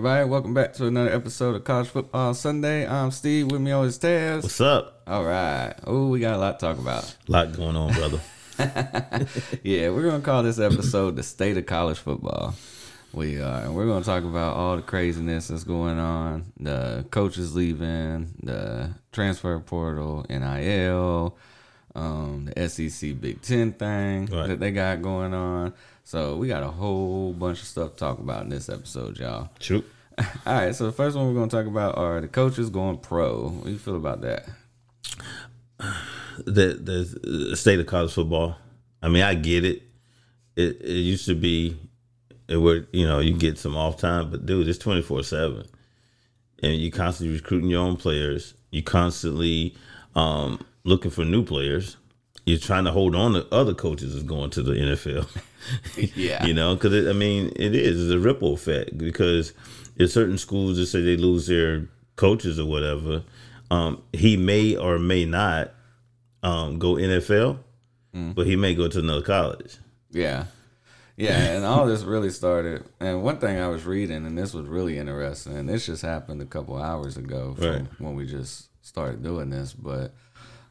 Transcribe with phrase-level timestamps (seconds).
[0.00, 2.88] Everybody, welcome back to another episode of College Football Sunday.
[2.88, 3.50] I'm Steve.
[3.52, 4.42] With me always Taz.
[4.44, 5.02] What's up?
[5.06, 5.74] All right.
[5.86, 7.04] Oh, we got a lot to talk about.
[7.28, 8.18] A lot going on, brother.
[9.62, 12.54] yeah, we're gonna call this episode "The State of College Football."
[13.12, 17.54] We are, and we're gonna talk about all the craziness that's going on, the coaches
[17.54, 21.36] leaving, the transfer portal, NIL,
[21.94, 24.46] um, the SEC Big Ten thing Right.
[24.48, 25.74] that they got going on.
[26.10, 29.48] So we got a whole bunch of stuff to talk about in this episode, y'all.
[29.60, 29.84] True.
[30.18, 32.98] All right, so the first one we're going to talk about are the coaches going
[32.98, 33.50] pro.
[33.50, 34.48] What do you feel about that?
[36.46, 38.56] The the state of college football.
[39.00, 39.82] I mean, I get it.
[40.56, 41.78] It it used to be
[42.48, 45.64] it where you know you get some off time, but dude, it's twenty four seven,
[46.60, 48.54] and you constantly recruiting your own players.
[48.72, 49.76] You constantly
[50.16, 51.98] um, looking for new players.
[52.50, 55.26] You're trying to hold on to other coaches is going to the NFL.
[56.16, 56.46] Yeah.
[56.46, 59.52] you know, because I mean, it is it's a ripple effect because
[59.96, 63.22] there's certain schools that say they lose their coaches or whatever.
[63.70, 65.72] Um, he may or may not
[66.42, 67.58] um, go NFL,
[68.12, 69.76] but he may go to another college.
[70.10, 70.46] Yeah.
[71.16, 72.82] Yeah, and all this really started.
[72.98, 76.40] And one thing I was reading, and this was really interesting, and this just happened
[76.40, 77.86] a couple hours ago from Right.
[77.98, 79.74] when we just started doing this.
[79.74, 80.14] But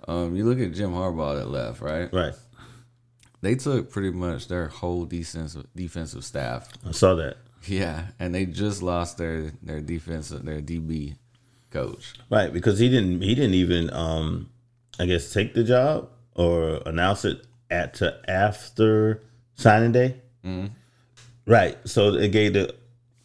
[0.09, 2.11] um, you look at Jim Harbaugh that left, right?
[2.11, 2.33] Right.
[3.41, 6.67] They took pretty much their whole defensive defensive staff.
[6.85, 7.37] I saw that.
[7.65, 11.15] Yeah, and they just lost their their defensive their DB
[11.69, 12.15] coach.
[12.29, 14.49] Right, because he didn't he didn't even um
[14.99, 19.21] I guess take the job or announce it at to after
[19.55, 20.15] signing day.
[21.45, 21.77] Right.
[21.87, 22.75] So they gave the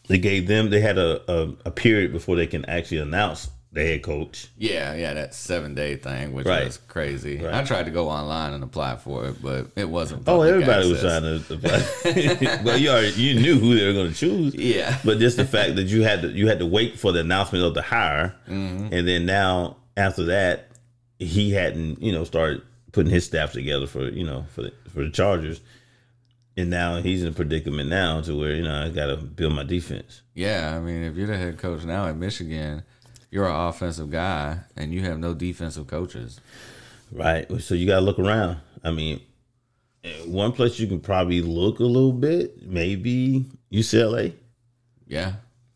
[0.09, 3.85] they gave them they had a, a, a period before they can actually announce the
[3.85, 4.47] head coach.
[4.57, 6.65] Yeah, yeah, that seven day thing, which Right.
[6.65, 7.39] was crazy.
[7.39, 7.53] Right.
[7.53, 10.23] I tried to go online and apply for it, but it wasn't.
[10.29, 12.61] Oh, everybody was trying to apply.
[12.65, 14.55] well, you already you knew who they were going to choose.
[14.55, 14.97] Yeah.
[15.05, 17.65] But just the fact that you had to you had to wait for the announcement
[17.65, 18.95] of the hire, Mm-hmm.
[18.95, 20.69] and then now after that,
[21.19, 25.03] he hadn't you know started putting his staff together for you know for the, for
[25.03, 25.61] the Chargers,
[26.57, 29.53] and now he's in a predicament now to where you know I got to build
[29.55, 30.23] my defense.
[30.35, 32.85] Yeah, I mean, if you're the head coach now at Michigan,
[33.35, 36.41] you're an offensive guy, and you have no defensive coaches.
[37.11, 37.51] Right.
[37.61, 38.59] So you got to look around.
[38.85, 39.21] I mean,
[40.05, 44.35] eh, one place you can probably look a little bit, maybe UCLA.
[45.09, 45.33] Yeah,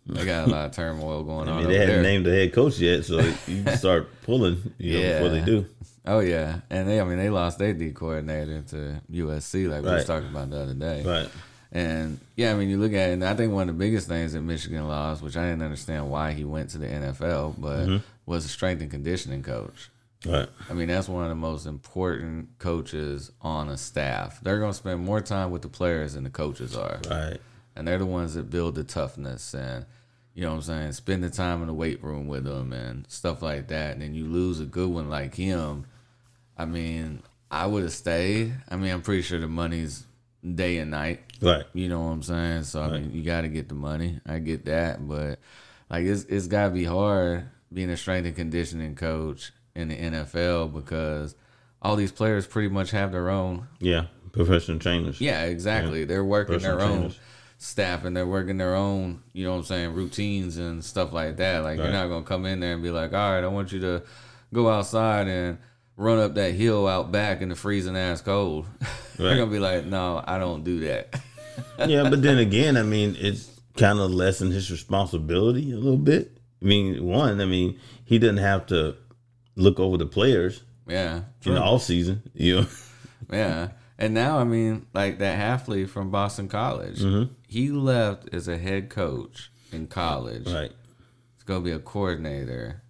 [0.06, 2.02] they got a lot of turmoil going I on mean, over they hadn't there.
[2.04, 5.66] named the head coach yet, so you can start pulling, you know, before they do.
[6.06, 9.90] Oh yeah, and they, I mean, they lost their D coordinator to USC, like we
[9.90, 11.02] was talking about the other day.
[11.02, 11.28] Right.
[11.70, 14.08] And yeah, I mean, you look at it, and I think one of the biggest
[14.08, 17.86] things that Michigan lost, which I didn't understand why he went to the NFL, but
[17.86, 17.96] Mm-hmm.
[18.26, 19.90] was a strength and conditioning coach.
[20.26, 20.48] Right.
[20.68, 24.40] I mean, that's one of the most important coaches on a staff.
[24.42, 27.00] They're going to spend more time with the players than the coaches are.
[27.08, 27.38] Right.
[27.76, 29.84] And they're the ones that build the toughness and,
[30.34, 33.04] you know what I'm saying, spend the time in the weight room with them and
[33.08, 33.92] stuff like that.
[33.92, 35.84] And then you lose a good one like him.
[36.56, 38.54] I mean, I would have stayed.
[38.68, 40.04] I mean, I'm pretty sure the money's
[40.54, 41.20] day and night.
[41.41, 41.65] Right.
[41.72, 42.65] You know what I'm saying?
[42.65, 44.21] So I mean, you got to get the money.
[44.26, 45.38] I get that, but
[45.91, 49.97] like it's it's got to be hard being a strength and conditioning coach in the
[49.97, 51.34] NFL because
[51.81, 53.69] all these players pretty much have their own.
[53.78, 54.06] Yeah.
[54.32, 55.21] Professional trainers.
[55.21, 56.04] Yeah, exactly.
[56.04, 57.21] They're working their own trainers.
[57.59, 59.22] staff and they're working their own.
[59.32, 59.94] You know what I'm saying?
[59.94, 61.62] Routines and stuff like that.
[61.62, 63.81] Like you're not gonna come in there and be like, all right, I want you
[63.81, 64.03] to
[64.53, 65.59] go outside and
[65.97, 68.66] run up that hill out back in the freezing ass cold.
[69.16, 71.20] They're gonna be like, no, I don't do that.
[71.86, 76.38] Yeah, but then again, I mean, it's kind of lessened his responsibility a little bit.
[76.60, 78.96] I mean, one, I mean, he doesn't have to
[79.54, 81.22] look over the players yeah.
[81.44, 82.22] in the off season.
[82.34, 82.66] You know.
[83.30, 83.70] Yeah.
[83.98, 87.32] And now, I mean, like that Hafley from Boston College, Mm-hmm.
[87.46, 90.46] he left as a head coach in college.
[90.46, 90.70] Right.
[91.34, 92.81] He's going to be a coordinator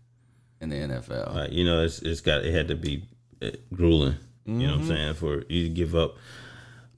[0.60, 1.34] in the NFL.
[1.34, 1.50] Right.
[1.50, 3.04] You know, it's it's got it had to be
[3.42, 4.16] uh, grueling.
[4.44, 6.16] You know what I'm saying for you to give up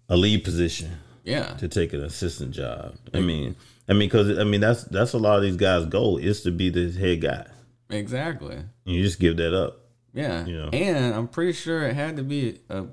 [0.09, 1.55] a lead position Yeah.
[1.55, 2.97] to take an assistant job.
[3.13, 3.27] I mm.
[3.27, 3.57] mean,
[3.89, 6.51] I mean, because I mean that's that's a lot of these guys' goal is to
[6.51, 7.47] be the head guy.
[7.91, 8.57] Exactly.
[8.57, 9.81] And you just give that up.
[10.13, 10.47] Yeah.
[10.47, 10.69] You know.
[10.73, 12.87] And I'm pretty sure it had to be a.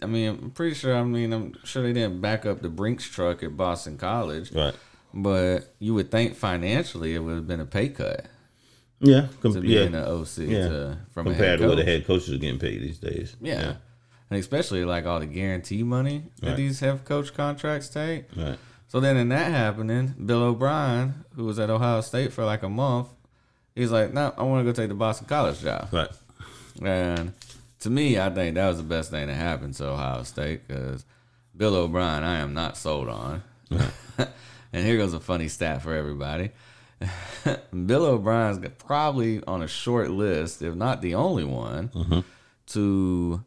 [0.00, 0.94] I mean, I'm pretty sure.
[0.94, 4.74] I mean, I'm sure they didn't back up the Brinks truck at Boston College, Right.
[5.12, 8.26] but you would think financially it would have been a pay cut
[9.00, 9.26] Yeah.
[9.40, 9.82] Com- to be yeah.
[9.82, 10.68] in the OC Yeah.
[10.68, 13.34] to, from a Compared to what the head coaches are getting paid these days.
[13.40, 13.76] Yeah.
[14.30, 16.56] And especially like all the guarantee money that Right.
[16.56, 18.26] these head coach contracts take.
[18.36, 18.58] Right.
[18.88, 22.68] So then in that happening, Bill O'Brien, who was at Ohio State for like a
[22.68, 23.08] month,
[23.74, 25.88] he's like, no, I want to go take the Boston College job.
[25.92, 26.08] Right.
[26.82, 27.32] And
[27.80, 31.04] to me, I think that was the best thing that happened to Ohio State because
[31.56, 33.42] Bill O'Brien, I am not sold on.
[33.70, 36.50] and here goes a funny stat for everybody.
[37.86, 42.20] Bill O'Brien's probably on a short list, if not the only one, Mm-hmm.
[42.68, 43.44] to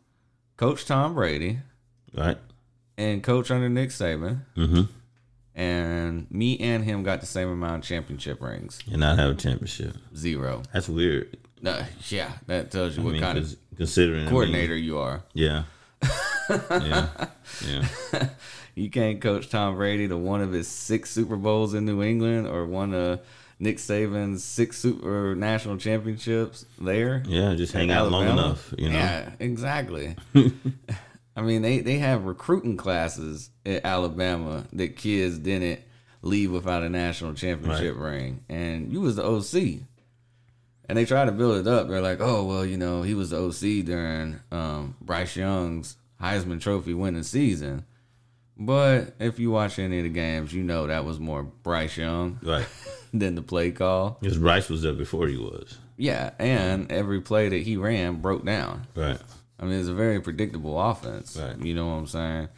[0.61, 1.57] coach Tom Brady
[2.13, 2.37] Right.
[2.97, 4.41] and coach under Nick Saban.
[4.55, 4.81] Mm-hmm.
[5.55, 8.79] And me and him got the same amount of championship rings.
[8.89, 9.95] And not have a championship.
[10.15, 10.61] Zero.
[10.71, 11.35] That's weird.
[11.61, 14.97] No, yeah, that tells you I what mean, kind of considering I mean, coordinator you
[14.99, 15.23] are.
[15.33, 15.63] yeah.
[16.69, 17.07] yeah.
[17.67, 17.87] Yeah.
[18.73, 22.47] You can't coach Tom Brady to one of his six Super Bowls in New England
[22.47, 23.19] or one of
[23.61, 27.21] Nick Saban's six super national championships there.
[27.27, 27.53] Yeah.
[27.53, 28.95] Just hang out long enough, you know.
[28.95, 30.15] Yeah, exactly.
[31.35, 35.79] I mean, they, they have recruiting classes at Alabama that kids didn't
[36.23, 39.81] leave without a national championship ring, and you was the OC.
[40.89, 41.87] And they try to build it up.
[41.87, 46.59] They're like, oh well, you know, he was the OC during um, Bryce Young's Heisman
[46.59, 47.85] Trophy winning season.
[48.57, 52.39] But if you watch any of the games, you know that was more Bryce Young
[52.43, 52.67] Right.
[53.13, 54.17] than the play call.
[54.21, 55.77] Because Bryce was there before he was.
[55.97, 58.87] Yeah, and every play that he ran broke down.
[58.95, 59.19] Right.
[59.59, 61.37] I mean, it's a very predictable offense.
[61.37, 61.57] Right.
[61.63, 62.49] You know what I'm saying?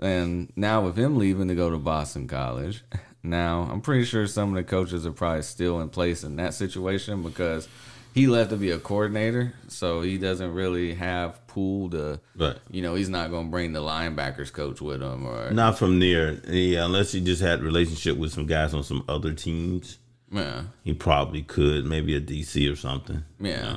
[0.00, 2.82] And now with him leaving to go to Boston College,
[3.22, 6.54] now I'm pretty sure some of the coaches are probably still in place in that
[6.54, 7.68] situation because
[8.14, 12.20] he left to be a coordinator, so he doesn't really have pool to.
[12.36, 12.56] Right.
[12.70, 15.98] You know, he's not going to bring the linebackers coach with him, or Not from
[16.00, 16.40] there.
[16.48, 19.98] Yeah, unless he just had relationship with some guys on some other teams.
[20.32, 23.24] yeah, He probably could, maybe a DC or something.
[23.40, 23.76] yeah.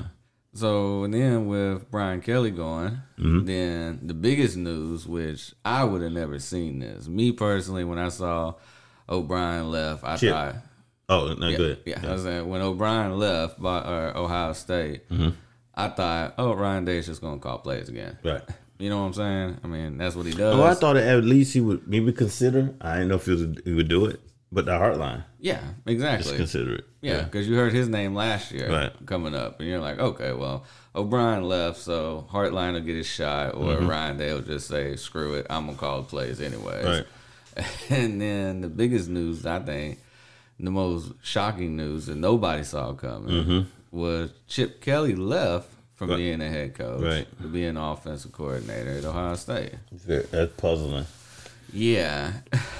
[0.55, 3.45] So and then with Brian Kelly going, Mm-hmm.
[3.45, 7.07] then the biggest news, which I would have never seen this.
[7.07, 8.53] Me personally, when I saw
[9.09, 10.31] O'Brien left, I Chip.
[10.31, 10.55] thought,
[11.09, 11.79] Oh, no, yeah, good.
[11.85, 15.01] yeah, I was saying when O'Brien left by or Ohio State,
[15.75, 18.17] I thought, oh, Ryan Day's just gonna call plays again.
[18.23, 18.41] Right.
[18.79, 19.57] You know what I'm saying?
[19.63, 20.55] I mean, that's what he does.
[20.55, 22.73] Oh, I thought at least he would maybe consider.
[22.81, 24.19] I didn't know if he, was, he would do it,
[24.51, 26.23] but the Hartline, yeah, exactly.
[26.23, 26.85] just consider it.
[26.99, 28.91] Yeah, because you heard his name last year Right.
[29.05, 30.65] coming up, and you're like, okay, well,
[30.95, 33.87] O'Brien left, so Hartline will get his shot, or Mm-hmm.
[33.87, 36.85] Ryan Day will just say, screw it, I'm gonna call the plays anyways.
[36.85, 37.65] Right.
[37.89, 39.99] And then the biggest news, I think,
[40.59, 46.11] the most shocking news that nobody saw coming was Chip Kelly left from Mm-hmm.
[46.11, 46.17] Right.
[46.17, 47.41] being a head coach Right.
[47.41, 49.73] to being an offensive coordinator at Ohio State.
[50.05, 51.05] That's puzzling.
[51.71, 52.33] Yeah.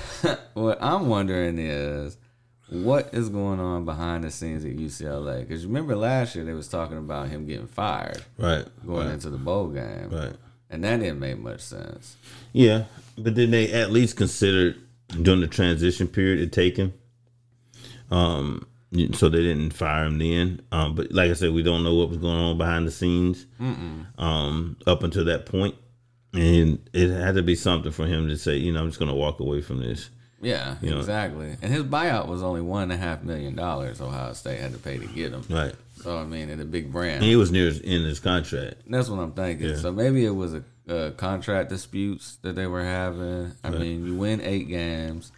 [0.53, 2.17] what I'm wondering is
[2.69, 5.41] what is going on behind the scenes at UCLA?
[5.47, 8.65] Because remember last year they was talking about him getting fired Right.
[8.85, 9.13] going right.
[9.13, 10.33] into the bowl game, Right.
[10.69, 12.15] and that didn't make much sense.
[12.51, 12.85] Yeah,
[13.17, 14.77] but then they at least considered
[15.21, 16.93] during the transition period to take him.
[18.13, 18.67] Um,
[19.13, 20.61] so they didn't fire him then.
[20.71, 23.47] Um, but like I said, we don't know what was going on behind the scenes.
[23.59, 25.75] Um, up until that point,
[26.33, 29.09] and it had to be something for him to say, you know, I'm just going
[29.09, 30.09] to walk away from this.
[30.41, 31.55] Yeah, know- exactly.
[31.61, 34.01] And his buyout was only one and a half million dollars.
[34.01, 35.43] Ohio State had to pay to get him.
[35.49, 35.73] Right.
[36.01, 37.17] So I mean, in a big brand.
[37.17, 38.81] And he was near his of his contract.
[38.87, 39.69] That's what I'm thinking.
[39.69, 39.75] Yeah.
[39.77, 43.53] So maybe it was a, a contract disputes that they were having.
[43.63, 45.31] I mean, you win eight games.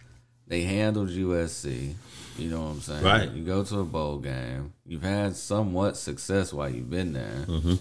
[0.48, 1.94] They handled USC.
[2.38, 3.02] You know what I'm saying?
[3.04, 3.30] Right.
[3.30, 4.72] You go to a bowl game.
[4.86, 7.44] You've had somewhat success while you've been there.
[7.46, 7.74] Mm-hmm.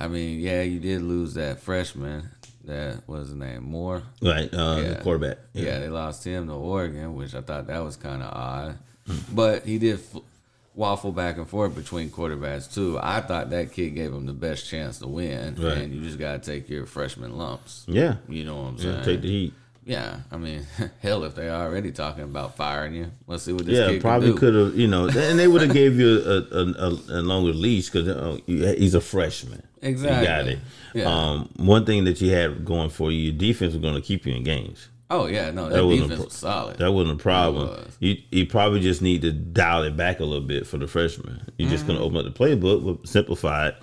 [0.00, 2.28] I mean, yeah, you did lose that freshman.
[2.64, 4.02] That was his name Moore.
[4.22, 4.52] Right.
[4.52, 4.88] Uh, Yeah.
[4.94, 5.38] The quarterback.
[5.54, 5.78] Yeah.
[5.80, 8.78] they lost him to Oregon, which I thought that was kind of odd.
[9.06, 9.16] Hmm.
[9.34, 10.20] But he did f-
[10.74, 12.98] waffle back and forth between quarterbacks too.
[13.02, 15.78] I thought that kid gave him the best chance to win, Right.
[15.78, 17.84] and you just gotta take your freshman lumps.
[17.88, 18.16] Yeah.
[18.28, 19.04] You know what I'm Yeah, saying?
[19.04, 19.54] take the heat.
[19.88, 20.64] Yeah, I mean,
[21.02, 24.00] hell, if they are already talking about firing you, let's see what this Yeah, kid
[24.02, 27.20] probably could have, you know, and they would have gave you a, a, a, a
[27.22, 29.62] longer leash because uh, he's a freshman.
[29.82, 30.20] Exactly.
[30.20, 30.58] You got it.
[30.94, 31.04] Yeah.
[31.10, 34.26] Um, one thing that you had going for you, your defense was going to keep
[34.26, 34.88] you in games.
[35.10, 36.76] Oh yeah, no, that, That wasn't a pro- was solid.
[36.78, 37.68] That wasn't a problem.
[37.68, 37.96] was.
[37.98, 41.50] You you probably just need to dial it back a little bit for the freshman.
[41.56, 41.96] You're just Mm-hmm.
[41.96, 43.76] going to open up the playbook, simplify it,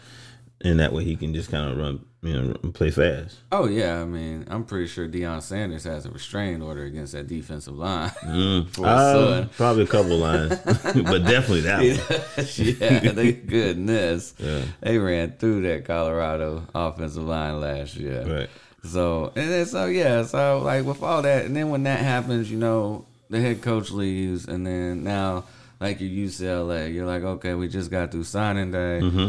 [0.61, 3.37] and that way he can just kind of run, you know, play fast.
[3.51, 7.27] oh yeah, I mean, I'm pretty sure Deion Sanders has a restraining order against that
[7.27, 9.49] defensive line for his Uh, son.
[9.57, 12.45] probably a couple lines, but definitely that one.
[12.79, 14.33] yeah, they goodness.
[14.39, 14.61] Yeah.
[14.81, 18.23] They ran through that Colorado offensive line last year.
[18.25, 18.49] Right.
[18.83, 22.49] So and then, so yeah, so like with all that, and then when that happens,
[22.51, 25.45] you know, the head coach leaves, and then now
[25.79, 28.99] like your UCLA, you're like, okay, we just got through signing day.
[29.03, 29.27] Mm-hmm.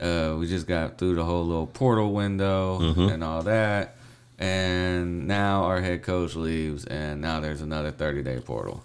[0.00, 3.08] Uh, we just got through the whole little portal window Mm-hmm.
[3.08, 3.96] and all that,
[4.38, 8.82] and now our head coach leaves, and now there's another 30 day portal.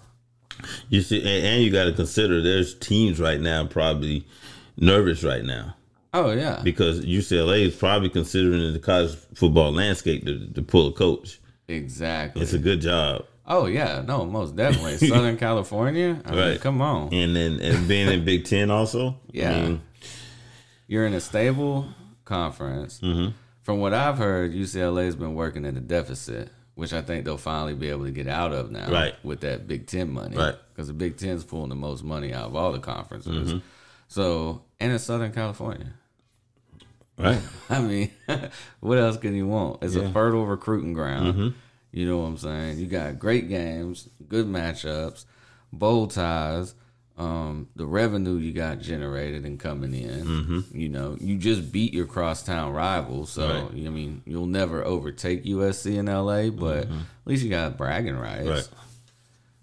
[0.88, 4.26] You see, and, and you got to consider there's teams right now probably
[4.76, 5.74] nervous right now
[6.12, 10.92] Oh yeah, because UCLA is probably considering the college football landscape to, to pull a
[10.92, 11.40] coach.
[11.68, 12.42] exactly.
[12.42, 13.24] It's a good job.
[13.46, 14.96] Oh yeah, no, most definitely.
[15.08, 16.20] Southern California.
[16.24, 16.60] I mean, Right.
[16.60, 17.12] come on.
[17.14, 19.16] and then and being in Big Ten also.
[19.32, 19.50] Yeah.
[19.56, 19.80] I mean,
[20.90, 21.86] You're in a stable
[22.24, 22.98] conference.
[23.00, 23.30] Mm-hmm.
[23.62, 27.74] From what I've heard, UCLA's been working at a deficit, which I think they'll finally
[27.74, 29.14] be able to get out of now Right.
[29.24, 30.36] with that Big Ten money.
[30.36, 30.56] Right.
[30.74, 33.50] Because the Big Ten's pulling the most money out of all the conferences.
[33.52, 33.58] Mm-hmm.
[34.08, 35.92] So, and it's Southern California.
[37.16, 37.38] right.
[37.70, 38.10] I mean,
[38.80, 39.84] what else can you want?
[39.84, 40.04] It's a Yeah.
[40.06, 40.12] Mm-hmm.
[40.12, 41.54] fertile recruiting ground.
[41.92, 42.78] You know what I'm saying?
[42.78, 45.24] You got great games, good matchups,
[45.72, 46.74] bowl ties,
[47.20, 50.24] um, the revenue you got generated and coming in.
[50.24, 50.60] Mm-hmm.
[50.76, 53.86] You know, you just beat your crosstown rival, so Right.
[53.86, 58.40] I mean, you'll never overtake USC in LA, but at least you got bragging rights.
[58.40, 58.50] Mm-hmm.
[58.50, 58.68] Right.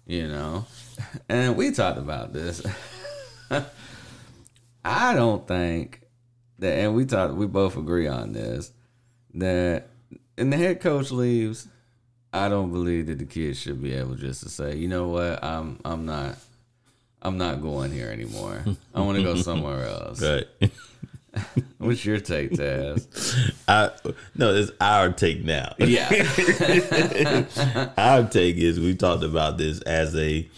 [0.06, 0.66] You know,
[1.28, 2.62] and we talked about this.
[4.84, 6.02] I don't think
[6.60, 8.72] that, and we talked, we both agree on this,
[9.34, 9.88] that,
[10.38, 11.66] and the head coach leaves.
[12.32, 15.42] I don't believe that the kids should be able just to say, you know what,
[15.42, 16.36] I'm, I'm not,
[17.22, 18.64] I'm not going here anymore.
[18.94, 20.22] I want to go somewhere else.
[20.22, 20.46] Right.
[21.78, 23.54] What's your take, Taz?
[23.68, 23.90] I
[24.34, 25.74] no, it's our take now.
[25.78, 26.08] Yeah,
[27.96, 30.48] our take is we talked about this as a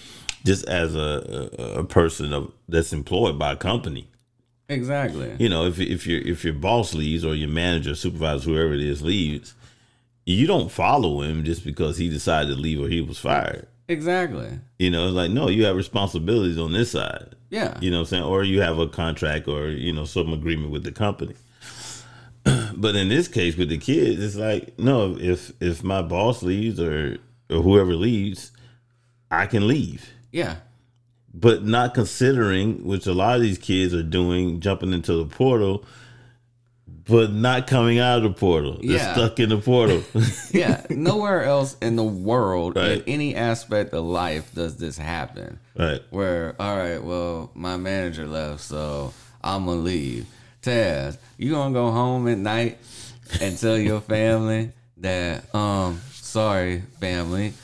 [0.44, 4.08] just as a, a, a person of that's employed by a company.
[4.68, 5.36] exactly.
[5.38, 8.80] You know, if if your if your boss leaves or your manager, supervisor, whoever it
[8.80, 9.54] is leaves,
[10.24, 13.66] you don't follow him just because he decided to leave or he was fired.
[13.90, 14.48] Exactly.
[14.78, 17.34] You know, it's like no, you have responsibilities on this side.
[17.50, 17.76] Yeah.
[17.80, 18.22] You know what I'm saying?
[18.22, 21.34] Or you have a contract or, you know, some agreement with the company.
[22.76, 26.78] but in this case with the kids, it's like, no, if if my boss leaves
[26.78, 27.18] or
[27.50, 28.52] or whoever leaves,
[29.28, 30.08] I can leave.
[30.30, 30.58] Yeah.
[31.34, 35.84] But not considering, which a lot of these kids are doing, jumping into the portal,
[37.10, 38.78] but not coming out of the portal.
[38.80, 39.12] They're Yeah.
[39.14, 40.02] stuck in the portal.
[40.52, 40.82] Yeah.
[40.90, 43.04] Nowhere else in the world, in Right.
[43.06, 45.58] any aspect of life, does this happen.
[45.76, 46.00] right.
[46.10, 49.12] where all right, well, my manager left, so
[49.42, 50.26] I'm gonna leave.
[50.62, 52.78] Taz, you gonna go home at night
[53.40, 57.54] and tell your family that um sorry, family,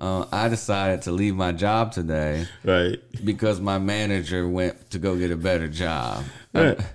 [0.00, 2.98] uh, I decided to leave my job today Right.
[3.24, 6.24] because my manager went to go get a better job.
[6.52, 6.78] Right.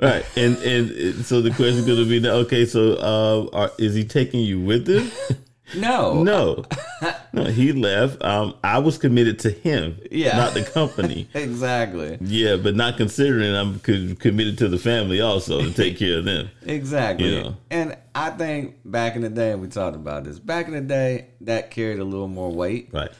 [0.00, 3.72] Right, and and so the question is going to be, now, okay, so uh, are,
[3.78, 5.10] is he taking you with him?
[5.76, 6.64] No, No,
[7.34, 8.24] no, he left.
[8.24, 10.34] Um, I was committed to him, Yeah.
[10.38, 11.28] not the company.
[11.34, 16.20] exactly, yeah, but not considering I'm co- committed to the family also to take care
[16.20, 16.48] of them.
[16.64, 17.34] exactly.
[17.36, 17.56] You know.
[17.70, 20.38] And I think back in the day, we talked about this.
[20.38, 22.88] Back in the day, that carried a little more weight.
[22.90, 23.10] Right,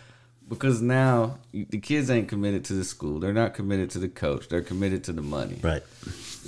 [0.48, 3.20] because now the kids ain't committed to the school.
[3.20, 4.48] They're not committed to the coach.
[4.48, 5.58] They're committed to the money.
[5.62, 5.82] right,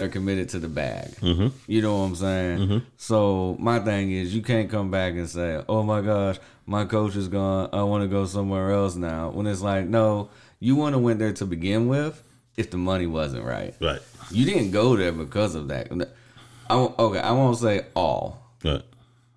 [0.00, 1.10] They're committed to the bag.
[1.16, 1.48] Mm-hmm.
[1.66, 2.82] You know what I'm saying?
[2.96, 7.16] So my thing is, you can't come back and say, "Oh my gosh, my coach
[7.16, 7.68] is gone.
[7.72, 11.18] I want to go somewhere else now." When it's like, no, you want to went
[11.18, 12.22] there to begin with.
[12.56, 15.88] If the money wasn't right, right, you didn't go there because of that.
[16.70, 18.54] I okay, I won't say all.
[18.64, 18.82] right,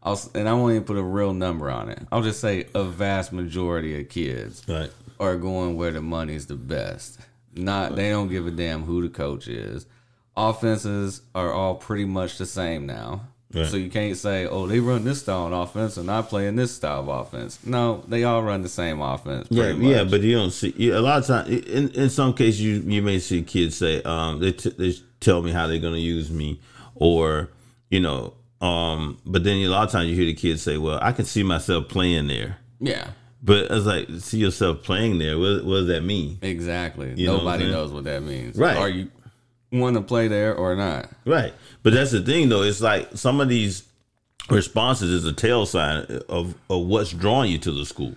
[0.02, 2.00] I'll, and I won't even put a real number on it.
[2.12, 6.56] I'll just say a vast majority of kids right, are going where the money's the
[6.56, 7.20] best.
[7.56, 9.86] Not they don't give a damn who the coach is.
[10.36, 13.22] Offenses are all pretty much the same now.
[13.54, 13.68] Right.
[13.68, 16.56] So you can't say, "Oh, they run this style of offense and I play in
[16.56, 19.48] this style of offense." No, they all run the same offense.
[19.52, 19.84] Yeah, much.
[19.88, 21.50] yeah, but you don't see you, a lot of times.
[21.68, 25.44] In in some cases, you you may see kids say, um, they t- they tell
[25.44, 26.62] me how they're going to use me,
[26.96, 27.52] or
[27.92, 30.98] you know, um, but then a lot of times you hear the kids say, "Well,
[31.00, 33.10] I can see myself playing there." yeah,
[33.44, 35.38] But it's like see yourself playing there.
[35.38, 36.40] What, what does that mean?
[36.42, 37.14] exactly.
[37.16, 38.58] You know what Nobody knows what that means.
[38.58, 38.78] Right.
[38.78, 39.12] Are you
[39.74, 41.10] want to play there or not?
[41.26, 41.54] Right.
[41.82, 42.64] But that's the thing, though.
[42.64, 43.84] It's like some of these
[44.50, 48.16] responses is a tail sign of, of what's drawing you to the school.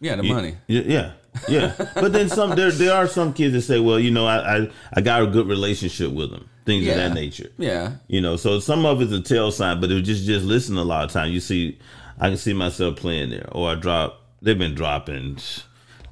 [0.00, 0.56] Yeah, the money.
[0.66, 1.12] Yeah,
[1.48, 4.56] yeah, but then some there there are some kids that say, well, you know, I
[4.58, 6.92] I, I got a good relationship with them, things Yeah.
[6.92, 7.50] of that nature.
[7.56, 10.44] Yeah, You know, so some of it's a tail sign, but it was just just
[10.44, 11.32] listen a lot of times.
[11.32, 11.78] You see,
[12.20, 14.20] I can see myself playing there, or I drop.
[14.42, 15.38] They've been dropping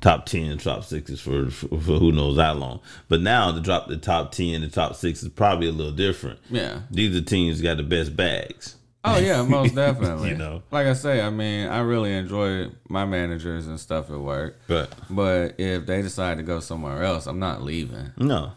[0.03, 2.81] top ten, top sixes for, for for who knows how long.
[3.09, 6.39] But now to drop the top ten, the top six is probably a little different.
[6.51, 6.81] yeah.
[6.91, 8.77] These are teams that got the best bags.
[9.05, 10.29] Oh yeah, most definitely.
[10.31, 10.63] You know.
[10.71, 14.61] like I say, I mean, I really enjoy my managers and stuff at work.
[14.69, 18.13] But But if they decide to go somewhere else, I'm not leaving.
[18.17, 18.53] no,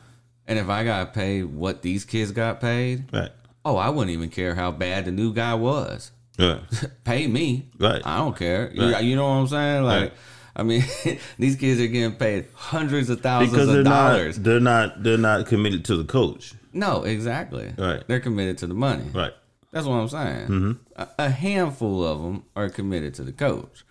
[0.48, 3.32] And if I got paid what these kids got paid, right,
[3.64, 6.12] oh, I wouldn't even care how bad the new guy was.
[6.38, 6.62] right,
[7.06, 7.70] Pay me.
[7.80, 8.02] Right.
[8.06, 8.70] I don't care.
[8.74, 9.84] You, you know what I'm saying?
[9.84, 10.14] Like, Right.
[10.56, 10.84] I mean,
[11.40, 14.38] these kids are getting paid hundreds of thousands because they're of dollars.
[14.38, 16.54] not they're not they're not committed to the coach.
[16.74, 17.74] No, exactly.
[17.78, 18.04] Right.
[18.08, 19.06] They're committed to the money.
[19.14, 19.32] Right,
[19.72, 20.80] That's what I'm saying.
[20.98, 23.84] A, a handful of them are committed to the coach.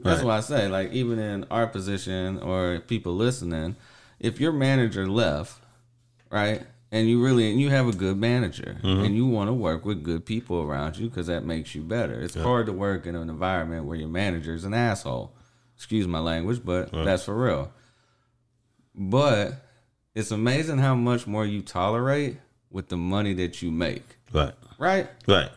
[0.00, 0.26] That's Right.
[0.26, 3.76] why I say, like, even in our position or people listening,
[4.20, 5.58] if your manager left,
[6.30, 9.04] right, and you really and you have a good manager Mm-hmm.
[9.04, 12.20] and you want to work with good people around you because that makes you better.
[12.20, 15.32] It's hard to work in an environment where your manager is an asshole.
[15.76, 17.70] Excuse my language, but that's for real.
[18.94, 19.54] But
[20.14, 22.38] it's amazing how much more you tolerate
[22.70, 24.02] with the money that you make,
[24.32, 24.54] Right.
[24.78, 25.08] right?
[25.28, 25.50] Right.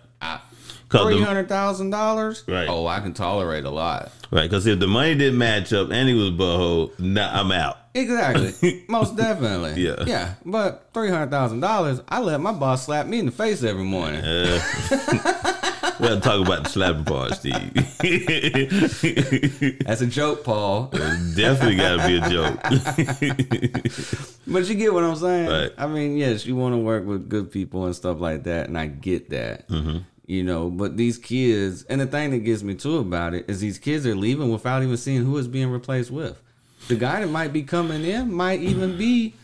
[0.92, 2.44] Three hundred thousand dollars.
[2.48, 2.68] Right.
[2.68, 4.12] Oh, I can tolerate a lot.
[4.32, 4.50] right.
[4.50, 7.78] Because if the money didn't match up and he was butthole, nah, I'm out.
[7.94, 8.84] Exactly.
[8.90, 9.82] Most definitely.
[9.84, 10.04] Yeah.
[10.08, 10.34] Yeah.
[10.46, 13.84] But three hundred thousand dollars, I let my boss slap me in the face every
[13.84, 14.22] morning.
[14.26, 15.54] Uh,
[16.00, 17.74] we got to talk about the slapping part, Steve.
[19.86, 20.88] That's a joke, Paul.
[21.36, 22.60] Definitely got to be a joke.
[24.48, 25.48] But you get what I'm saying.
[25.48, 25.72] Right.
[25.78, 28.76] I mean, yes, you want to work with good people and stuff like that, and
[28.80, 29.68] I get that.
[29.68, 30.00] Mm-hmm.
[30.26, 33.60] You know, but these kids, and the thing that gets me too about it is
[33.60, 36.42] these kids are leaving without even seeing who is being replaced with.
[36.88, 39.36] The guy that might be coming in might even be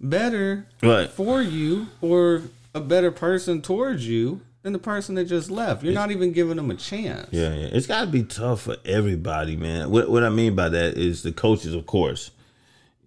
[0.00, 1.10] better Right.
[1.10, 2.42] for you or
[2.74, 5.82] a better person towards you than the person that just left.
[5.82, 7.28] You're not even giving them a chance.
[7.32, 7.68] Yeah, yeah.
[7.72, 9.90] It's got to be tough for everybody, man.
[9.90, 12.30] What what I mean by that is the coaches, of course,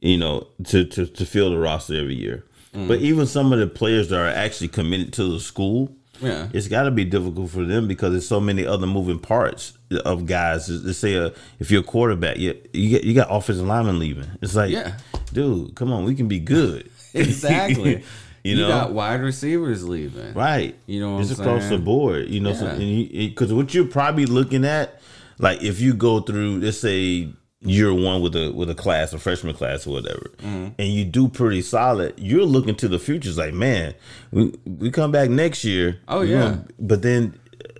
[0.01, 2.43] you know, to to, to fill the roster every year.
[2.73, 2.87] Mm.
[2.87, 6.49] But even some of the players that are actually committed to the school, Yeah.
[6.51, 10.25] it's got to be difficult for them because there's so many other moving parts of
[10.25, 10.69] guys.
[10.69, 14.27] Let's say uh, if you're a quarterback, you you got, you got offensive linemen leaving.
[14.41, 14.97] It's like, Yeah.
[15.31, 16.91] dude, come on, we can be good.
[17.13, 18.03] Exactly.
[18.45, 18.67] You you know?
[18.69, 20.33] got wide receivers leaving.
[20.33, 20.75] Right.
[20.85, 22.29] You know what it's across the board.
[22.29, 23.27] You know, so, Yeah.
[23.29, 25.01] because what you're probably looking at,
[25.39, 27.29] like if you go through, let's say
[27.61, 30.67] year one with a with a class, a freshman class or whatever, Mm-hmm.
[30.77, 33.29] and you do pretty solid, you're looking to the future.
[33.29, 33.95] It's like, man,
[34.31, 35.99] we we come back next year.
[36.07, 36.39] Oh, yeah.
[36.41, 37.33] gonna- but then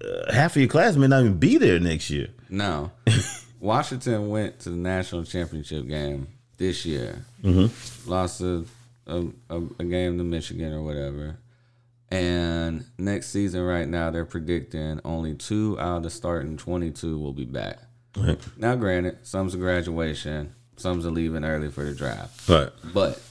[0.03, 2.29] uh, half of your class may not even be there next year.
[2.49, 2.91] No.
[3.59, 7.25] Washington went to the national championship game this year.
[7.43, 8.09] Mm-hmm.
[8.09, 8.63] Lost a,
[9.07, 11.37] a, a, a game to Michigan or whatever.
[12.11, 17.33] And next season, right now, they're predicting only two out of the starting 22 will
[17.33, 17.79] be back.
[18.15, 18.39] Right.
[18.57, 22.47] Now, granted, some's a graduation, some's a leaving early for the draft.
[22.47, 22.69] Right.
[22.93, 23.21] But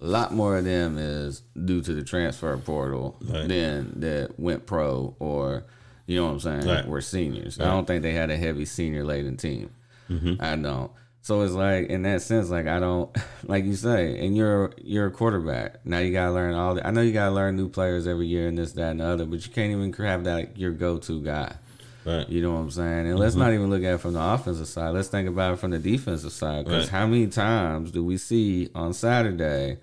[0.00, 3.46] a lot more of them is due to the transfer portal Right.
[3.46, 5.64] than that went pro or
[6.06, 6.66] you know what I'm saying.
[6.66, 6.88] Right.
[6.88, 7.60] Were seniors.
[7.60, 9.70] I don't think they had a heavy senior laden team.
[10.08, 10.42] Mm-hmm.
[10.42, 10.90] I don't.
[11.22, 15.06] So it's like in that sense, like I don't like you say, and you're you're
[15.06, 15.84] a quarterback.
[15.84, 18.48] Now you gotta learn all the I know you gotta learn new players every year
[18.48, 21.20] and this, that, and the other, but you can't even have that your go to
[21.20, 21.54] guy.
[22.04, 22.28] Right.
[22.28, 23.08] You know what I'm saying?
[23.08, 23.44] And let's mm-hmm.
[23.44, 24.94] not even look at it from the offensive side.
[24.94, 26.64] Let's think about it from the defensive side.
[26.64, 26.98] Because Right.
[26.98, 29.78] how many times do we see on Saturday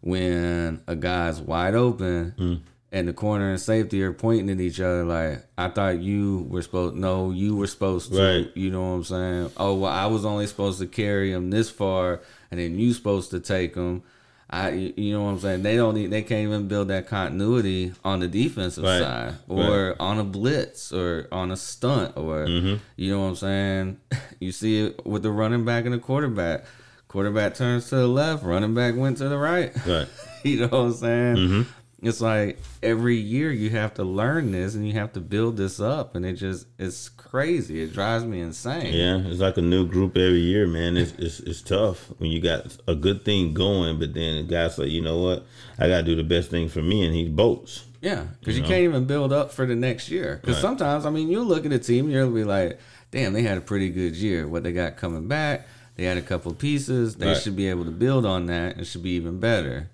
[0.00, 2.60] when a guy's wide open mm.
[2.92, 6.60] And the corner and safety are pointing at each other like, I thought you were
[6.62, 8.22] supposed, no, you were supposed to.
[8.22, 8.50] Right.
[8.56, 9.50] You know what I'm saying?
[9.56, 13.30] Oh, well, I was only supposed to carry him this far and then you supposed
[13.30, 14.02] to take him.
[14.50, 15.62] I, you know what I'm saying?
[15.62, 19.00] They don't, they can't even build that continuity on the defensive Right.
[19.00, 22.74] side or on a blitz or on a stunt or Mm-hmm.
[22.96, 24.00] you know what I'm saying?
[24.40, 26.64] You see it with the running back and the quarterback.
[27.08, 29.72] Quarterback turns to the left, running back went to the right.
[29.86, 30.08] Right.
[30.42, 31.36] you know what I'm saying?
[31.36, 31.62] Mm-hmm.
[32.02, 35.78] It's like every year you have to learn this and you have to build this
[35.78, 37.80] up and it just it's crazy.
[37.80, 38.92] It drives me insane.
[38.92, 40.96] Yeah, it's like a new group every year, man.
[40.96, 44.78] It's it's, it's tough when you got a good thing going, but then the guy's
[44.78, 45.46] like, you know what,
[45.78, 47.84] I gotta do the best thing for me, and he bolts.
[48.00, 50.40] Yeah, because you, can't even build up for the next year.
[50.40, 52.80] Because sometimes, I mean, you look at a team, you'll be like,
[53.12, 54.48] "Damn, they had a pretty good year.
[54.48, 57.14] What they got coming back, they had a couple pieces.
[57.14, 57.36] They Right.
[57.36, 58.76] should be able to build on that.
[58.76, 59.88] and should be even better."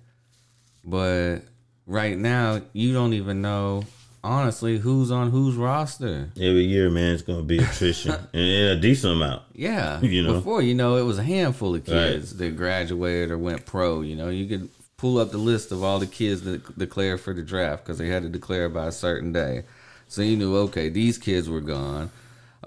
[0.83, 1.41] But
[1.89, 3.83] right now, you don't even know
[4.23, 6.29] honestly who's on whose roster.
[6.35, 9.41] Every year, man, it's gonna be attrition and, a decent amount.
[9.53, 10.33] Yeah, You know?
[10.33, 12.13] before you know, it was a handful of Right.
[12.13, 14.01] kids that graduated or went pro.
[14.01, 17.33] You know, you could pull up the list of all the kids that declared for
[17.33, 19.63] the draft because they had to declare by a certain day.
[20.07, 22.11] So you knew, okay, these kids were gone.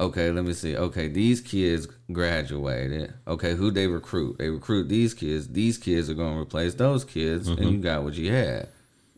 [0.00, 0.74] Okay, let me see.
[0.74, 3.12] Okay, these kids graduated.
[3.28, 4.38] Okay, who they recruit?
[4.38, 5.48] They recruit these kids.
[5.48, 7.68] These kids are going to replace those kids, and mm-hmm.
[7.68, 8.68] you got what you had.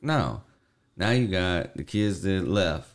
[0.05, 0.43] No,
[0.97, 2.91] now you got the kids that left.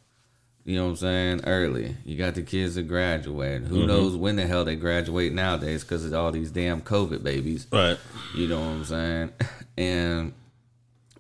[0.63, 1.41] You know what I'm saying?
[1.45, 1.95] Early.
[2.05, 3.63] You got the kids that graduate.
[3.63, 7.65] Who knows when the hell they graduate nowadays because of all these damn COVID babies.
[7.71, 7.97] Right.
[8.35, 9.33] You know what I'm saying?
[9.77, 10.33] And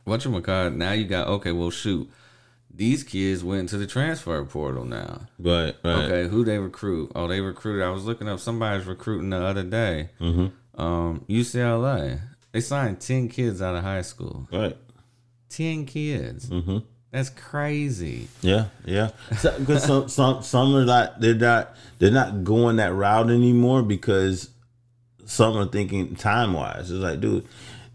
[0.03, 2.11] what you call now you got okay, well shoot.
[2.69, 5.21] These kids went to the transfer portal now.
[5.39, 5.73] Right.
[5.81, 6.03] Right.
[6.03, 7.13] Okay, who they recruit?
[7.15, 7.83] Oh, they recruited.
[7.83, 10.09] I was looking up somebody's recruiting the other day.
[10.19, 10.81] Mm-hmm.
[10.81, 12.19] Um, UCLA.
[12.51, 14.49] They signed ten kids out of high school.
[14.51, 14.75] Right.
[15.49, 16.49] Ten kids.
[16.49, 16.79] Mm-hmm.
[17.11, 18.27] That's crazy.
[18.41, 19.09] Yeah, yeah.
[19.29, 24.49] Because some some some are not they're not they're not going that route anymore because
[25.25, 26.91] some are thinking time wise.
[26.91, 27.47] It's like, dude,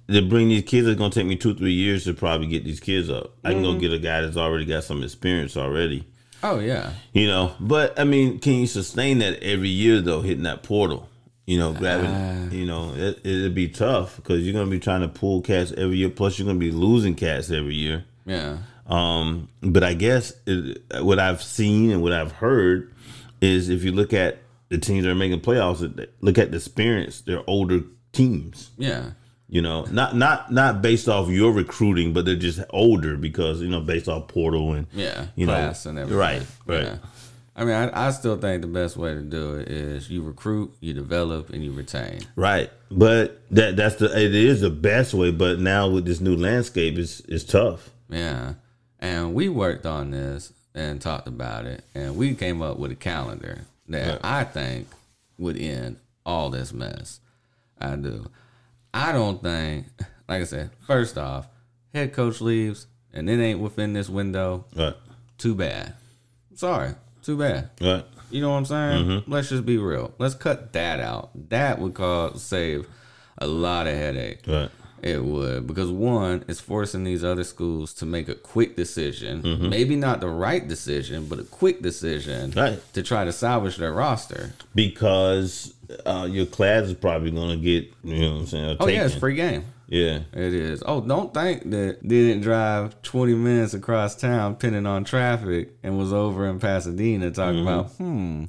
[0.09, 2.81] to bring these kids, it's gonna take me two three years to probably get these
[2.81, 3.35] kids up.
[3.45, 6.07] I can go get a guy that's already got some experience already.
[6.43, 6.93] Oh yeah.
[7.13, 10.21] You know, but I mean, can you sustain that every year though?
[10.23, 11.09] Hitting that portal,
[11.47, 15.09] you know, grabbing, you know, it, it'd be tough because you're gonna be trying to
[15.09, 16.09] pull cats every year.
[16.11, 18.05] Plus, you're gonna be losing cats every year.
[18.27, 18.59] Yeah.
[18.87, 22.93] Um, but I guess it, what I've seen and what I've heard
[23.41, 25.81] is if you look at the teams that are making playoffs,
[26.21, 27.21] look at the experience.
[27.21, 27.81] They're older
[28.13, 28.71] teams.
[28.79, 29.11] Yeah.
[29.49, 33.69] You know, not not not based off your recruiting, but they're just older because you
[33.69, 35.27] know based off portal and Yeah.
[35.37, 36.19] you know Class and everything.
[36.19, 36.97] right right Yeah.
[37.57, 40.73] I mean, I, I still think the best way to do it is you recruit,
[40.81, 42.21] you develop, and you retain.
[42.37, 42.71] right.
[42.91, 45.31] But that that's the it is the best way.
[45.31, 47.91] But now with this new landscape, it's it's tough.
[48.09, 48.55] Yeah.
[49.01, 52.97] And we worked on this and talked about it, and we came up with a
[52.97, 54.19] calendar that Yeah.
[54.23, 54.89] I think
[55.39, 57.21] would end all this mess.
[57.79, 58.31] I do.
[58.93, 59.87] I don't think,
[60.29, 61.49] like I said, first off,
[61.93, 64.65] head coach leaves and it ain't within this window.
[64.75, 64.95] Right
[65.39, 65.95] Too bad.
[66.55, 66.95] Sorry.
[67.25, 67.71] Too bad.
[67.81, 69.05] right You know what I'm saying?
[69.07, 69.33] Mm-hmm.
[69.33, 70.13] Let's just be real.
[70.19, 71.31] Let's cut that out.
[71.51, 72.87] That would cause save
[73.39, 74.41] a lot of headache.
[74.47, 74.71] right
[75.03, 79.69] It would because one, it's forcing these other schools to make a quick decision, Mm-hmm.
[79.69, 82.79] maybe not the right decision, but a quick decision Right.
[82.95, 84.53] to try to salvage their roster.
[84.75, 85.75] because
[86.07, 88.77] uh, your class is probably gonna get you know what I'm saying.
[88.81, 89.21] Oh yeah, it's taken.
[89.21, 89.65] free game.
[89.95, 90.21] Yeah.
[90.33, 90.83] It is.
[90.85, 96.13] Oh, don't think that didn't drive 20 minutes across town, pinning on traffic, and was
[96.13, 97.69] over in Pasadena talking Mm-hmm.
[97.69, 98.45] about, hmm,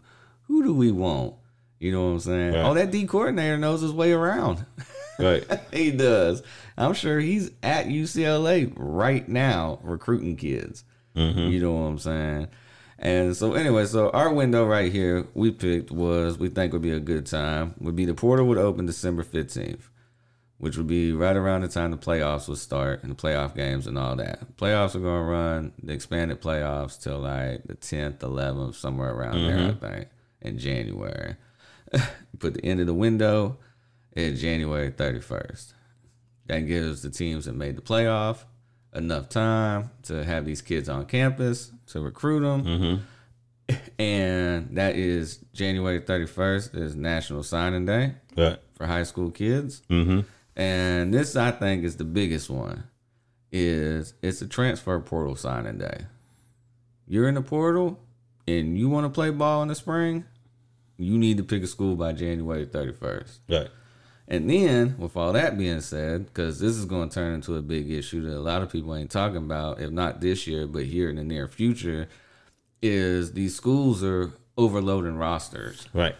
[0.47, 1.35] who do we want?
[1.79, 2.53] You know what I'm saying?
[2.55, 2.63] Right.
[2.63, 4.65] Oh, that D coordinator knows his way around.
[5.19, 5.43] Right.
[5.71, 6.41] he does.
[6.77, 10.83] I'm sure he's at UCLA right now recruiting kids.
[11.13, 12.47] You know what I'm saying?
[12.99, 16.91] And so anyway, so our window right here we picked was we think would be
[16.91, 19.89] a good time would be the portal would open December 15th,
[20.57, 23.87] which would be right around the time the playoffs would start and the playoff games
[23.87, 24.55] and all that.
[24.57, 29.43] Playoffs are going to run the expanded playoffs till like the 10th, 11th, somewhere around
[29.45, 30.07] there, I think,
[30.41, 31.35] in January.
[32.39, 33.57] Put the end of the window
[34.15, 35.73] at January 31st.
[36.47, 38.45] That gives the teams that made the playoff
[38.93, 43.01] enough time to have these kids on campus to recruit them.
[43.97, 48.59] And that is January 31st is National Signing Day Right.
[48.75, 49.81] for high school kids.
[49.89, 50.19] Mm-hmm.
[50.55, 52.85] And this I think is the biggest one
[53.51, 56.05] is it's a transfer portal signing day.
[57.07, 57.99] You're in the portal
[58.47, 60.25] and you want to play ball in the spring,
[60.97, 63.39] you need to pick a school by January 31st.
[63.49, 63.69] Right.
[64.27, 67.61] And then, with all that being said, because this is going to turn into a
[67.61, 70.85] big issue that a lot of people ain't talking about, if not this year, but
[70.85, 72.07] here in the near future,
[72.81, 75.87] is these schools are overloading rosters.
[75.93, 76.15] Right.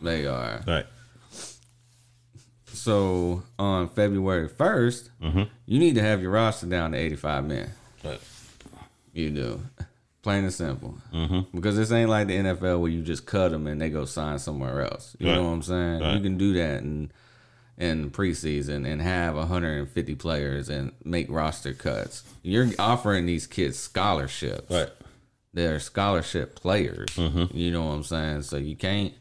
[0.00, 0.62] They are.
[0.66, 0.86] Right.
[2.72, 7.70] So on February 1st, you need to have your roster down to 85 men.
[8.04, 8.20] Right.
[9.12, 9.62] You do.
[10.22, 10.96] Plain and simple.
[11.12, 11.56] Mm-hmm.
[11.56, 14.38] Because this ain't like the NFL where you just cut them and they go sign
[14.38, 15.16] somewhere else.
[15.18, 16.00] You know what I'm saying?
[16.00, 16.14] Right.
[16.14, 17.10] You can do that in
[17.78, 22.22] in preseason and have 150 players and make roster cuts.
[22.42, 24.70] You're offering these kids scholarships.
[24.70, 24.90] Right.
[25.54, 27.08] They're scholarship players.
[27.10, 27.56] Mm-hmm.
[27.56, 28.42] You know what I'm saying?
[28.42, 29.14] So you can't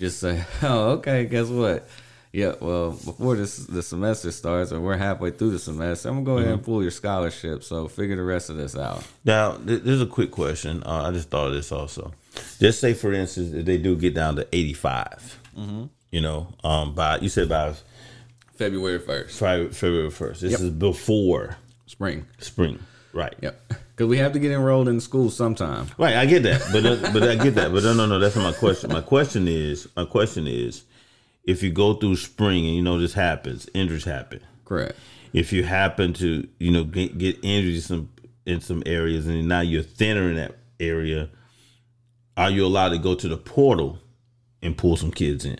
[0.00, 1.86] just say, "Oh, okay, guess what?
[2.32, 6.24] Yeah, well, before this the semester starts, or we're halfway through the semester, I'm gonna
[6.24, 6.42] go Mm-hmm.
[6.44, 7.62] ahead and pull your scholarship.
[7.62, 10.82] So figure the rest of this out." Now, th- there's a quick question.
[10.84, 12.12] Uh, I just thought of this also.
[12.58, 15.38] Just say, for instance, if they do get down to 85,
[16.10, 17.74] you know, um, by you said by
[18.56, 20.40] February first, February, February 1st.
[20.40, 22.26] This is before spring.
[22.38, 22.78] spring.
[23.12, 23.34] Right.
[23.42, 25.88] Yep, because we have to get enrolled in school sometime.
[25.98, 28.18] Right, I get that, but uh, but I get that, but no, no, no.
[28.18, 28.90] That's not my question.
[28.90, 30.84] My question is, my question is,
[31.44, 34.40] if you go through spring and you know this happens, injuries happen.
[34.64, 34.96] Correct.
[35.32, 38.08] If you happen to, you know, get, get injured in some
[38.44, 41.30] in some areas, and now you're thinner in that area,
[42.36, 43.98] are you allowed to go to the portal
[44.60, 45.58] and pull some kids in?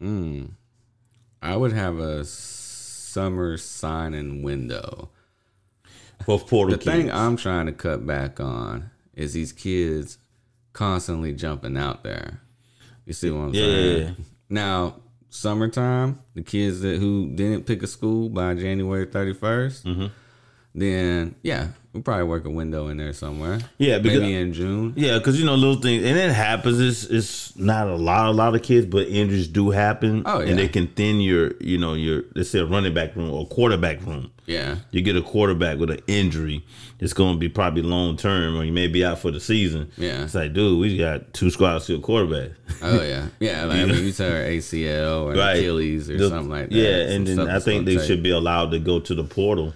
[0.00, 0.44] Hmm.
[1.42, 5.08] I would have a summer signing window.
[6.26, 6.96] Both portal The kids.
[6.96, 10.18] thing I'm trying to cut back on is these kids
[10.72, 12.40] constantly jumping out there.
[13.06, 13.98] You see what I'm Yeah, saying?
[13.98, 14.10] yeah, yeah.
[14.50, 14.96] Now,
[15.30, 20.06] summertime, the kids that who didn't pick a school by January 31st, Mm-hmm.
[20.74, 23.58] Then yeah, we probably work a window in there somewhere.
[23.78, 24.92] Yeah, because- maybe in June.
[24.96, 26.78] Yeah, because you know little things, and it happens.
[26.80, 30.22] It's it's not a lot, a lot of kids, but injuries do happen.
[30.26, 30.48] Oh, yeah.
[30.50, 33.46] and they can thin your, you know, your let's say a running back room or
[33.46, 34.30] quarterback room.
[34.46, 36.64] Yeah, You get a quarterback with an injury,
[36.98, 39.92] it's going to be probably long term, or you may be out for the season.
[39.96, 40.24] Yeah.
[40.24, 42.50] it's like, dude, we got two squads to a quarterback.
[42.82, 43.64] oh yeah, yeah.
[43.66, 45.58] Like, I mean, you tear ACL or Right.
[45.58, 46.74] Achilles or The- something like that.
[46.74, 49.72] Yeah, and then I think they should be allowed to go to the portal.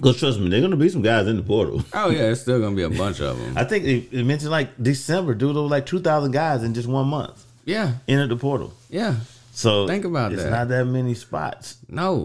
[0.00, 1.82] Because trust me, they're going to be some guys in the portal.
[1.94, 3.56] Oh yeah, it's still gonna be a bunch of them.
[3.58, 6.88] I think they, they mentioned like December, dude, there was like 2,000 guys in just
[6.88, 8.72] one month yeah, entered the portal.
[8.88, 9.16] yeah.
[9.52, 10.50] So Think about it's that.
[10.50, 11.76] not that many spots.
[11.88, 12.24] No,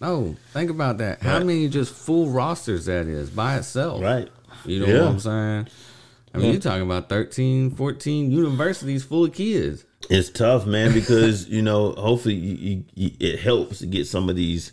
[0.00, 0.34] no.
[0.52, 1.22] Think about that.
[1.22, 1.46] How Right.
[1.46, 4.02] many just full rosters that is by itself?
[4.02, 4.28] Right.
[4.64, 5.00] You know Yeah.
[5.02, 5.66] what I'm saying?
[6.34, 6.52] I mean, Yeah.
[6.52, 9.84] you're talking about 13, 14 universities full of kids.
[10.10, 14.34] It's tough, man, because you know, hopefully, you, you, it helps to get some of
[14.34, 14.72] these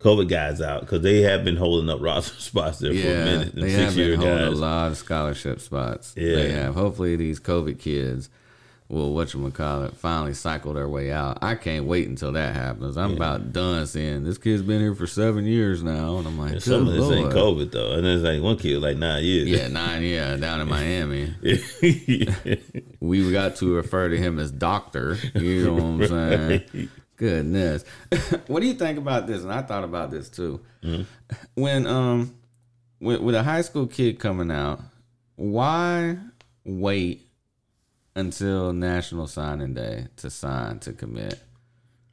[0.00, 3.54] COVID guys out because they have been holding up roster spots there for a minute.
[3.54, 6.14] them they have been holding a lot of scholarship spots.
[6.16, 6.34] Yeah.
[6.36, 6.74] They have.
[6.74, 8.30] Hopefully, these COVID kids
[8.88, 11.38] will, whatchamacallit, finally cycle their way out.
[11.42, 12.96] I can't wait until that happens.
[12.96, 16.16] I'm about done seeing this kid's been here for seven years now.
[16.16, 18.78] And I'm like, And some of this ain't COVID though, and there's like one kid
[18.80, 19.48] like nine years.
[19.48, 21.34] Yeah, nine, yeah, down in Miami.
[21.82, 22.56] Yeah.
[23.00, 25.16] we got to refer to him as doctor.
[25.34, 26.88] You know what I'm saying?
[27.20, 27.84] Goodness.
[28.46, 29.42] what do you think about this?
[29.42, 30.60] And I thought about this too.
[31.54, 32.34] When um
[32.98, 34.80] with, with a high school kid coming out,
[35.36, 36.16] why
[36.64, 37.28] wait
[38.16, 41.38] until National Signing Day to sign to commit?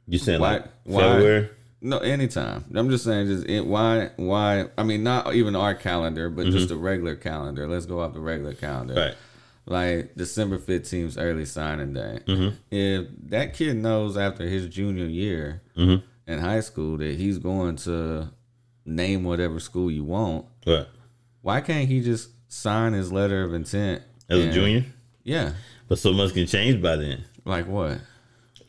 [0.06, 1.48] you saying Why- like why- February?
[1.80, 2.64] No, anytime.
[2.74, 4.66] I'm just saying, just it, why, why?
[4.76, 7.68] I mean, not even our calendar, but just the regular calendar.
[7.68, 9.14] Let's go off the regular calendar Right.
[9.68, 12.20] Like December 15th 's early signing day.
[12.26, 12.48] Mm-hmm.
[12.70, 16.04] If that kid knows after his junior year Mm-hmm.
[16.32, 18.30] in high school that he's going to
[18.84, 20.86] name whatever school you want, Right.
[21.42, 24.84] why can't he just sign his letter of intent As a junior,
[25.22, 25.52] Yeah.
[25.88, 27.24] but so much can change by then.
[27.44, 28.00] Like what?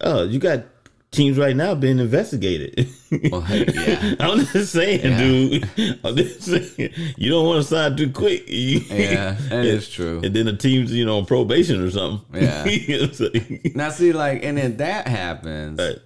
[0.01, 0.65] Oh, you got
[1.11, 2.87] teams right now being investigated.
[3.31, 4.13] Well, hey, yeah.
[4.19, 5.17] I'm just saying, Yeah.
[5.17, 5.99] dude.
[6.03, 8.43] I'm just saying, you don't want to sign too quick.
[8.47, 10.21] Yeah, that is true.
[10.23, 12.21] And then the team's, you know, on probation or something.
[12.43, 12.65] Yeah.
[12.65, 13.71] You know what I'm saying?
[13.73, 15.79] Now see, like, and then that happens.
[15.79, 15.97] Right.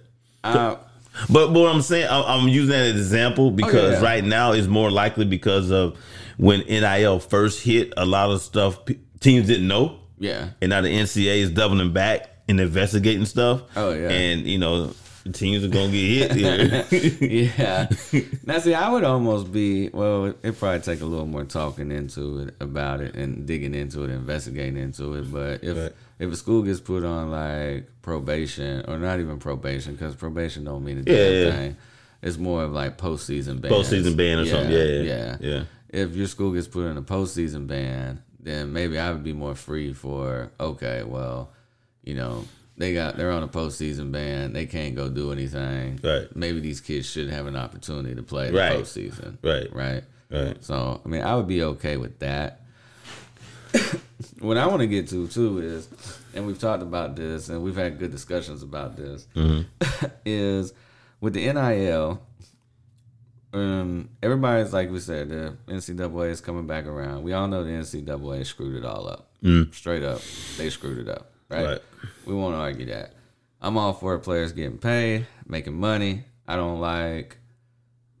[0.44, 0.78] I,
[1.28, 4.02] But, but what I'm saying, I- I'm using that an example oh, because Oh, yeah.
[4.02, 5.98] right now it's more likely because of
[6.38, 8.78] when NIL first hit, a lot of stuff
[9.20, 9.98] teams didn't know.
[10.18, 10.48] yeah.
[10.62, 13.62] And now the NCAA is doubling back and investigating stuff.
[13.76, 14.08] Oh, yeah.
[14.08, 14.92] And, you know,
[15.32, 16.32] teams are to get hit
[16.90, 17.18] here.
[17.20, 17.88] yeah.
[18.46, 20.26] Now, see, I would almost be well.
[20.42, 24.10] It probably take a little more talking into it about it and digging into it,
[24.10, 25.32] investigating into it.
[25.32, 25.92] But if Right.
[26.18, 30.84] if a school gets put on like probation or not even probation, because probation don't
[30.84, 31.50] mean a Yeah, damn yeah.
[31.56, 31.76] thing.
[32.22, 33.70] It's more of like postseason ban.
[33.70, 34.70] Postseason ban or something.
[34.70, 35.62] Yeah, yeah, yeah.
[35.88, 39.54] If your school gets put in a postseason ban, then maybe I would be more
[39.54, 41.50] free for okay, well,
[42.04, 42.44] you know.
[42.76, 44.52] They got they're on a postseason ban.
[44.52, 46.26] They can't go do anything Right.
[46.34, 48.80] maybe these kids should have an opportunity to play the Right.
[48.80, 49.36] postseason.
[49.44, 49.72] Right.
[49.72, 50.02] Right.
[50.28, 50.64] Right.
[50.64, 52.62] So I mean, I would be okay with that.
[54.40, 55.88] what I want to get to too is,
[56.34, 59.26] and we've talked about this, and we've had good discussions about this,
[60.26, 60.72] is
[61.20, 62.20] with the NIL.
[63.52, 67.22] Um, everybody's like we said, the NCAA is coming back around.
[67.22, 69.30] We all know the NCAA screwed it all up.
[69.72, 70.20] Straight up,
[70.56, 71.30] they screwed it up.
[71.48, 71.66] Right?
[71.66, 71.80] Right.
[72.26, 73.12] We won't argue that.
[73.60, 76.24] I'm all for players getting paid, making money.
[76.46, 77.38] I don't like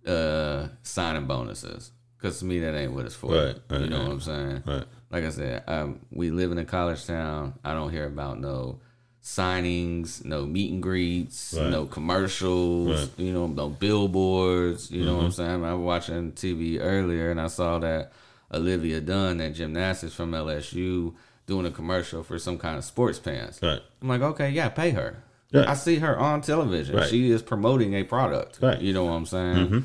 [0.06, 3.32] uh signing bonuses because to me that ain't what it's for.
[3.34, 4.62] Right, right, you know what I'm saying?
[4.66, 4.84] Right.
[5.10, 7.54] Like I said, um, we live in a college town.
[7.64, 8.80] I don't hear about no
[9.22, 11.70] signings, no meet and greets, Right.
[11.70, 13.10] no commercials, Right.
[13.18, 14.90] you know, no billboards.
[14.90, 15.42] You know what I'm Mm-hmm.
[15.42, 15.64] saying?
[15.64, 18.12] I was watching TV earlier and I saw that
[18.52, 21.14] Olivia Dunne, that gymnastics from LSU,
[21.46, 23.60] doing a commercial for some kind of sports pants.
[23.62, 23.80] Right.
[24.02, 25.22] I'm like, okay, yeah, pay her.
[25.52, 25.68] Right.
[25.68, 26.96] I see her on television.
[26.96, 27.08] Right.
[27.08, 28.58] She is promoting a product.
[28.60, 28.76] Right.
[28.76, 28.84] Mm-hmm.
[28.86, 29.84] You know what I'm saying?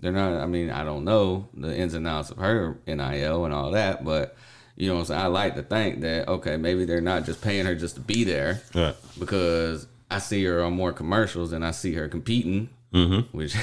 [0.00, 0.34] They're not.
[0.40, 4.04] I mean, I don't know the ins and outs of her NIL and all that,
[4.04, 4.36] but
[4.76, 5.20] you know what I'm saying.
[5.22, 8.22] I like to think that okay, maybe they're not just paying her just to be
[8.22, 8.94] there Right.
[9.18, 13.36] because I see her on more commercials and I see her competing, Mm-hmm.
[13.36, 13.56] which.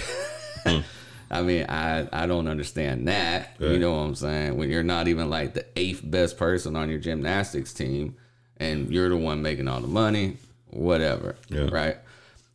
[1.30, 3.56] I mean, I, I don't understand that.
[3.60, 4.58] You know what I'm saying?
[4.58, 8.16] When you're not even like the eighth best person on your gymnastics team
[8.58, 10.38] and you're the one making all the money,
[10.70, 11.36] whatever.
[11.50, 11.70] Yeah.
[11.72, 11.98] Right.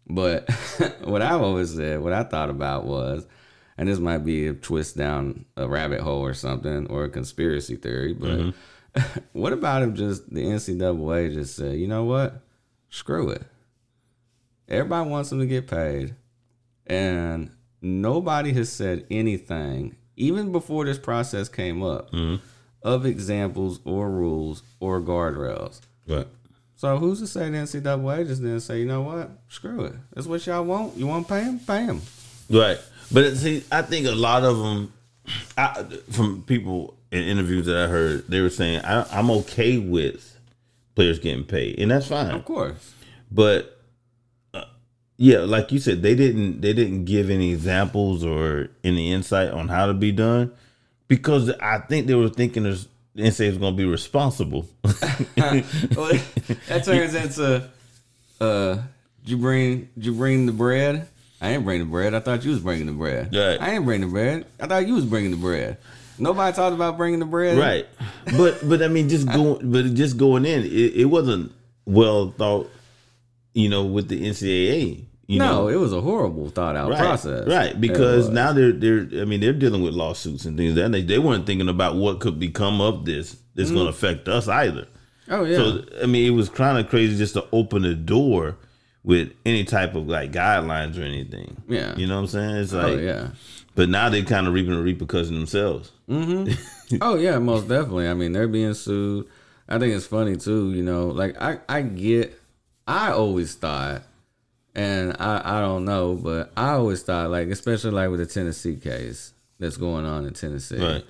[0.08, 0.50] But
[1.02, 3.26] what I've always said, what I thought about was,
[3.76, 7.76] and this might be a twist down a rabbit hole or something or a conspiracy
[7.76, 9.20] theory, but mm-hmm.
[9.32, 12.42] what about if just the NCAA just said, you know what?
[12.90, 13.42] Screw it.
[14.68, 16.14] Everybody wants them to get paid.
[16.86, 17.50] And
[17.82, 22.44] nobody has said anything, even before this process came up, mm-hmm.
[22.82, 25.80] of examples or rules or guardrails.
[26.06, 26.26] Right.
[26.76, 29.94] So who's to say the NCAA just didn't say, you know what, screw it.
[30.14, 30.96] That's what y'all want.
[30.96, 31.58] You want to pay him?
[31.58, 32.00] Pay him.
[32.48, 32.78] Right.
[33.12, 34.92] But see, I think a lot of them,
[35.58, 40.38] I, from people in interviews that I heard, they were saying I, I'm okay with
[40.94, 42.30] players getting paid, and that's fine.
[42.30, 42.94] Of course.
[43.30, 43.79] But
[45.22, 49.68] yeah, like you said, they didn't they didn't give any examples or any insight on
[49.68, 50.50] how to be done
[51.08, 52.86] because I think they were thinking the
[53.18, 54.66] NCAA was going to be responsible.
[55.36, 56.12] Well,
[56.68, 57.68] that turns into,
[58.40, 58.84] uh, did
[59.26, 61.06] you bring did you bring the bread?
[61.38, 62.14] I ain't bring the bread.
[62.14, 63.34] I thought you was bringing the bread.
[63.34, 63.60] Right.
[63.60, 64.46] I ain't bring the bread.
[64.58, 65.76] I thought you was bringing the bread.
[66.18, 67.58] Nobody talked about bringing the bread.
[67.58, 67.86] right.
[68.38, 71.52] But but I mean, just going but just going in, it, it wasn't
[71.84, 72.70] well thought.
[73.52, 75.04] You know, with the NCAA.
[75.30, 75.68] You no, know?
[75.68, 77.46] it was a horrible thought out right, process.
[77.46, 81.02] Right, because now they're they're I mean they're dealing with lawsuits and things and they
[81.02, 83.94] they weren't thinking about what could become of this that's going to mm.
[83.94, 84.88] affect us either.
[85.28, 85.56] Oh yeah.
[85.58, 88.56] So I mean it was kind of crazy just to open the door
[89.04, 91.62] with any type of like guidelines or anything.
[91.68, 91.94] Yeah.
[91.94, 92.56] you know what I'm saying?
[92.56, 93.28] It's oh like, yeah.
[93.76, 95.92] but now they're kind of reaping the repercussions themselves.
[96.08, 96.52] Mm-hmm.
[97.00, 98.08] Oh yeah, most definitely.
[98.08, 99.28] I mean, they're being sued.
[99.68, 100.72] I think it's funny too.
[100.72, 102.36] You know, like I I get.
[102.84, 104.02] I always thought,
[104.74, 108.76] and I I don't know, but I always thought like, especially like with the Tennessee
[108.76, 110.82] case that's going on in Tennessee.
[110.82, 111.04] Right.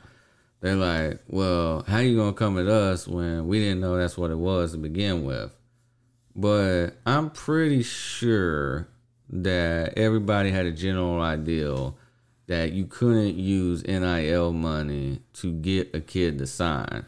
[0.60, 4.30] They're like, well, how you gonna come at us when we didn't know that's what
[4.30, 5.52] it was to begin with?
[6.36, 8.88] But I'm pretty sure
[9.30, 11.92] that everybody had a general idea
[12.46, 17.04] that you couldn't use NIL money to get a kid to sign.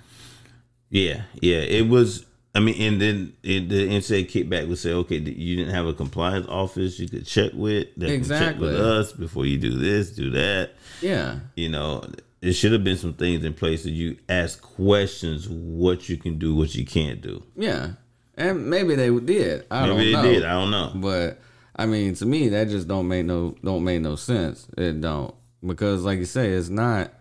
[0.88, 1.59] Yeah, yeah.
[1.59, 2.25] It was.
[2.55, 5.95] I mean, and then it, the NSA kickback would say, okay, you didn't have a
[5.95, 10.11] compliance office you could check with that can check with us before you do this,
[10.11, 10.73] do that.
[11.01, 11.38] Yeah.
[11.57, 12.05] You know,
[12.43, 16.38] it should have been some things in place that you ask questions what you can
[16.38, 17.43] do, what you can't do.
[17.57, 17.93] Yeah.
[18.37, 19.65] And maybe they did.
[19.71, 20.23] I Maybe don't they know.
[20.23, 20.45] did.
[20.45, 20.93] I don't know.
[20.97, 21.38] But
[21.77, 24.67] I mean, to me, that just don't make no don't make no sense.
[24.77, 25.35] It don't
[25.67, 27.12] because, like you say, it's not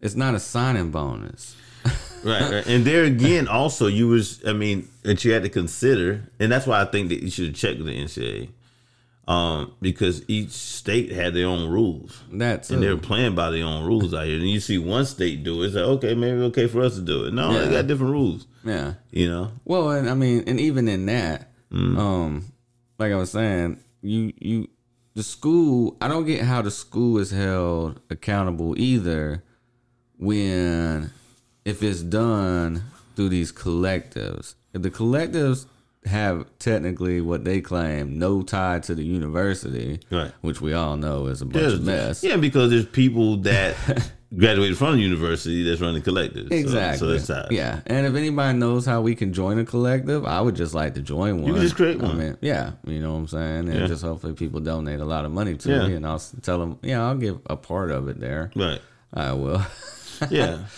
[0.00, 1.56] it's not a signing bonus.
[2.24, 2.66] Right, right.
[2.66, 6.66] And there again, also you was, I mean, that you had to consider, and that's
[6.66, 8.48] why I think that you should check with the NCAA,
[9.28, 12.22] um, because each state had their own rules.
[12.32, 14.36] That's and they're playing by their own rules out here.
[14.38, 17.00] And you see one state do it, it's like, okay, maybe okay for us to
[17.02, 17.32] do it.
[17.34, 17.64] No, Yeah.
[17.66, 18.46] they got different rules.
[18.64, 18.94] yeah.
[19.10, 21.98] You know, Well, and I mean, and even in that, Mm.
[21.98, 22.44] um,
[22.98, 24.68] like I was saying, you you
[25.14, 25.96] the school.
[26.00, 29.42] I don't get how the school is held accountable either
[30.18, 31.10] when
[31.64, 32.82] if it's done
[33.16, 34.54] through these collectives.
[34.72, 35.66] If the collectives
[36.06, 40.32] have technically what they claim no tie to the university, Right.
[40.42, 42.22] which we all know is a bunch There's- of mess.
[42.22, 43.74] yeah, because there's people that
[44.36, 46.50] graduated from the university that's running collectives.
[46.50, 46.98] So- Exactly.
[46.98, 47.46] So, that's how.
[47.50, 50.92] yeah, and if anybody knows how we can join a collective, I would just like
[50.94, 51.52] to join one.
[51.54, 52.18] can just create I one.
[52.18, 53.86] mean, yeah, you know what I'm saying, and Yeah.
[53.86, 55.86] just hopefully people donate a lot of money to Yeah.
[55.88, 58.50] me, and I'll tell them, yeah, I'll give a part of it there.
[58.54, 58.80] Right.
[59.14, 59.62] I will.
[60.30, 60.58] Yeah.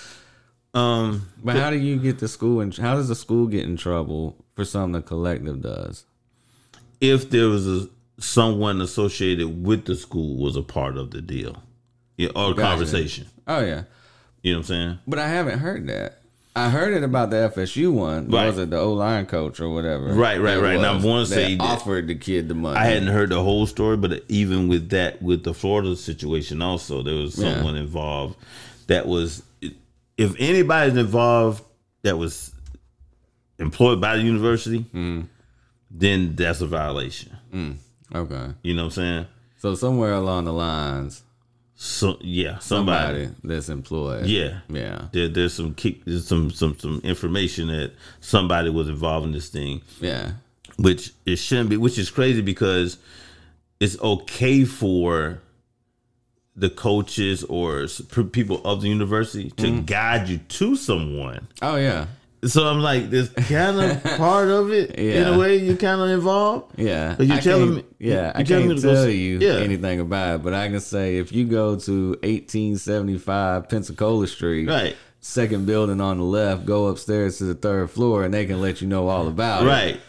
[0.77, 1.29] um.
[1.43, 4.37] But how do you get the school and how does the school get in trouble
[4.55, 6.05] for something the collective does?
[7.01, 11.63] If there was a someone associated with the school was a part of the deal,
[12.17, 12.61] yeah, or Gotcha.
[12.63, 13.27] conversation.
[13.47, 13.83] Oh yeah,
[14.43, 14.99] You know what I'm saying?
[15.07, 16.21] but I haven't heard that.
[16.55, 18.31] I heard it about the FSU one.
[18.31, 18.47] Right.
[18.47, 20.07] Was it the O line coach or whatever?
[20.15, 20.81] Right, right, right.
[20.81, 22.79] Now, I wanna that say offered the kid the money.
[22.79, 27.03] I hadn't heard the whole story, but even with that, with the Florida situation, also
[27.03, 27.53] there was Yeah.
[27.57, 28.37] someone involved
[28.87, 29.43] that was,
[30.17, 31.63] if anybody's involved
[32.03, 32.53] that was
[33.59, 35.29] employed by the university, Mm.
[35.91, 37.37] then that's a violation.
[38.15, 38.49] Okay.
[38.63, 39.27] You know what I'm saying?
[39.59, 41.23] So somewhere along the lines,
[41.79, 44.27] So yeah, somebody, somebody that's employed.
[44.27, 45.09] yeah, Yeah.
[45.13, 49.49] There, there's some kick, there's some some some information that somebody was involved in this
[49.49, 50.33] thing, Yeah.
[50.79, 52.97] which it shouldn't be, which is crazy because
[53.81, 55.41] it's okay for
[56.57, 57.87] the coaches or
[58.33, 59.85] people of the university to Mm-hmm.
[59.85, 61.49] guide you to someone.
[61.63, 62.07] Oh yeah.
[62.45, 65.23] So I'm like, this kind of part of it yeah.
[65.23, 66.79] in a way you kind of involved.
[66.79, 67.15] Yeah.
[67.17, 69.55] But you I telling me- Yeah, I can't to tell you yeah.
[69.57, 74.97] anything about it, but I can say if you go to 1875 Pensacola Street, Right.
[75.21, 78.81] second building on the left, go upstairs to the third floor, and they can let
[78.81, 79.67] you know all about it.
[79.67, 80.01] Right.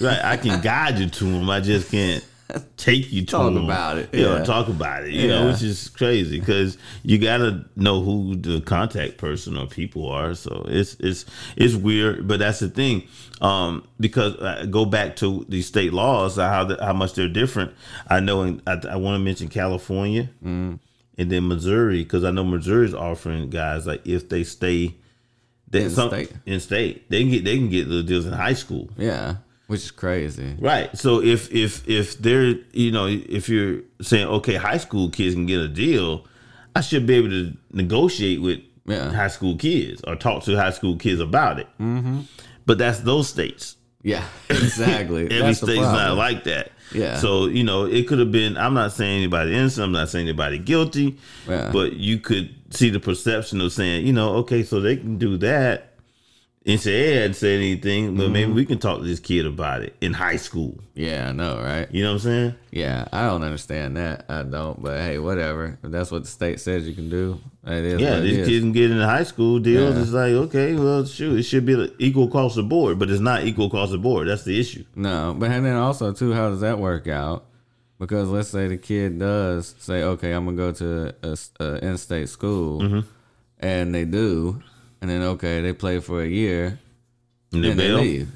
[0.00, 0.20] right.
[0.24, 1.48] I can guide you to them.
[1.48, 2.24] I just can't
[2.76, 3.64] take you to Talk them.
[3.64, 4.44] about it, Yeah, yeah.
[4.44, 5.12] talk about it.
[5.12, 5.52] You know, Yeah.
[5.52, 10.34] which is crazy because you got to know who the contact person or people are.
[10.34, 11.24] So it's it's
[11.56, 13.08] it's weird, but that's the thing.
[13.40, 17.72] Um, because I go back to the state laws, how the, how much they're different.
[18.08, 20.30] I know, in, I, I want to mention California.
[20.44, 20.78] Mm.
[21.18, 24.94] and then Missouri because I know Missouri's offering guys like if they stay
[25.68, 26.30] they, In some, state.
[26.46, 28.88] in state they can get they can get the deals in high school.
[28.96, 29.36] Yeah,
[29.66, 30.56] which is crazy.
[30.58, 30.96] Right.
[30.96, 35.46] So if if if they're you know if you're saying okay, high school kids can
[35.46, 36.26] get a deal,
[36.74, 39.10] I should be able to negotiate with Yeah.
[39.12, 41.66] high school kids or talk to high school kids about it.
[41.80, 42.20] Mm-hmm.
[42.66, 43.76] But that's those states.
[44.02, 45.24] Yeah, exactly.
[45.30, 46.70] Every That's state's not like that.
[46.92, 47.16] Yeah.
[47.18, 48.56] So you know it could have been.
[48.56, 49.84] I'm not saying anybody innocent.
[49.84, 51.18] I'm not saying anybody guilty.
[51.48, 51.70] Yeah.
[51.72, 55.36] But you could see the perception of saying, you know, okay, so they can do
[55.38, 55.92] that.
[56.68, 58.32] And say, hey, I hadn't said anything, but Mm-hmm.
[58.32, 60.76] maybe we can talk to this kid about it in high school.
[60.94, 61.86] Yeah, I know, right?
[61.92, 62.54] You know what I'm saying?
[62.72, 64.24] Yeah, I don't understand that.
[64.28, 64.82] I don't.
[64.82, 65.78] But hey, whatever.
[65.84, 68.00] If that's what the state says you can do, it is.
[68.00, 68.48] Yeah, what it these is.
[68.48, 69.94] kids can get into high school deals.
[69.94, 70.02] Yeah.
[70.02, 73.44] It's like, okay, well, shoot, it should be equal across the board, but it's not
[73.44, 74.26] equal across the board.
[74.26, 74.84] That's the issue.
[74.96, 77.44] No, but and then also too, how does that work out?
[78.00, 81.76] Because let's say the kid does say, "Okay, I'm gonna go to a, s- a
[81.86, 83.00] in-state school," Mm-hmm.
[83.60, 84.62] and they do,
[85.06, 86.80] and then okay, they play for a year,
[87.52, 88.28] And they and they leave.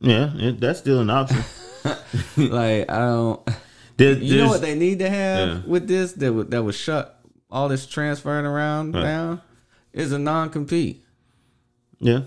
[0.00, 1.42] Yeah, it, that's still an option.
[2.36, 3.48] like I don't.
[3.96, 5.60] There- You know what they need to have Yeah.
[5.66, 7.18] with this that would that would shut
[7.50, 9.02] all this transferring around Right.
[9.02, 9.40] down
[9.94, 11.02] is a non-compete.
[11.98, 12.20] Yeah,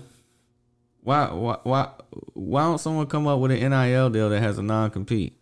[1.02, 1.88] Why why why
[2.34, 5.38] why don't someone come up with an NIL deal that has a non-compete?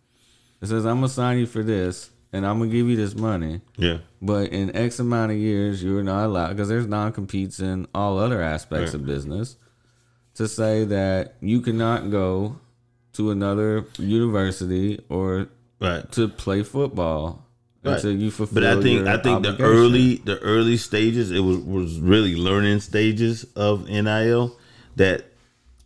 [0.61, 3.61] It says I'm gonna sign you for this, and I'm gonna give you this money,
[3.77, 8.17] yeah, but in X amount of years you're not allowed because there's non-competes in all
[8.17, 9.01] other aspects Right.
[9.01, 9.57] of business.
[10.35, 12.57] To say that you cannot go
[13.13, 15.47] to another university or
[15.79, 16.09] right.
[16.13, 17.45] to play football
[17.83, 17.95] Right.
[17.95, 18.61] until you fulfill.
[18.61, 22.79] But I think I think the early the early stages it was was really learning
[22.79, 24.55] stages of NIL
[24.97, 25.25] that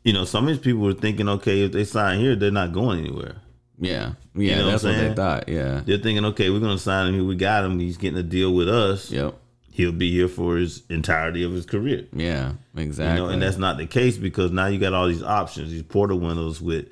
[0.04, 2.74] you know some of these people were thinking okay if they sign here they're not
[2.74, 3.38] going anywhere.
[3.80, 5.50] Yeah, yeah, know that's I'm what they thought.
[5.50, 8.24] Yeah, They're thinking okay we're gonna sign him here we got him he's getting a
[8.24, 9.36] deal with us yep,
[9.76, 12.06] he'll be here for his entirety of his career.
[12.14, 13.18] yeah, exactly.
[13.18, 15.84] You know, and that's not the case because now you got all these options, these
[15.84, 16.88] portal windows with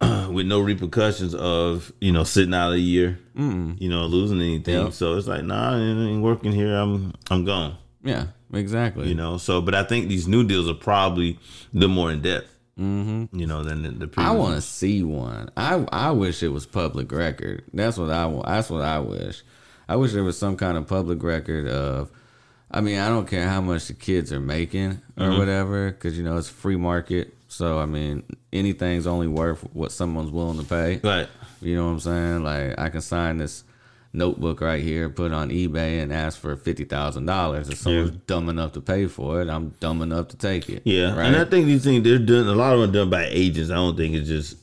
[0.00, 3.78] with no repercussions of you know sitting out a year, mm.
[3.80, 4.84] you know, losing anything.
[4.84, 4.92] Yep.
[4.94, 6.74] So it's like, nah, it ain't working here.
[6.74, 7.76] I'm I'm gone.
[8.02, 9.08] yeah, exactly.
[9.08, 9.36] You know.
[9.36, 11.38] So, but I think these new deals are probably
[11.74, 12.57] the more in depth.
[12.78, 13.38] Mm-hmm.
[13.38, 14.30] You know, than the, the previous.
[14.30, 15.50] I want to see one.
[15.56, 17.64] I I wish it was public record.
[17.74, 18.46] That's what I want.
[18.46, 19.42] That's what I wish.
[19.88, 22.10] I wish there was some kind of public record of.
[22.70, 25.38] I mean, I don't care how much the kids are making or Mm-hmm.
[25.38, 27.34] whatever, because you know it's free market.
[27.48, 28.22] So I mean,
[28.52, 31.00] anything's only worth what someone's willing to pay.
[31.02, 31.28] Right.
[31.62, 32.44] You know what I'm saying?
[32.44, 33.64] Like I can sign this
[34.12, 37.68] notebook right here, put on eBay, and ask for fifty thousand dollars.
[37.68, 40.82] If someone's dumb enough to pay for it, I'm dumb enough to take it.
[40.84, 41.26] Yeah, right.
[41.26, 42.46] and I think these things they're done.
[42.46, 43.70] A lot of them are done by agents.
[43.70, 44.56] I don't think it's just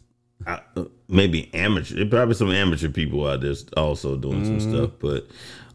[0.48, 0.60] uh,
[1.08, 1.96] maybe amateur.
[1.96, 5.28] There probably some amateur people out there also doing some stuff, but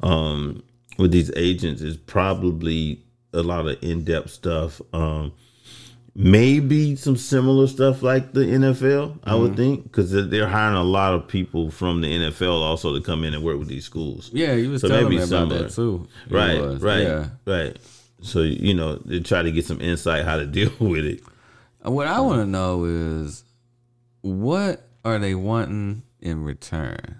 [0.02, 0.62] um,
[0.98, 3.02] with these agents, it's probably
[3.32, 4.80] a lot of in depth stuff.
[4.92, 5.32] Um,
[6.14, 9.18] maybe some similar stuff like the NFL.
[9.24, 9.56] I would mm-hmm.
[9.56, 13.34] think because they're hiring a lot of people from the NFL also to come in
[13.34, 14.30] and work with these schools.
[14.32, 16.08] yeah, you was So telling maybe me about that too.
[16.28, 16.82] Right, was.
[16.82, 17.28] right, Yeah.
[17.46, 17.76] right.
[18.22, 21.22] So you know they try to get some insight how to deal with it.
[21.82, 23.44] What I want to know is
[24.20, 27.19] what are they wanting in return?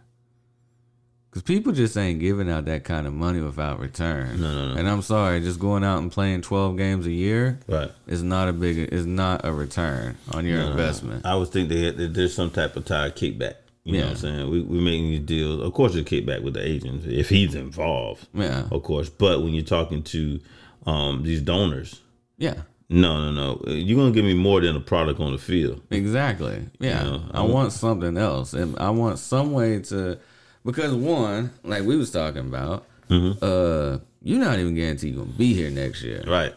[1.31, 4.41] Because people just ain't giving out that kind of money without return.
[4.41, 4.81] No, no, no.
[4.81, 7.93] And I'm sorry, just going out and playing 12 games a year Right.
[8.09, 11.25] is not a big, is not a return on your investment.
[11.25, 13.55] I would think they, that there's some type of tire kickback.
[13.85, 14.05] You know Yeah.
[14.07, 14.51] what I'm saying?
[14.51, 15.63] We we making these deals.
[15.63, 18.27] Of course, there's kickback with the agents if he's involved.
[18.35, 18.65] Yeah.
[18.73, 20.41] Of course, but when you're talking to
[20.87, 22.01] um, these donors,
[22.39, 22.55] Yeah.
[22.89, 25.81] no, no, no, you're gonna give me more than a product on the field.
[25.93, 26.59] Exactly.
[26.81, 27.05] Yeah.
[27.05, 28.53] know, I want something else.
[28.53, 30.19] And I want some way to
[30.65, 33.43] because one, like we was talking about, mm-hmm.
[33.43, 36.23] uh, you're not even guaranteed you're gonna be here next year.
[36.27, 36.55] Right.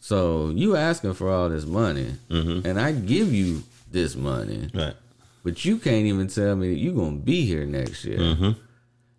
[0.00, 2.66] So you asking for all this money mm-hmm.
[2.66, 4.94] and I give you this money, Right.
[5.42, 8.18] but you can't even tell me that you're gonna be here next year.
[8.18, 8.50] Mm-hmm.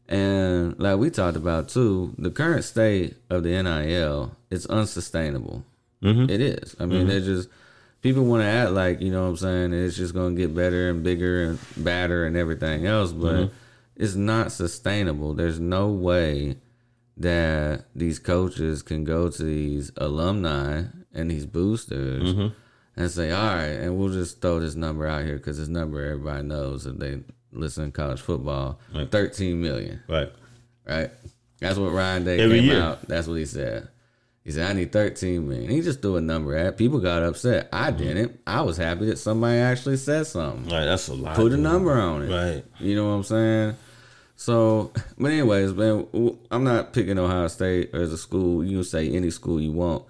[0.09, 5.65] And like we talked about too, the current state of the NIL it's unsustainable.
[6.29, 6.75] It is.
[6.79, 7.49] I mean, they're just
[8.01, 9.73] people want to act like you know what I'm saying.
[9.73, 13.51] It's just gonna get better and bigger and badder and everything else, but
[13.97, 15.33] it's not sustainable.
[15.33, 16.57] There's no way
[17.17, 20.83] that these coaches can go to these alumni
[21.13, 22.47] and these boosters mm-hmm.
[22.95, 26.03] and say, "All right, and we'll just throw this number out here because this number
[26.05, 27.21] everybody knows if they
[27.51, 29.11] listen to college football, Right.
[29.11, 30.31] thirteen million, Right.
[30.87, 31.09] right?
[31.59, 32.81] That's what Ryan Day Every came year.
[32.81, 33.07] out.
[33.07, 33.87] That's what he said.
[34.43, 35.71] He said, "I need thirteen thirteen million.
[35.71, 36.77] He just threw a number at.
[36.77, 37.67] People got upset.
[37.73, 37.97] I mm-hmm.
[37.97, 38.39] didn't.
[38.45, 40.71] I was happy that somebody actually said something.
[40.71, 40.85] Right.
[40.85, 41.35] That's a lot.
[41.35, 42.31] Put a number on it.
[42.31, 42.63] Right.
[42.79, 43.75] You know what I'm saying?
[44.39, 46.07] So, but anyways, man,
[46.51, 48.63] I'm not picking Ohio State as a school.
[48.63, 50.03] You can say any school you want,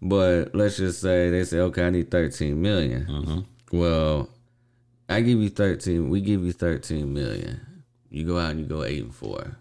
[0.00, 3.44] but let's just say they say, okay, I need 13 million.
[3.72, 4.30] Well,
[5.08, 6.08] I give you 13.
[6.08, 7.60] We give you 13 million.
[8.10, 9.56] You go out and you go eight and four,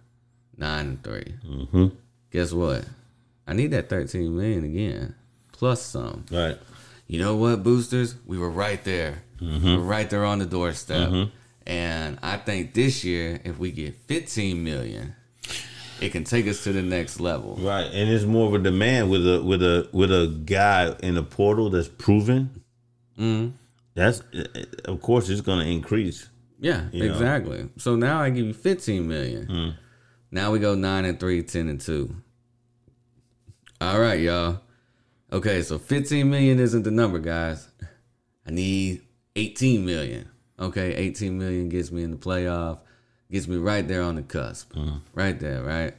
[0.58, 1.88] nine and 3 Mm-hmm.
[2.32, 2.86] Guess what?
[3.48, 5.16] I need that 13 million again,
[5.52, 6.26] plus some.
[6.32, 6.58] Right.
[7.08, 8.16] You know what, boosters?
[8.28, 9.24] We were right there.
[9.42, 9.66] Mm-hmm.
[9.66, 11.10] We were right there on the doorstep.
[11.66, 15.16] And I think this year, if we get 15 million,
[16.02, 17.56] it can take us to the next level.
[17.60, 21.16] Right, and it's more of a demand with a with a with a guy in
[21.16, 22.62] the portal that's proven.
[23.16, 23.50] hmm
[23.96, 24.22] That's
[24.86, 26.30] of course it's going to increase.
[26.60, 27.14] Yeah, You know?
[27.14, 27.70] exactly.
[27.78, 29.48] So now I give you 15 million.
[29.48, 29.76] Mm.
[30.32, 32.16] Now we go 9 and 3, 10 and 2.
[33.82, 34.60] All right, y'all.
[35.32, 37.68] Okay, so 15 million isn't the number, guys.
[38.48, 39.02] I need
[39.36, 40.30] 18 million.
[40.64, 42.80] Okay, 18 million gets me in the playoff,
[43.32, 44.74] gets me right there on the cusp.
[45.14, 45.94] Right there, right?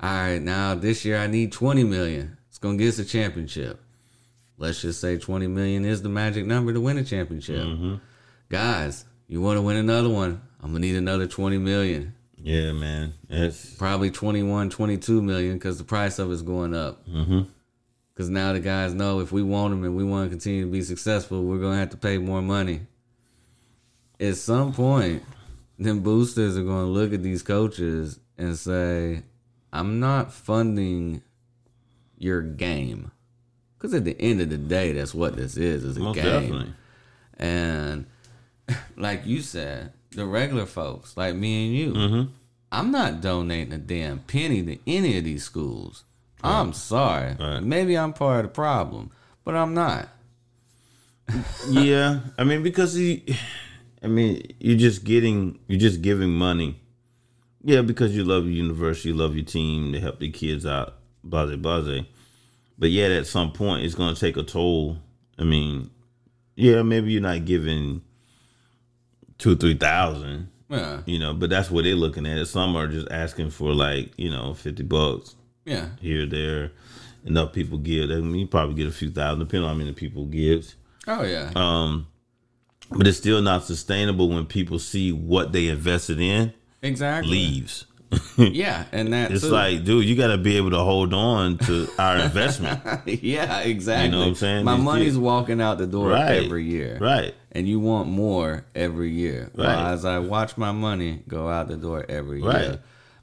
[0.00, 2.36] All right, now this year I need 20 million.
[2.48, 3.80] It's going to get us a championship.
[4.56, 7.64] Let's just say 20 million is the magic number to win a championship.
[8.48, 10.40] Guys, you want to win another one?
[10.60, 12.14] I'm going to need another 20 million.
[12.40, 13.14] Yeah, man.
[13.28, 17.06] It's Probably 21, 22 million because the price of it's going up.
[17.08, 17.46] Mhm.
[18.14, 20.70] Because now the guys know if we want them and we want to continue to
[20.70, 22.80] be successful, we're going to have to pay more money.
[24.20, 25.22] At some point,
[25.78, 29.22] then boosters are going to look at these coaches and say,
[29.72, 31.22] I'm not funding
[32.16, 33.10] your game.
[33.76, 36.24] Because at the end of the day, that's what this is, is a most game.
[36.24, 36.72] definitely.
[37.38, 38.06] And
[38.96, 42.32] like you said, the regular folks, like me and you, Mm-hmm.
[42.70, 46.04] I'm not donating a damn penny to any of these schools.
[46.42, 47.34] I'm sorry.
[47.40, 47.60] Right.
[47.60, 49.10] Maybe I'm part of the problem,
[49.42, 50.08] but I'm not.
[51.70, 53.24] yeah, I mean because he,
[54.02, 56.80] I mean you're just getting you're just giving money.
[57.64, 60.94] Yeah, because you love your university, you love your team, to help the kids out,
[61.24, 62.00] blah blah blah.
[62.78, 64.98] But yet at some point it's going to take a toll.
[65.38, 65.90] I mean,
[66.54, 68.02] yeah, maybe you're not giving
[69.38, 71.02] two three thousand, Yeah.
[71.06, 72.46] you know, but that's what they're looking at.
[72.46, 75.34] Some are just asking for like you know fifty bucks
[75.64, 75.88] Yeah.
[76.00, 76.72] here there.
[77.24, 78.10] Enough people give.
[78.10, 80.76] I mean, you probably get a few thousand, depending on how many people gives.
[81.06, 81.50] Oh yeah.
[81.56, 82.06] Um,
[82.90, 87.30] but it's still not sustainable when people see what they invested in exactly.
[87.32, 87.84] leaves.
[88.38, 89.48] Yeah, and that It's too.
[89.50, 94.06] like, dude, you got to be able to hold on to our investment, yeah, exactly.
[94.06, 94.64] You know what I'm saying?
[94.64, 96.44] My These money's kids- walking out the door Right.
[96.44, 96.96] every year.
[97.00, 97.34] right?
[97.52, 99.50] And you want more every year.
[99.54, 99.92] Well, Right.
[99.92, 102.60] as I watch my money go out the door every Right.
[102.62, 102.78] year.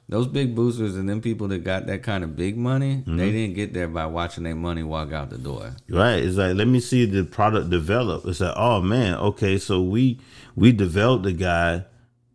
[0.08, 3.16] Those big boosters and them people that got that kind of big money, Mm-hmm.
[3.16, 5.74] they didn't get there by watching their money walk out the door.
[5.88, 6.22] Right.
[6.22, 8.24] It's like, let me see the product develop.
[8.26, 10.20] It's like, oh man, okay, so we
[10.54, 11.84] we developed the guy,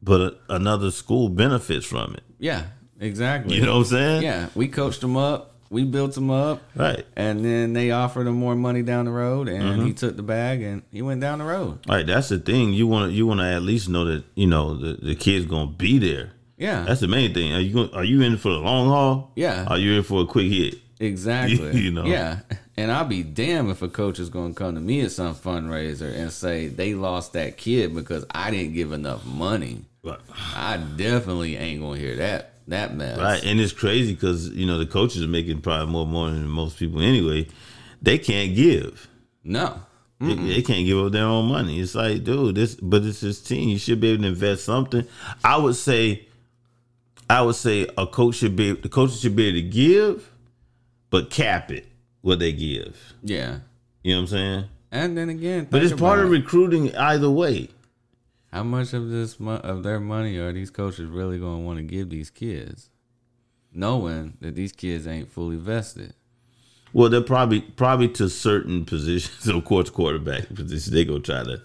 [0.04, 2.24] but a, another school benefits from it.
[2.40, 2.66] Yeah,
[3.00, 3.56] exactly.
[3.56, 4.24] You know what I'm saying?
[4.24, 7.06] Yeah, we coached them up, we built them up, Right.
[7.16, 9.86] and then they offered him more money down the road, and Mm-hmm.
[9.86, 11.80] he took the bag and he went down the road.
[11.88, 12.06] Right.
[12.06, 12.74] That's the thing.
[12.74, 15.46] You want to you want to at least know that you know the the kid's
[15.46, 16.32] gonna be there.
[16.62, 17.54] Yeah, That's the main thing.
[17.54, 19.32] Are you are you in for the long haul?
[19.36, 19.66] Yeah.
[19.68, 20.76] Are you in for a quick hit?
[21.00, 21.76] exactly.
[21.82, 22.06] you know.
[22.06, 22.42] Yeah,
[22.78, 25.34] and I'll be damned if a coach is going to come to me at some
[25.34, 29.86] fundraiser and say they lost that kid because I didn't give enough money.
[30.04, 30.20] Right.
[30.56, 33.18] I definitely ain't gonna hear that that mess.
[33.18, 33.44] Right.
[33.44, 36.78] And it's crazy because you know the coaches are making probably more money than most
[36.78, 37.48] people anyway.
[38.04, 39.08] They can't give.
[39.44, 39.82] No.
[40.20, 41.80] They, they can't give up their own money.
[41.80, 43.70] It's like, dude, this but it's his team.
[43.70, 45.08] You should be able to invest something.
[45.44, 46.28] I would say,
[47.32, 50.32] I would say a coach should be the coaches should be able to give,
[51.10, 51.88] but cap it
[52.22, 53.14] what they give.
[53.24, 53.60] Yeah.
[54.04, 54.66] You know what I'm saying?
[54.92, 57.70] And then again, But it's part of recruiting either way.
[58.52, 61.84] how much of this of their money are these coaches really going to want to
[61.84, 62.90] give these kids,
[63.74, 66.14] knowing that these kids ain't fully vested.
[66.94, 69.48] Well, they're probably probably to certain positions.
[69.56, 70.94] Of course, quarterback position.
[70.94, 71.62] They go try to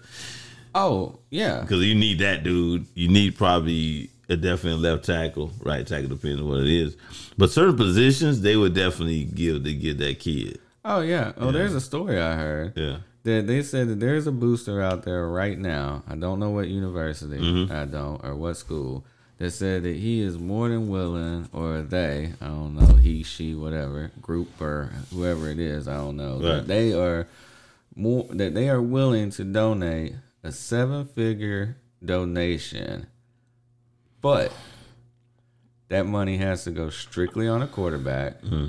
[0.73, 2.85] Oh yeah, because you need that dude.
[2.93, 6.97] You need probably a definite left tackle, right tackle, depending on what it is.
[7.37, 10.59] But certain positions, they would definitely give to get that kid.
[10.85, 11.33] oh yeah.
[11.37, 12.73] Oh, there's a story I heard.
[12.75, 16.03] Yeah, that they said that there's a booster out there right now.
[16.07, 17.71] I don't know what university, Mm-hmm.
[17.71, 19.05] I don't, or what school.
[19.39, 23.53] That said that he is more than willing, or they, I don't know, he, she,
[23.53, 26.39] whatever group or whoever it is, I don't know.
[26.39, 27.27] That they are
[27.95, 33.05] more that they are willing to donate a seven-figure donation,
[34.27, 34.51] but
[35.87, 38.41] that money has to go strictly on a quarterback.
[38.41, 38.67] Mm-hmm.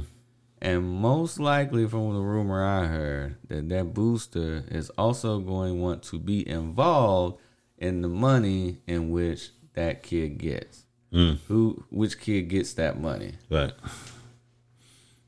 [0.62, 5.80] And most likely, from the rumor I heard, that that booster is also going to
[5.80, 7.40] want to be involved
[7.76, 10.84] in the money in which that kid gets.
[11.12, 11.38] Mm.
[11.48, 13.32] Who, which kid gets that money?
[13.50, 13.72] Right.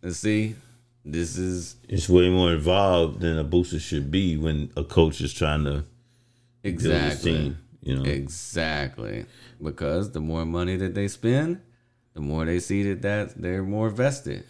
[0.02, 0.54] And see,
[1.04, 5.32] this is It's way more involved than a booster should be when a coach is
[5.32, 5.84] trying to
[6.62, 7.58] exactly, team.
[7.82, 8.04] You know.
[8.04, 9.26] exactly
[9.62, 11.60] because the more money that they spend,
[12.14, 14.44] the more they see that that they're more vested.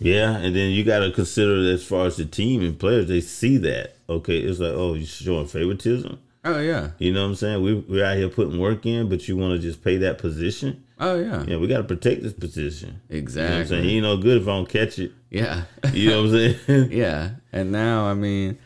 [0.00, 3.20] Yeah, and then you got to consider as far as the team and players, they
[3.20, 3.96] see that.
[4.08, 6.18] Okay, it's like, oh, you're showing favoritism.
[6.46, 7.62] Oh yeah, You know what I'm saying?
[7.62, 10.84] We we're out here putting work in, but you want to just pay that position.
[11.00, 12.88] oh yeah, Yeah, we got to protect this position.
[12.88, 13.66] You know what I'm exactly.
[13.68, 13.84] saying?
[13.84, 15.12] He ain't no good if I don't catch it.
[15.30, 15.62] yeah.
[15.94, 16.90] You know what I'm saying?
[16.92, 18.58] Yeah, and now I mean,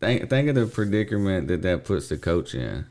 [0.00, 2.86] think think of the predicament that that puts the coach in.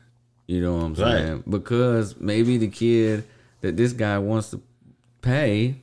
[0.52, 1.18] You know what I'm Right.
[1.18, 1.44] saying?
[1.48, 3.24] Because maybe the kid
[3.62, 4.60] that this guy wants to
[5.22, 5.76] pay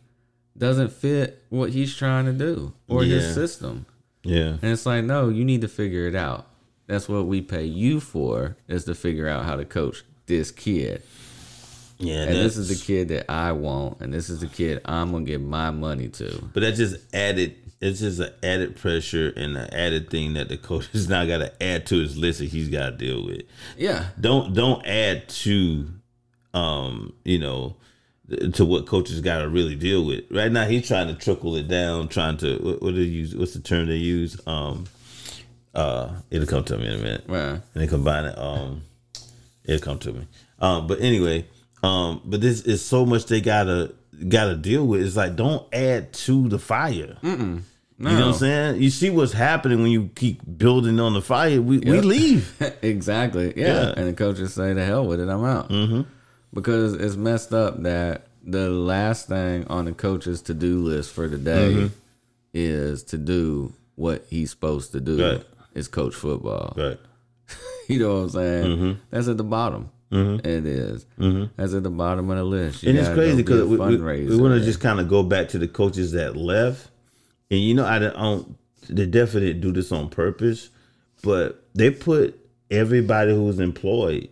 [0.56, 3.16] doesn't fit what he's trying to do or Yeah.
[3.16, 3.88] his system,
[4.24, 4.58] yeah.
[4.62, 6.46] and it's like, no, you need to figure it out.
[6.86, 11.02] That's what we pay you for is to figure out how to coach this kid.
[11.98, 15.12] Yeah, And this is the kid that I want, and this is the kid I'm
[15.12, 16.44] gonna give my money to.
[16.54, 17.56] But that's just added.
[17.82, 21.38] It's just an added pressure and an added thing that the coach has now got
[21.38, 23.44] to add to his list that he's got to deal with.
[23.78, 25.88] Yeah, Don't don't add to,
[26.54, 27.78] um, you know,
[28.54, 30.26] to what coaches got to really deal with.
[30.30, 33.36] Right now, he's trying to trickle it down, trying to what, what do you use?
[33.36, 34.40] What's the term they use?
[34.46, 34.86] Um,
[35.74, 37.24] uh, it'll come to me in a minute.
[37.28, 38.38] well, and they combine it.
[38.38, 38.82] Um,
[39.64, 40.28] it'll come to me.
[40.60, 41.46] Um, but anyway,
[41.82, 43.94] um, but this is so much they gotta
[44.28, 45.02] gotta deal with.
[45.02, 47.18] It's like don't add to the fire.
[48.00, 48.10] No.
[48.12, 48.82] You know what I'm saying?
[48.82, 51.62] You see what's happening when you keep building on the fire.
[51.62, 52.54] We we leave.
[52.82, 53.54] exactly.
[53.56, 53.68] Yeah.
[53.68, 53.93] Yeah.
[53.97, 56.02] And the coaches say, to hell with it, I'm out." Mm-hmm.
[56.54, 61.28] Because it's messed up that the last thing on the coach's to do list for
[61.28, 61.88] the day Mm-hmm.
[62.54, 65.32] is to do what he's supposed to do.
[65.32, 65.45] Right.
[65.76, 66.74] Is coach football.
[66.76, 66.97] Right.
[67.89, 68.66] You know what I'm saying?
[68.66, 69.00] Mm-hmm.
[69.10, 69.89] That's at the bottom.
[70.12, 71.06] It is.
[71.18, 72.84] That's at the bottom of the list.
[72.84, 74.39] You and it's crazy because we, we, fundraiser.
[74.39, 76.88] want to just kind of go back to the coaches that left,
[77.52, 78.58] and you know I don't,
[78.89, 80.70] they definitely do this on purpose,
[81.22, 82.39] but they put
[82.72, 84.30] everybody who was employed,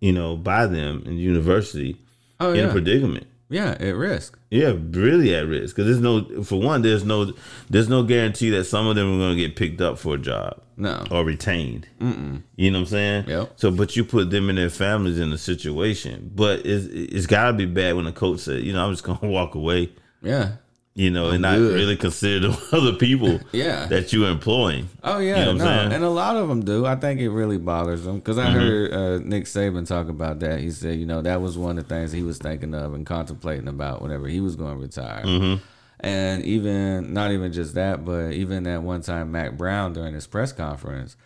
[0.00, 1.96] you know, by them in the university
[2.40, 3.26] oh in a predicament.
[3.48, 4.38] yeah, at risk.
[4.50, 7.32] Yeah, really at risk because there's no, for one, there's no,
[7.70, 10.18] there's no guarantee that some of them are going to get picked up for a
[10.18, 11.04] job No.
[11.10, 11.88] or retained.
[12.00, 12.42] Mm-mm.
[12.56, 13.24] You know what I'm saying?
[13.28, 13.52] Yep.
[13.56, 17.46] So, but you put them and their families in a situation, but it's it's got
[17.48, 19.90] to be bad when the coach said, you know, I'm just going to walk away,
[20.22, 20.52] Yeah.
[20.96, 21.74] You know, and not good.
[21.74, 23.86] really consider the other people Yeah.
[23.86, 24.88] that you're employing.
[25.02, 26.86] Oh yeah, You know no, and a lot of them do.
[26.86, 28.58] I think it really bothers them because I Mm-hmm.
[28.58, 30.60] heard uh, Nick Saban talk about that.
[30.60, 33.04] He said, you know, that was one of the things he was thinking of and
[33.04, 35.24] contemplating about whenever he was going to retire.
[35.24, 35.64] Mm-hmm.
[35.98, 40.28] And even not even just that, but even that one time Mack Brown during his
[40.28, 41.16] press conference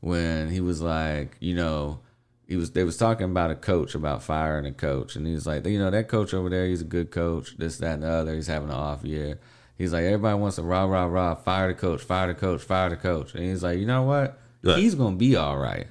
[0.00, 1.98] when he was like, you know,
[2.46, 5.46] he was they was talking about a coach about firing a coach, and he was
[5.46, 8.08] like, you know, that coach over there, he's a good coach, this, that, and the
[8.08, 8.34] other.
[8.34, 9.40] He's having an off year.
[9.76, 12.88] He's like, everybody wants to rah rah rah, fire the coach, fire the coach, fire
[12.90, 14.38] the coach, and he's like, you know what?
[14.62, 14.78] Right.
[14.78, 15.86] He's gonna be all right.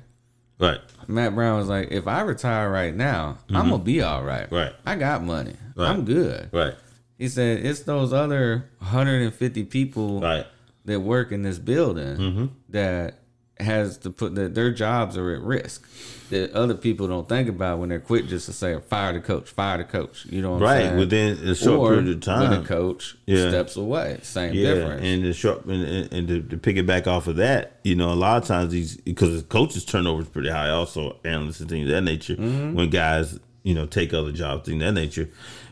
[0.59, 0.79] Right.
[1.07, 4.49] Mack Brown was like, if I retire right now, I'm gonna be all right.
[4.51, 4.73] Right.
[4.85, 5.53] I got money.
[5.75, 5.89] Right.
[5.89, 6.49] I'm good.
[6.53, 6.73] Right.
[7.17, 10.45] He said it's those other 150 people Right.
[10.85, 12.45] that work in this building Mm-hmm.
[12.69, 13.19] that
[13.59, 15.87] has to put that their jobs are at risk
[16.29, 19.49] that other people don't think about when they're quick just to say fire the coach,
[19.49, 20.25] fire the coach.
[20.25, 20.77] You know what I'm Right.
[20.87, 20.97] saying?
[20.97, 22.49] Within a short or period of time.
[22.51, 23.49] when a coach Yeah.
[23.49, 25.01] steps away, same Yeah, difference.
[25.03, 28.41] and the short and, and, to, to piggyback off of that, you know, a lot
[28.41, 32.01] of times these because coaches turnover is pretty high, also analysts and things of that
[32.01, 32.35] nature.
[32.35, 32.73] Mm-hmm.
[32.73, 35.29] When guys, you know, take other jobs, things of that nature.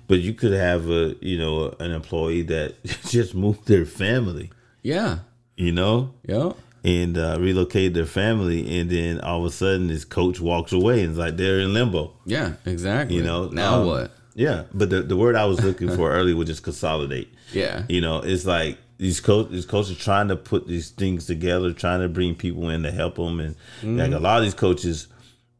[0.07, 2.75] But you could have a, you know, an employee that
[3.09, 4.51] just moved their family,
[4.83, 5.19] yeah,
[5.57, 6.51] you know, yeah,
[6.83, 11.01] and uh, relocated their family, and then all of a sudden this coach walks away
[11.01, 12.13] and it's like they're in limbo.
[12.25, 13.15] yeah, exactly.
[13.15, 14.11] You know, now um, what?
[14.35, 17.31] Yeah, but the, the word I was looking for earlier was just consolidate.
[17.51, 21.71] Yeah, You know, it's like these coach these coaches trying to put these things together,
[21.71, 23.55] trying to bring people in to help them, and
[23.97, 25.07] like a lot of these coaches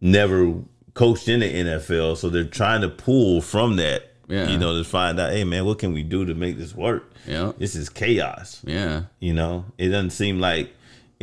[0.02, 0.54] never
[0.94, 4.10] coached in the NFL, so they're trying to pull from that.
[4.28, 4.50] Yeah.
[4.50, 7.12] You know, to find out, hey man, what can we do to make this work?
[7.28, 8.62] yeah, This is chaos.
[8.66, 10.74] yeah, You know, it doesn't seem like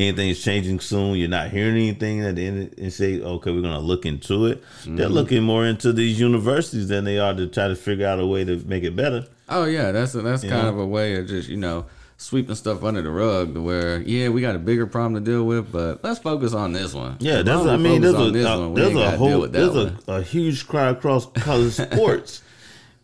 [0.00, 1.16] anything's changing soon.
[1.16, 4.62] You're not hearing anything at the end and say, okay, we're gonna look into it.
[4.84, 5.14] They're mm-hmm.
[5.14, 8.44] looking more into these universities than they are to try to figure out a way
[8.44, 9.26] to make it better.
[9.48, 11.86] Oh yeah, that's a, that's kind of a way of just you know
[12.16, 15.44] sweeping stuff under the rug to where yeah we got a bigger problem to deal
[15.44, 17.16] with, but let's focus on this one.
[17.20, 19.96] Yeah, that's there's I mean there's on this uh, a, there's a whole there's a,
[20.06, 22.42] a huge cry across college sports.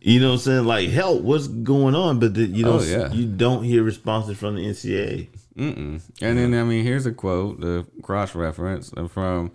[0.01, 0.65] You know what I'm saying?
[0.67, 2.21] Like help, what's going on?
[2.21, 3.13] But the, you oh, don't Oh, yeah.
[3.13, 5.29] you don't hear responses from the NCAA.
[5.57, 6.03] Mm-mm.
[6.21, 9.53] And then I mean, here's a quote, the cross reference from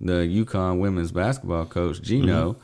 [0.00, 2.56] the UConn women's basketball coach Gino.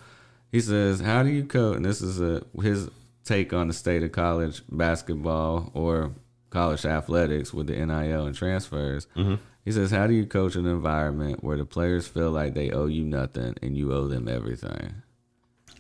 [0.50, 2.88] He says, "How do you coach?" And this is a his
[3.24, 6.12] take on the state of college basketball or
[6.50, 9.06] college athletics with the NIL and transfers.
[9.16, 9.34] Mm-hmm.
[9.64, 12.86] He says, "How do you coach an environment where the players feel like they owe
[12.86, 15.02] you nothing and you owe them everything?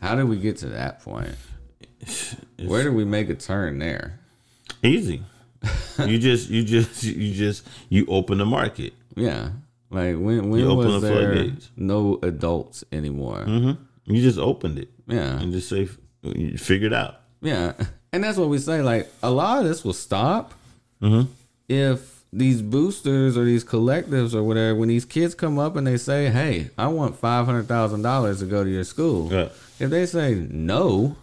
[0.00, 1.34] How did we get to that point?
[2.64, 4.20] Where did we make a turn there?
[4.82, 5.22] Easy.
[6.06, 8.92] You just you just you just you open the market.
[9.16, 9.50] Yeah,
[9.90, 11.70] like when when You open was the there floodgates.
[11.76, 13.42] no adults anymore?
[13.44, 13.72] hmm
[14.06, 15.88] You just opened it Yeah, and just say
[16.22, 17.20] you figure it out.
[17.40, 17.72] Yeah,
[18.12, 18.82] and that's what we say.
[18.82, 20.54] Like a lot of this will stop
[21.02, 21.30] Mm-hmm.
[21.68, 25.96] if these boosters or these collectives or whatever, when these kids come up and they
[25.96, 29.50] say, "Hey, I want five hundred thousand dollars to go to your school," Right.
[29.78, 31.16] if they say no,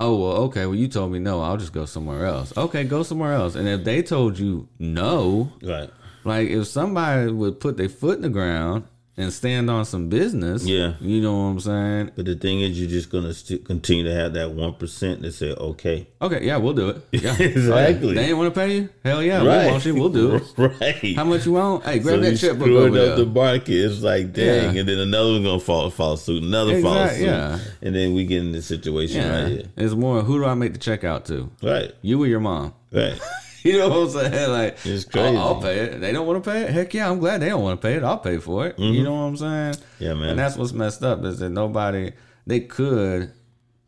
[0.00, 2.52] oh well, okay, well you told me no, I'll just go somewhere else.
[2.56, 3.54] Okay, go somewhere else.
[3.54, 5.90] And if they told you no, Right.
[6.24, 8.84] like if somebody would put their foot in the ground
[9.16, 10.94] and stand on some business, Yeah.
[11.00, 12.10] you know what I'm saying?
[12.16, 15.32] But the thing is, you're just gonna st- continue to have that one percent that
[15.32, 17.02] say, "Okay, Okay, yeah, we'll do it.
[17.22, 18.14] Yeah, Exactly.
[18.14, 18.88] They ain't want to pay you?
[19.04, 19.94] Hell yeah, right, we want you.
[19.94, 20.42] We'll do it.
[20.56, 21.84] right." How much you want?
[21.84, 23.16] Hey, grab so that checkbook over up there.
[23.16, 23.68] the market.
[23.74, 24.80] It's like, dang, Yeah.
[24.80, 27.58] and then another one gonna fall follow suit, another follow Exact- suit, yeah.
[27.82, 29.64] and then we get in this situation yeah, right here.
[29.76, 30.22] it's more.
[30.22, 31.50] Who do I make the check out to?
[31.62, 32.72] Right, You or your mom?
[32.92, 33.20] right.
[33.64, 34.50] You know what I'm saying?
[34.50, 35.36] Like, It's I'll.
[35.36, 36.00] I'll pay it.
[36.00, 36.70] They don't want to pay it.
[36.70, 38.02] Heck yeah, I'm glad they don't want to pay it.
[38.02, 38.78] I'll pay for it.
[38.78, 39.74] You know what I'm saying?
[39.74, 40.04] Mm-hmm.
[40.04, 40.30] Yeah, man.
[40.30, 42.12] And that's what's messed up is that nobody
[42.46, 43.32] they could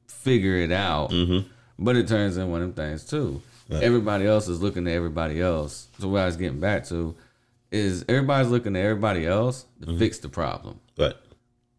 [0.09, 1.49] figure it out, Mm-hmm.
[1.79, 3.41] but it turns into one of them things too.
[3.71, 5.89] Everybody else is looking to everybody else.
[5.99, 7.15] So what I was getting back to
[7.71, 9.99] is everybody's looking to everybody else to Mm-hmm.
[9.99, 10.79] fix the problem.
[10.99, 11.15] Right.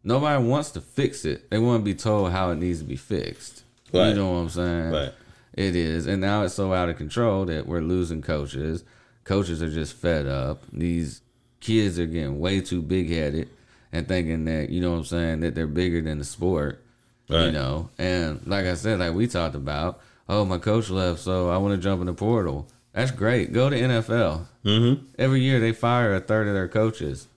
[0.04, 1.50] Nobody wants to fix it.
[1.52, 3.64] They want to be told how it needs to be fixed.
[3.92, 4.90] You know what I'm saying?
[4.92, 5.14] Right.
[5.54, 6.08] It is.
[6.08, 8.84] And now it's so out of control that we're losing coaches.
[9.24, 10.64] Coaches are just fed up.
[10.72, 11.22] These
[11.60, 13.50] kids are getting way too big headed
[13.92, 16.84] and thinking that, you know what I'm saying, that they're bigger than the sport.
[17.28, 17.90] You know?
[17.98, 21.74] And like I said, like we talked about, oh, my coach left, so I want
[21.76, 22.68] to jump in the portal.
[22.92, 23.54] That's great.
[23.54, 24.46] Go to NFL.
[24.66, 25.06] Mm-hmm.
[25.18, 27.28] Every year they fire a third of their coaches.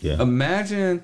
[0.00, 0.20] Yeah.
[0.20, 1.02] Imagine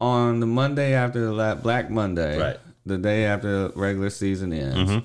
[0.00, 2.56] on the Monday after the Black Monday, Right.
[2.86, 5.04] the day after the regular season ends, Mhm.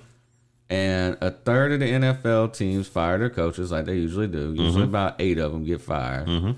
[0.69, 4.53] And a third of the NFL teams fire their coaches like they usually do.
[4.53, 6.27] Usually about eight of them get fired.
[6.27, 6.55] Mhm.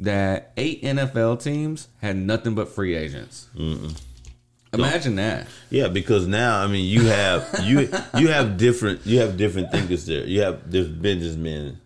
[0.00, 3.48] That eight NFL teams had nothing but free agents.
[4.72, 5.46] Imagine that.
[5.70, 10.06] Yeah, because now I mean you have you you have different you have different thinkers
[10.06, 10.24] there.
[10.26, 11.78] You have there's businessmen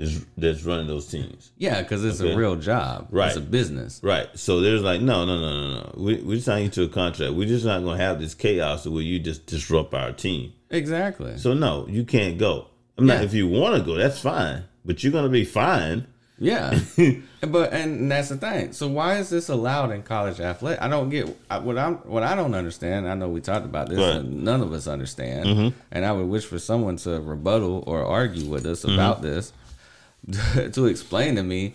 [0.00, 1.52] that's, that's running those teams.
[1.58, 2.32] Yeah, because it's Okay.
[2.32, 3.08] a real job.
[3.10, 3.28] Right.
[3.28, 4.00] It's a business.
[4.02, 4.28] Right.
[4.34, 5.94] So there's like, no, no, no, no, no.
[5.96, 7.34] We we signed you to a contract.
[7.34, 10.54] We're just not gonna have this chaos where you just disrupt our team.
[10.70, 11.36] Exactly.
[11.36, 12.68] So no, you can't go.
[12.96, 14.64] I'm not if you wanna go, that's fine.
[14.86, 16.06] But you're gonna be fine.
[16.42, 16.80] Yeah,
[17.42, 18.72] but and that's the thing.
[18.72, 20.82] So why is this allowed in college athletics?
[20.82, 21.28] I don't get
[21.60, 23.06] what I'm what I don't understand.
[23.06, 24.24] I know we talked about this, Right.
[24.24, 25.44] none of us understand.
[25.44, 25.78] Mm-hmm.
[25.90, 29.26] And I would wish for someone to rebuttal or argue with us about mm-hmm.
[29.26, 29.52] this
[30.72, 31.74] to explain to me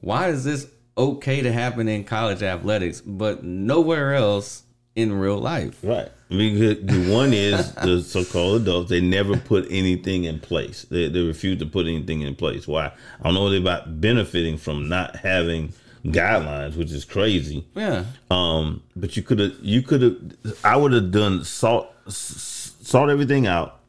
[0.00, 4.64] why is this okay to happen in college athletics, but nowhere else
[4.96, 5.78] in real life.
[5.82, 6.10] Right.
[6.28, 8.90] Because the one is the so-called adults.
[8.90, 10.84] They never put anything in place.
[10.90, 12.66] They, they refuse to put anything in place.
[12.66, 12.86] Why?
[12.86, 15.72] I don't know what they're about benefiting from not having
[16.04, 17.64] guidelines, which is crazy.
[17.74, 20.16] Yeah, Um, but you could have, you could have,
[20.64, 23.80] I would have done salt, salt everything out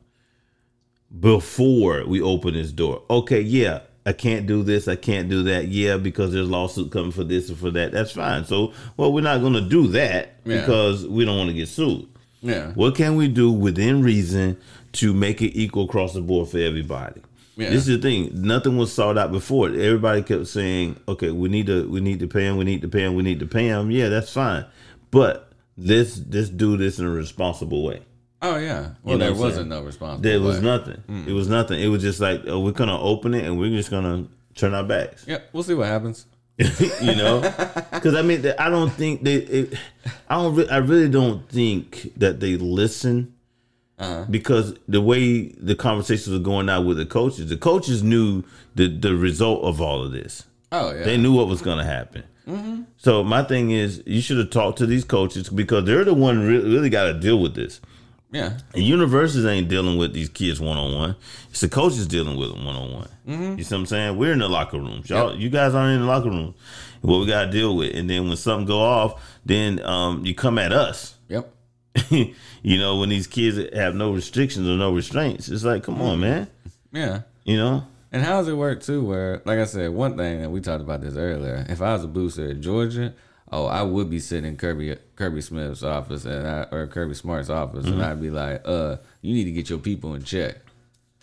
[1.20, 3.02] before we open this door.
[3.10, 5.68] Okay, yeah, I can't do this, I can't do that.
[5.68, 7.92] Yeah, because there's lawsuit coming for this and for that.
[7.92, 8.46] That's fine.
[8.46, 10.62] So, well, we're not going to do that Yeah.
[10.62, 12.08] because we don't want to get sued.
[12.42, 14.58] yeah, What can we do within reason
[14.94, 17.22] to make it equal across the board for everybody?
[17.58, 17.72] Yeah.
[17.72, 18.30] This is the thing.
[18.42, 19.68] Nothing was sought out before.
[19.68, 22.56] Everybody kept saying, "Okay, we need to, we need to pay him.
[22.56, 23.16] We need to pay him.
[23.16, 24.64] We need to pay him." Yeah, that's fine,
[25.12, 28.00] but let's let's do this in a responsible way.
[28.42, 28.82] Oh yeah.
[28.82, 30.22] You Well, know there wasn't no response.
[30.22, 31.04] There was nothing.
[31.28, 31.80] It was nothing.
[31.82, 34.26] It was just like, oh, we're gonna open it and we're just gonna
[34.56, 35.26] turn our backs.
[35.28, 36.26] Yeah, we'll see what happens.
[37.02, 37.40] you know
[37.94, 39.74] because i mean i don't think they it,
[40.30, 43.34] i don't re- i really don't think that they listen
[43.98, 44.26] Uh-huh.
[44.30, 48.44] because the way the conversations were going out with the coaches the coaches knew
[48.76, 51.06] the the result of all of this Oh yeah.
[51.06, 52.24] they knew what was going to happen
[52.98, 56.46] so my thing is you should have talked to these coaches because they're the one
[56.46, 57.80] re- really got to deal with this
[58.32, 58.58] yeah.
[58.74, 61.16] and universities ain't dealing with these kids one on one.
[61.50, 63.10] It's the coaches dealing with them one on one.
[63.58, 64.18] You see what I'm saying?
[64.18, 65.10] We're in the locker rooms.
[65.10, 66.56] Y'all, you guys aren't in the locker room.
[67.02, 70.36] What we got to deal with, and then when something go off, then um, you
[70.36, 71.16] come at us.
[71.30, 71.54] Yep.
[72.10, 76.20] you know, when these kids have no restrictions or no restraints, it's like, come on,
[76.20, 76.48] man.
[76.92, 77.22] Yeah.
[77.46, 79.04] You know, And how does it work too?
[79.04, 81.66] Where, like I said, one thing that we talked about this earlier.
[81.70, 83.14] If I was a booster at Georgia,
[83.52, 87.50] oh, I would be sitting in Kirby Kirby Smith's office and I, or Kirby Smart's
[87.50, 90.58] office, and I'd be like, uh, you need to get your people in check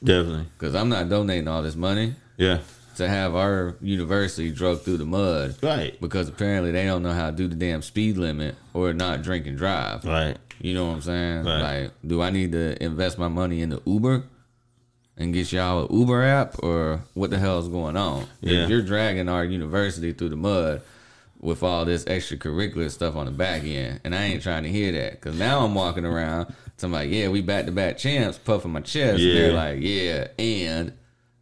[0.02, 0.46] Definitely.
[0.58, 2.58] because I'm not donating all this money Yeah.
[2.96, 5.98] to have our university drug through the mud Right.
[6.00, 9.46] because apparently they don't know how to do the damn speed limit or not drink
[9.46, 10.04] and drive.
[10.04, 10.36] Right.
[10.60, 11.44] You know what I'm saying?
[11.44, 11.82] Right.
[11.82, 14.24] Like, do I need to invest my money in the Uber
[15.18, 18.26] and get y'all an Uber app, or what the hell is going on?
[18.40, 18.64] Yeah.
[18.64, 20.82] If you're dragging our university through the mud
[21.46, 24.90] with all this extracurricular stuff on the back end, and I ain't trying to hear
[24.92, 28.72] that because now I'm walking around talking about, yeah, we back to back champs, puffing
[28.72, 29.22] my chest.
[29.22, 29.56] And they're Yeah.
[29.56, 30.92] like, yeah, and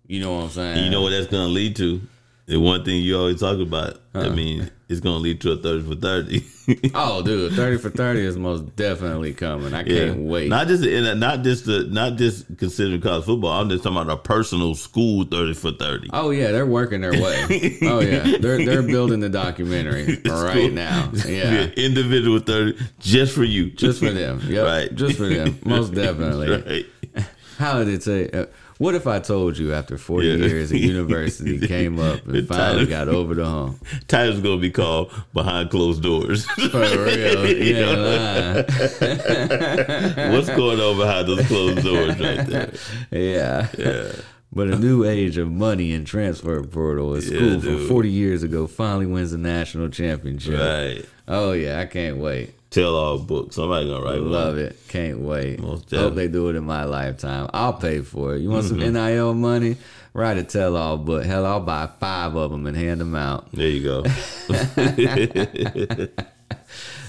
[0.07, 0.85] you know what I'm saying?
[0.85, 2.03] You know what that's gonna lead to?
[2.47, 4.01] The one thing you always talk about.
[4.15, 6.45] I mean, it's gonna lead to a thirty for thirty.
[6.95, 9.75] Oh, dude, thirty for thirty is most definitely coming.
[9.75, 10.49] I can't wait.
[10.49, 13.51] Not just in not just the not just considering college football.
[13.61, 16.09] I'm just talking about a personal school thirty for thirty.
[16.13, 17.79] Oh yeah, they're working their way.
[17.83, 21.11] oh yeah, they're they're building the documentary right now.
[21.27, 24.41] Yeah, individual thirty just for you, just for them.
[24.47, 24.95] Yep, Right.
[24.95, 25.59] just for them.
[25.65, 26.51] Most definitely.
[26.51, 27.25] right.
[27.59, 28.29] How did it say?
[28.31, 28.47] Uh,
[28.79, 30.47] what if I told you after forty Yeah.
[30.47, 33.85] years at university came up and finally got over the hump?
[34.09, 36.45] Title's gonna be called behind closed doors.
[36.47, 38.67] For real, you ain't.
[40.33, 42.73] What's going on behind those closed doors right there?
[43.11, 43.69] Yeah.
[43.79, 44.13] Yeah.
[44.53, 47.15] But a new age of money and transfer portal.
[47.17, 50.59] A Yeah, school from 40 years ago finally wins the national championship.
[50.61, 51.05] Right.
[51.27, 51.81] Oh, yeah.
[51.81, 52.55] I can't wait.
[52.75, 53.53] Tell all book.
[53.53, 54.65] Somebody gonna write Love one.
[54.65, 54.77] it.
[54.89, 55.61] Can't wait.
[55.61, 57.49] Most Hope they do it in my lifetime.
[57.55, 58.41] I'll pay for it.
[58.41, 58.95] You want some Mm-hmm.
[58.95, 59.77] NIL money?
[60.13, 61.25] Write a tell all book.
[61.25, 63.51] Hell, I'll buy five of them and hand them out.
[63.53, 64.03] There you go.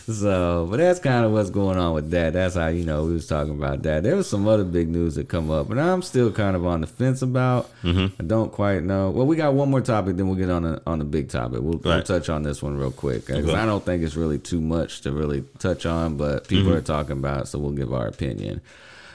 [0.08, 2.34] So, but that's kind of what's going on with that.
[2.34, 4.04] That's how you know we was talking about that.
[4.04, 6.82] There was some other big news that come up, and I'm still kind of on
[6.82, 7.72] the fence about.
[7.82, 8.22] Mm-hmm.
[8.22, 9.10] I don't quite know.
[9.10, 11.60] Well, we got one more topic, then we'll get on the on the big topic.
[11.62, 13.56] We'll, we'll touch on this one real quick 'cause Okay.
[13.56, 16.78] I don't think it's really too much to really touch on, but people Mm-hmm.
[16.78, 18.62] are talking about, it, so we'll give our opinion.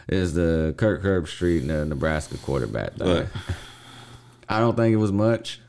[0.09, 3.09] Is the Kirk Herbstreit and the Nebraska quarterback thing?
[3.16, 3.26] Right.
[4.49, 5.61] I don't think it was much.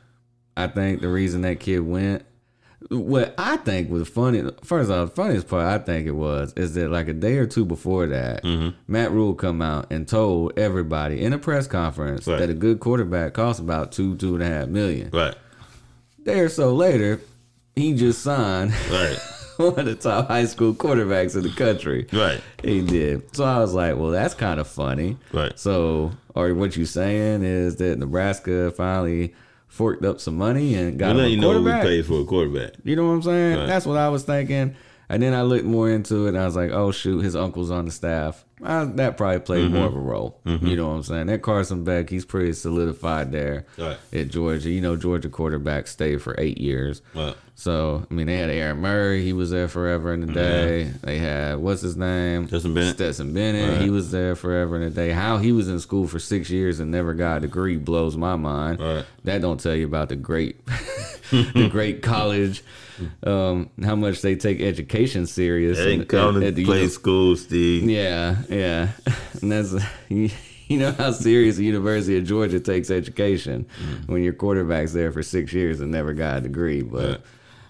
[0.56, 2.24] I think the reason that kid went,
[2.92, 6.74] what I think was funny, first off, the funniest part I think it was is
[6.74, 8.70] that like a day or two before that, Mm-hmm.
[8.92, 12.38] Matt Rhule come out and told everybody in a press conference Right.
[12.38, 15.10] that a good quarterback costs about two, two and a half million.
[15.12, 15.34] right.
[16.22, 17.20] Day or so later,
[17.74, 19.18] he just signed Right.
[19.56, 22.06] one of the top high school quarterbacks in the country.
[22.12, 22.40] Right.
[22.62, 23.34] He did.
[23.36, 25.16] So I was like, well, that's kind of funny.
[25.32, 25.58] Right.
[25.58, 29.34] So, or what you saying is that Nebraska finally
[29.72, 31.82] forked up some money and got We'll a you know what we quarterback.
[31.82, 32.74] paid for a quarterback.
[32.84, 33.58] You know what I'm saying?
[33.58, 33.66] Right.
[33.66, 34.76] That's what I was thinking.
[35.08, 37.70] And then I looked more into it and I was like, oh, shoot, his uncle's
[37.70, 38.44] on the staff.
[38.62, 39.74] Uh, that probably played Mm-hmm.
[39.76, 40.40] more of a role.
[40.44, 41.26] You know what I'm saying?
[41.26, 43.96] That Carson Beck, he's pretty solidified there Right.
[44.12, 44.70] at Georgia.
[44.70, 47.02] You know, Georgia quarterback stayed for eight years.
[47.14, 47.34] Right.
[47.62, 49.22] So, I mean, they had Aaron Murray.
[49.22, 50.90] He was there forever in the day.
[51.02, 52.48] They had, what's his name?
[52.48, 52.96] Justin Bennett.
[52.96, 53.68] Stetson Bennett.
[53.74, 53.82] Right.
[53.82, 55.10] He was there forever in the day.
[55.12, 58.34] How he was in school for six years and never got a degree blows my
[58.34, 58.80] mind.
[58.80, 59.04] Right.
[59.22, 60.56] That don't tell you about the great,
[61.30, 62.64] the great college,
[63.22, 65.78] um, how much they take education serious.
[65.78, 67.88] They ain't come at- the play uni- school, Steve.
[67.88, 68.88] yeah, yeah,
[69.40, 69.72] and that's
[70.08, 70.30] you,
[70.66, 73.66] you know how serious the University of Georgia takes education
[74.06, 76.82] when your quarterback's there for six years and never got a degree.
[76.82, 77.20] But Right.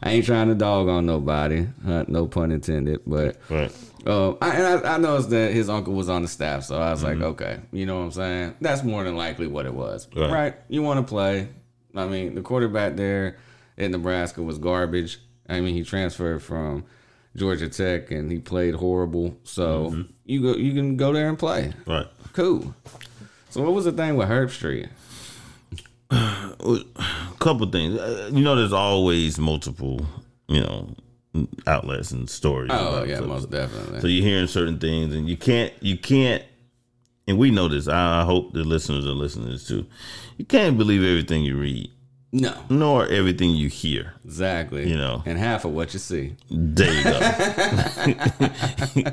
[0.03, 3.00] I ain't trying to dog on nobody, uh, no pun intended.
[3.07, 3.72] But Right.
[4.07, 6.90] uh, I, and I, I noticed that his uncle was on the staff, so I
[6.90, 7.20] was Mm-hmm.
[7.20, 8.55] like, okay, you know what I'm saying?
[8.61, 10.30] That's more than likely what it was, Right.
[10.30, 10.55] right?
[10.68, 11.48] You want to play?
[11.94, 13.36] I mean, the quarterback there
[13.78, 15.18] at Nebraska was garbage.
[15.48, 16.84] I mean, he transferred from
[17.36, 19.36] Georgia Tech and he played horrible.
[19.44, 20.03] So Mm-hmm.
[20.24, 21.72] you go, you can go there and play.
[21.86, 22.07] Right.
[22.32, 22.74] Cool.
[23.50, 24.88] So what was the thing with Herbstreit?
[26.61, 27.05] A
[27.38, 27.98] couple things.
[27.98, 30.07] Uh, You know, there's always multiple,
[30.48, 30.94] you know,
[31.66, 32.70] outlets and stories.
[32.72, 33.28] Oh yeah, stuff.
[33.28, 34.00] most definitely.
[34.00, 36.42] So you're hearing certain things, and you can't, you can't,
[37.26, 37.88] and we know this.
[37.88, 39.86] I I hope the listeners are listening to this too.
[40.38, 41.90] You can't believe everything you read,
[42.32, 44.14] no, nor everything you hear.
[44.24, 44.88] exactly.
[44.90, 45.22] You know.
[45.26, 46.34] and half of what you see.
[46.50, 47.20] There you go.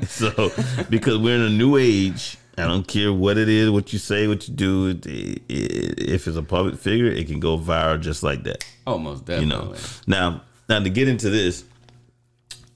[0.06, 0.50] so,
[0.90, 4.26] because we're in a new age, I don't care what it is, what you say,
[4.28, 4.86] what you do.
[4.88, 8.64] It, it, if it's a public figure, it can go viral just like that.
[8.86, 9.78] Almost most You definitely.
[9.78, 9.84] know.
[10.06, 11.64] Now, now to get into this,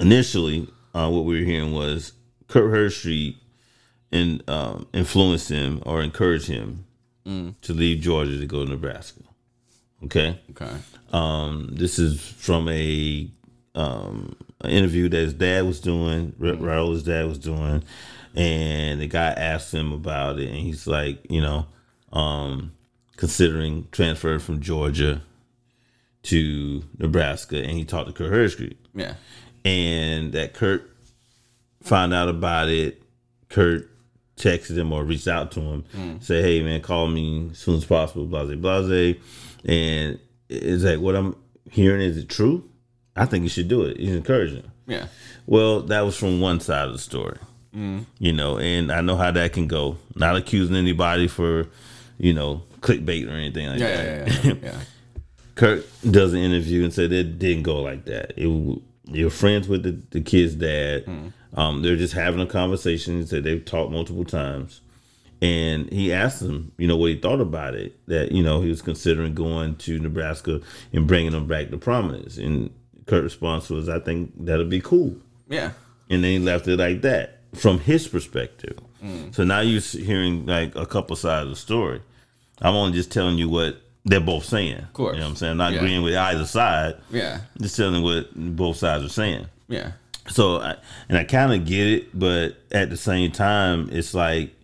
[0.01, 2.12] initially, uh, what we were hearing was
[2.49, 3.39] Kurt Hershey
[4.12, 6.85] and um, influenced him or encouraged him
[7.26, 9.22] to leave Georgia to go to Nebraska.
[10.05, 10.39] Okay.
[10.51, 10.70] Okay.
[11.12, 13.30] Um, this is from a
[13.74, 17.82] um, an interview that his dad was doing, Ra- Raiola's dad was doing,
[18.35, 21.66] and the guy asked him about it, and he's like, you know,
[22.12, 22.72] um,
[23.16, 25.22] considering transfer from Georgia
[26.24, 28.76] to Nebraska and he talked to Kurt Herbstreit.
[28.95, 29.14] Yeah.
[29.64, 30.91] And that Kurt
[31.82, 33.03] found out about it.
[33.51, 33.91] Kurt
[34.37, 36.22] texted him or reached out to him, Mm.
[36.24, 39.16] say, "Hey man, call me as soon as possible." Blase, blase,
[39.64, 40.18] and
[40.49, 41.37] it's like, what I'm
[41.70, 42.68] hearing is it true?
[43.16, 43.99] I think you should do it.
[43.99, 44.64] He's encouraging.
[44.87, 45.07] Yeah.
[45.47, 47.37] Well, that was from one side of the story,
[47.74, 48.06] Mm.
[48.18, 49.96] you know, and I know how that can go.
[50.14, 51.66] Not accusing anybody for,
[52.18, 54.24] you know, clickbait or anything like Yeah.
[54.24, 54.44] that.
[54.44, 54.52] Yeah.
[54.52, 54.54] Yeah.
[54.62, 54.80] yeah.
[55.56, 58.32] Kirk does an interview and said it didn't go like that.
[58.36, 61.04] It you're friends with the, the kid's dad.
[61.54, 63.20] Um, they're just having a conversation.
[63.20, 64.80] He said they've talked multiple times,
[65.42, 67.94] and he asked him, you know, what he thought about it.
[68.08, 70.60] That you know he was considering going to Nebraska
[70.92, 72.36] and bringing them back to prominence.
[72.38, 72.70] And
[73.06, 75.16] Kirk's response was, "I think that'll be cool."
[75.48, 75.72] yeah.
[76.10, 78.78] and then he left it like that from his perspective.
[79.32, 82.00] So now you're hearing like a couple sides of the story.
[82.62, 83.76] I'm only just telling you what
[84.07, 84.78] they're both saying.
[84.78, 85.14] Of course.
[85.14, 85.50] you know what I'm saying.
[85.52, 85.78] I'm not Yeah.
[85.78, 86.94] agreeing with either side.
[87.11, 87.40] Yeah.
[87.61, 89.46] Just telling what both sides are saying.
[89.68, 89.92] Yeah.
[90.28, 90.76] So, I,
[91.11, 94.55] and I kind of get it, but at the same time, it's like,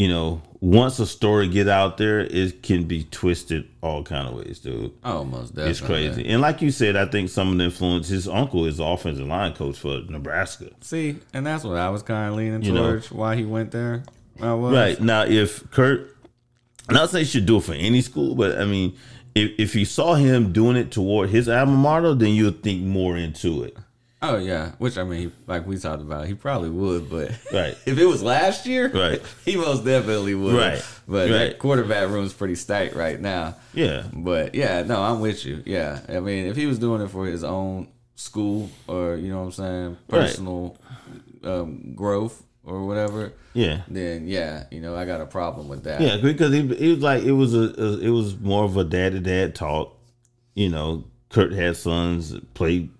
[0.00, 4.34] you know, once a story get out there, it can be twisted all kind of
[4.34, 4.92] ways, dude.
[5.04, 5.70] Oh, most definitely.
[5.72, 6.26] It's crazy.
[6.26, 8.08] And like you said, I think some of the influence.
[8.08, 10.70] His uncle is the offensive line coach for Nebraska.
[10.80, 12.92] See, and that's what I was kind of leaning You know.
[12.92, 13.12] towards.
[13.12, 14.04] why he went there.
[14.40, 14.72] I was.
[14.72, 16.16] Right now, if Kirk,
[16.88, 18.96] not saying he should do it for any school, but I mean,
[19.34, 23.18] if if you saw him doing it toward his alma mater, then you'd think more
[23.18, 23.76] into it.
[24.22, 24.72] Oh yeah.
[24.78, 27.76] Which I mean, like we talked about, he probably would, but Right.
[27.86, 29.22] if it was last year, Right.
[29.44, 30.54] he most definitely would.
[30.56, 30.84] Right.
[31.08, 31.38] But Right.
[31.38, 33.56] that quarterback room's pretty stacked right now.
[33.72, 35.62] Yeah, But yeah, no, I'm with you.
[35.64, 36.00] Yeah.
[36.08, 39.44] I mean, if he was doing it for his own school or, you know what
[39.46, 40.20] I'm saying, Right.
[40.20, 40.76] personal
[41.42, 46.00] um, growth or whatever, yeah, then yeah, you know, I got a problem with that.
[46.02, 46.18] yeah.
[46.18, 49.12] Because he, it was like it was a, a it was more of a dad
[49.12, 49.96] to dad talk.
[50.54, 52.90] You know, Kirk had sons played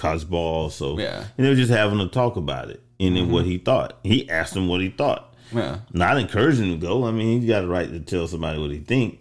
[0.00, 1.24] college ball, so Yeah.
[1.36, 3.52] and they were just having a talk about it and then what mm-hmm.
[3.52, 3.98] he thought.
[4.02, 5.34] He asked him what he thought.
[5.52, 5.78] Yeah.
[5.92, 7.04] not encouraging him to go.
[7.04, 9.18] I mean, he's got a right to tell somebody what he think.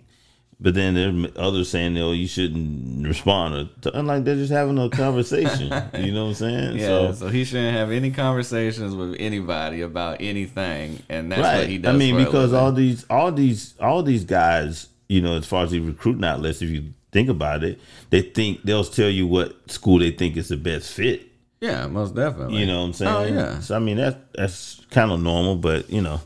[0.62, 4.36] But then there are others saying, "No, you shouldn't respond." Or to, and like they're
[4.36, 5.68] just having a conversation.
[5.98, 6.80] you know what I'm saying?
[6.80, 11.68] Yeah, So, so, he shouldn't have any conversations with anybody about anything, and that's what
[11.68, 11.82] he right.
[11.84, 11.96] does.
[11.96, 15.72] I mean, because all these, all these, all these guys, you know, as far as
[15.72, 17.80] the recruiting outlets, if you think about it,
[18.10, 21.28] they think they'll tell you what school they think is the best fit.
[21.62, 22.58] yeah, most definitely.
[22.58, 23.14] You know what I'm saying?
[23.14, 26.22] Oh yeah, So I mean that's that's kind of normal, but you know,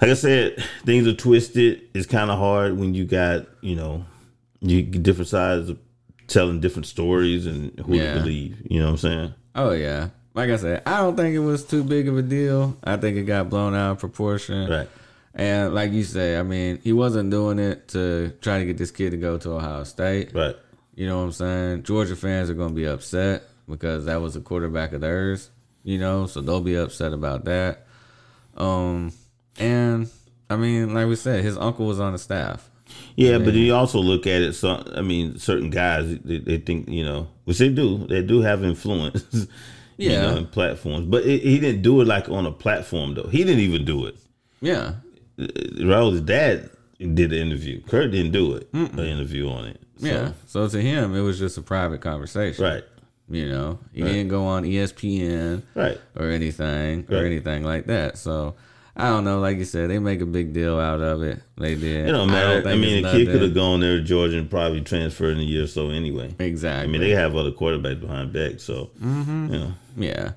[0.00, 1.82] like I said, things are twisted.
[1.94, 4.04] It's kind of hard when you got you know,
[4.60, 5.78] you different sides of
[6.26, 8.14] telling different stories and who Yeah.
[8.14, 8.62] to believe.
[8.70, 9.34] You know what I'm saying?
[9.54, 10.08] oh yeah.
[10.32, 12.76] Like I said, I don't think it was too big of a deal.
[12.84, 14.70] I think it got blown out of proportion.
[14.70, 14.88] Right.
[15.34, 18.90] And like you say, I mean, he wasn't doing it to try to get this
[18.90, 20.34] kid to go to Ohio State.
[20.34, 20.56] Right.
[20.94, 21.82] You know what I'm saying?
[21.84, 25.50] Georgia fans are going to be upset because that was a quarterback of theirs,
[25.84, 27.86] you know, so they'll be upset about that.
[28.56, 29.12] Um,
[29.58, 30.10] and
[30.50, 32.68] I mean, like we said, his uncle was on the staff.
[33.14, 34.54] Yeah, but you also look at it.
[34.54, 38.04] So I mean, certain guys they, they think you know, which they do.
[38.08, 39.46] They do have influence.
[39.96, 40.22] You Yeah.
[40.22, 43.28] know, in platforms, but it, he didn't do it like on a platform though.
[43.28, 44.16] He didn't even do it.
[44.62, 44.94] Yeah.
[45.48, 47.80] Raiola's dad did the interview.
[47.82, 48.68] Kirk didn't do it.
[48.72, 49.80] An interview on it.
[49.98, 50.32] So, Yeah.
[50.46, 52.64] So to him, it was just a private conversation.
[52.64, 52.84] Right.
[53.28, 54.12] You know, he Right.
[54.12, 55.98] didn't go on ESPN Right.
[56.18, 58.18] or anything or anything like that.
[58.18, 58.54] So
[58.96, 59.38] I don't know.
[59.40, 61.40] Like you said, they make a big deal out of it.
[61.56, 62.08] They did.
[62.08, 62.58] It don't matter.
[62.58, 65.38] I, think mean, a kid could have gone there to Georgia and probably transferred in
[65.38, 66.34] a year or so anyway.
[66.38, 66.88] Exactly.
[66.88, 69.52] I mean, they have other quarterbacks behind back, so Mm-hmm.
[69.54, 69.72] you know.
[69.96, 70.32] Yeah.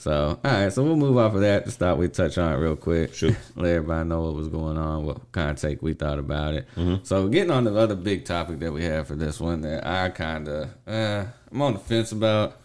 [0.00, 0.72] So, all right.
[0.72, 1.66] So we'll move off of that.
[1.66, 3.14] Just thought we'd touch on it real quick.
[3.14, 3.36] Sure.
[3.54, 6.66] Let everybody know what was going on, what kind of take we thought about it.
[6.74, 7.04] Mm-hmm.
[7.04, 10.08] So, getting on the other big topic that we have for this one that I
[10.08, 12.56] kind of, uh, I'm on the fence about.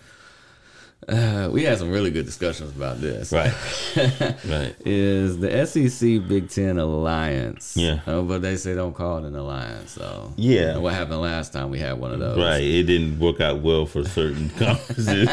[1.08, 3.32] Uh, we had some really good discussions about this.
[3.32, 3.54] Right.
[4.48, 4.76] right.
[4.86, 7.76] Is the SEC Big Ten Alliance.
[7.78, 8.00] Yeah.
[8.08, 9.92] Oh, but they say don't call it an alliance.
[9.92, 10.74] So, Yeah.
[10.74, 12.38] And what happened last time we had one of those?
[12.38, 12.64] Right.
[12.64, 15.30] It didn't work out well for certain conferences.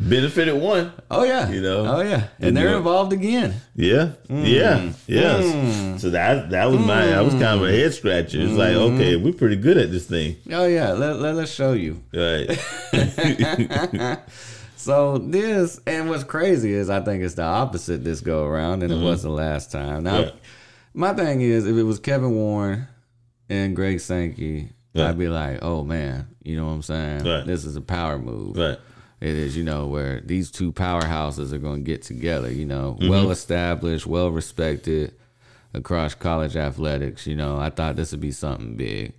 [0.00, 0.92] Benefited one.
[1.10, 1.48] Oh, yeah.
[1.50, 1.86] You know?
[1.86, 2.28] Oh, yeah.
[2.40, 3.54] And they're involved again.
[3.74, 4.12] Yeah.
[4.28, 4.46] Mm.
[4.46, 4.92] Yeah.
[5.06, 6.02] Yes.
[6.02, 8.40] So that that was my that was kind of a head scratcher.
[8.40, 8.94] It's like, Mm-hmm.
[8.96, 10.36] okay, we're pretty good at this thing.
[10.52, 10.92] Oh, yeah.
[10.92, 12.02] Let, let us show you.
[12.12, 12.46] Right.
[14.76, 18.92] So this and what's crazy is I think it's the opposite this go around than
[18.92, 20.04] it was the last time.
[20.04, 20.30] Now, Yeah.
[20.94, 22.86] my thing is if it was Kevin Warren
[23.48, 25.08] and Greg Sankey, Yeah.
[25.08, 27.24] I'd be like, oh man, you know what I'm saying?
[27.24, 27.44] Right.
[27.44, 28.56] This is a power move.
[28.56, 28.78] right.
[29.20, 32.48] It is, you know, where these two powerhouses are going to get together.
[32.52, 33.10] You know, Mm-hmm.
[33.10, 35.12] well established, well respected
[35.74, 37.26] across college athletics.
[37.26, 39.14] You know, I thought this would be something big.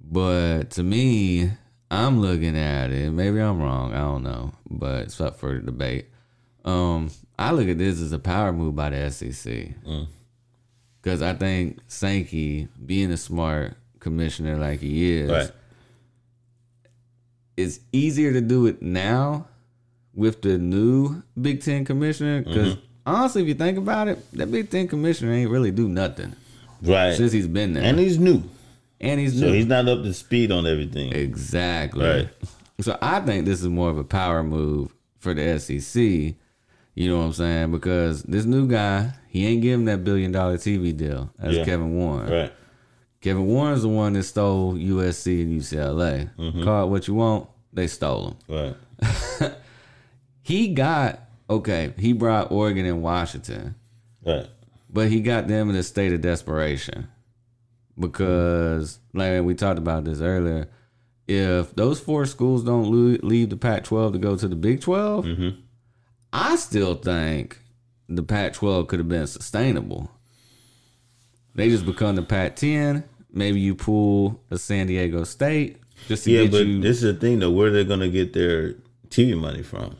[0.00, 1.52] But to me,
[1.90, 3.10] I'm looking at it.
[3.12, 3.92] Maybe I'm wrong.
[3.94, 4.52] I don't know.
[4.70, 6.06] But it's up for debate.
[6.64, 9.74] Um, I look at this as a power move by the SEC.
[11.00, 15.50] Because I think Sankey, being a smart commissioner like he is, Right.
[17.56, 19.46] it's easier to do it now
[20.14, 22.42] with the new Big Ten commissioner.
[22.42, 22.76] Because
[23.06, 26.34] honestly, if you think about it, that Big Ten commissioner ain't really do nothing
[26.82, 27.14] Right.
[27.16, 27.82] since he's been there.
[27.84, 28.42] and he's new.
[29.00, 29.52] And he's So new.
[29.52, 31.12] he's not up to speed on everything.
[31.12, 32.04] Exactly.
[32.06, 32.28] Right.
[32.80, 36.02] So I think this is more of a power move for the SEC.
[36.94, 37.70] You know what I'm saying?
[37.72, 41.30] Because this new guy, he ain't giving that billion dollar TV deal.
[41.38, 41.64] That's Yeah.
[41.64, 42.30] Kevin Warren.
[42.30, 42.52] Right.
[43.20, 46.30] Kevin Warren's the one that stole USC and UCLA.
[46.36, 46.62] Mm-hmm.
[46.64, 48.76] Call it what you want, they stole him.
[49.02, 49.52] Right.
[50.42, 51.20] He got
[51.50, 51.92] okay.
[51.98, 53.74] He brought Oregon and Washington,
[54.24, 54.46] Right.
[54.88, 57.08] but he got them in a state of desperation
[57.98, 60.68] because, like we talked about this earlier,
[61.26, 62.90] if those four schools don't
[63.22, 65.60] leave the Pac-12 to go to the Big 12, Mm-hmm.
[66.32, 67.58] I still think
[68.08, 70.10] the Pac-12 could have been sustainable.
[71.54, 73.02] They just become the Pac-10.
[73.32, 76.80] Maybe you pull a San Diego State just to Yeah, get but you.
[76.80, 77.50] this is the thing though.
[77.50, 78.74] Where they're gonna get their
[79.10, 79.96] TV money from?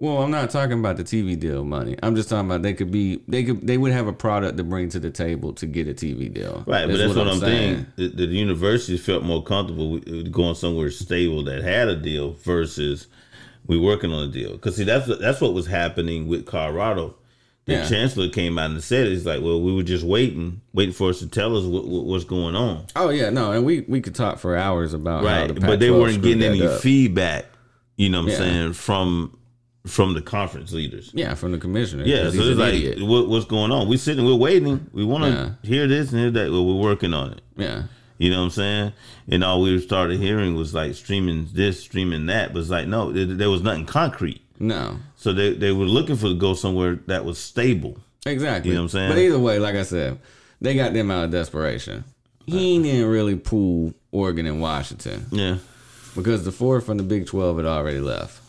[0.00, 1.94] Well, I'm not talking about the TV deal money.
[2.02, 4.64] I'm just talking about they could be they could they would have a product to
[4.64, 6.64] bring to the table to get a TV deal.
[6.66, 7.86] Right, but that's what, I'm saying.
[7.96, 13.08] The, the universities felt more comfortable with- going somewhere stable that had a deal versus
[13.66, 14.52] we working on a deal.
[14.52, 17.14] Because see, that's what- that's what was happening with Colorado.
[17.66, 17.86] The Yeah.
[17.88, 21.18] chancellor came out and said, "It's like, well, we were just waiting, waiting for us
[21.18, 24.14] to tell us what, what, what's going on." Oh yeah, no, and we we could
[24.14, 26.80] talk for hours about how Right, the but they weren't getting any up.
[26.80, 27.44] feedback.
[27.98, 28.36] You know what I'm Yeah.
[28.38, 29.36] saying from
[29.86, 31.10] from the conference leaders.
[31.14, 32.04] Yeah, from the commissioner.
[32.04, 33.88] Yeah, so it's like, what, what's going on?
[33.88, 34.88] We're sitting, we're waiting.
[34.92, 35.50] We want to Yeah.
[35.62, 36.50] hear this and hear that.
[36.50, 37.40] Well, we're working on it.
[37.56, 37.84] yeah,
[38.18, 38.92] You know what I'm saying?
[39.28, 42.52] And all we started hearing was like streaming this, streaming that.
[42.52, 44.42] But it's like, no, there, there was nothing concrete.
[44.58, 47.96] no, So they, they were looking for to go somewhere that was stable.
[48.26, 48.70] exactly.
[48.70, 49.10] You know what I'm saying?
[49.12, 50.18] But either way, like I said,
[50.60, 52.04] they got them out of desperation.
[52.44, 55.56] He didn't really pull Oregon and Washington Yeah.
[56.14, 58.39] because the four from the Big Twelve had already left.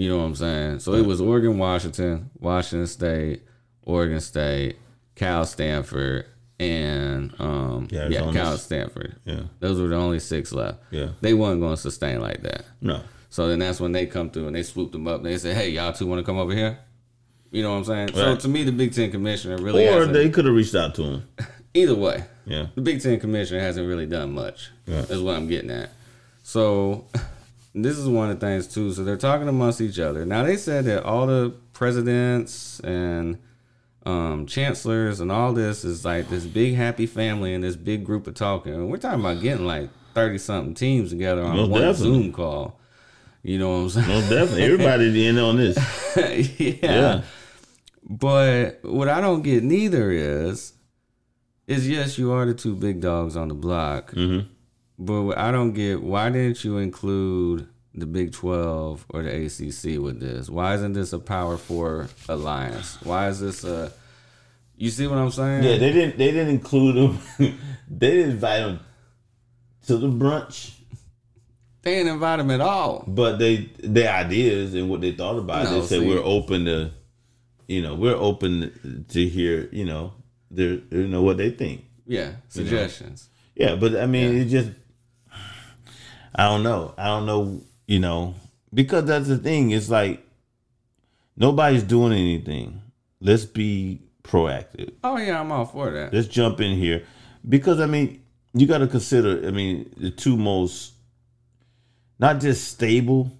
[0.00, 0.78] You know what I'm saying?
[0.78, 3.42] So it was Oregon, Washington, Washington State,
[3.82, 4.76] Oregon State,
[5.14, 6.24] Cal, Stanford,
[6.58, 9.16] and um, Yeah, yeah, Cal, Stanford.
[9.26, 9.42] Yeah.
[9.58, 10.78] Those were the only six left.
[10.90, 11.10] Yeah.
[11.20, 12.64] They weren't going to sustain like that.
[12.80, 13.02] No.
[13.28, 15.22] So then that's when they come through and they swoop them up.
[15.22, 16.78] They say, "Hey, y'all two want to come over here?"
[17.50, 18.14] You know what I'm saying?
[18.14, 21.02] So to me, the Big Ten commissioner really Or they could have reached out to
[21.02, 21.28] him.
[21.74, 22.68] either way, Yeah.
[22.74, 24.70] the Big Ten commissioner hasn't really done much.
[24.86, 25.08] Right.
[25.10, 25.90] Is what I'm getting at.
[26.42, 27.04] So
[27.74, 28.92] this is one of the things too.
[28.92, 30.24] So they're talking amongst each other.
[30.26, 33.38] Now they said that all the presidents and
[34.06, 38.26] um, chancellors and all this is like this big happy family and this big group
[38.26, 38.74] of talking.
[38.74, 42.22] And we're talking about getting like thirty something teams together on Most one definitely.
[42.22, 42.80] Zoom call.
[43.42, 44.08] You know what I'm saying?
[44.08, 44.64] Most definitely.
[44.64, 45.76] Everybody in on this.
[46.58, 46.74] yeah.
[46.82, 47.22] Yeah.
[48.08, 50.72] But what I don't get neither is,
[51.66, 54.10] is yes, you are the two big dogs on the block.
[54.12, 54.46] Mhm.
[55.02, 59.98] But what I don't get, why didn't you include the Big 12 or the ACC
[60.00, 60.50] with this?
[60.50, 62.98] Why isn't this a Power Four alliance?
[63.02, 63.92] Why is this a.
[64.76, 65.64] You see what I'm saying?
[65.64, 66.18] Yeah, they didn't.
[66.18, 67.18] They didn't include them.
[67.90, 68.80] they didn't invite them
[69.86, 70.74] to the brunch,
[71.82, 73.04] They didn't invite them at all.
[73.08, 75.66] but they their ideas and what they thought about.
[75.66, 75.70] it.
[75.70, 76.06] They said see.
[76.08, 76.90] we're open to,
[77.68, 80.12] you know, we're open to hear, you know,
[80.50, 81.84] their you know what they think.
[82.06, 83.30] Yeah, suggestions.
[83.56, 84.42] Yeah, but I mean, Yeah.
[84.42, 84.70] it just,
[86.34, 86.94] I don't know.
[86.96, 88.34] I don't know, you know,
[88.72, 89.70] because that's the thing.
[89.70, 90.24] It's like
[91.36, 92.80] nobody's doing anything.
[93.20, 94.92] Let's be proactive.
[95.04, 96.12] Oh, yeah, I'm all for that.
[96.14, 97.04] Let's jump in here
[97.48, 98.22] because I mean,
[98.54, 99.46] you got to consider.
[99.46, 100.92] I mean, the two most,
[102.18, 103.30] not just stable,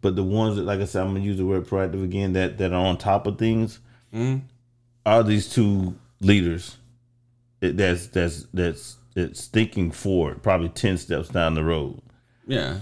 [0.00, 2.32] but the ones that, like I said, I'm gonna use the word proactive again.
[2.34, 3.78] That that are on top of things
[4.14, 4.42] Mhm.
[5.04, 6.76] are these two leaders.
[7.60, 12.00] that- That's that's that's that's thinking forward, probably ten steps down the road.
[12.46, 12.78] Yeah,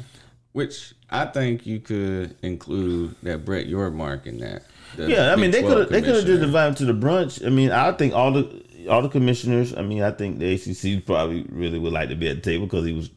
[0.52, 4.64] which I think you could include that Brett Yormark in that.
[4.96, 7.44] Yeah, I mean they 12 could they could have just invited him to the brunch.
[7.44, 9.74] I mean, I think all the all the commissioners.
[9.74, 12.66] I mean, I think the ACC probably really would like to be at the table
[12.66, 13.10] because he was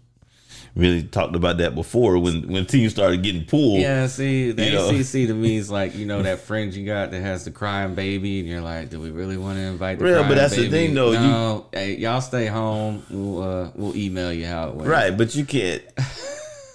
[0.78, 3.80] really talked about that before when when teams started getting pulled.
[3.82, 4.90] Yeah, see, the You know.
[4.90, 7.95] ACC to me is like you know that friend you got that has the crying
[7.95, 10.62] baby, and you're like, do we really want to invite the Yeah, but that's the
[10.70, 10.72] baby?
[10.72, 13.04] thing, though, you- No, hey, y'all stay home.
[13.10, 14.90] We'll uh, we'll email you how it went.
[14.90, 15.82] Right, but you can't.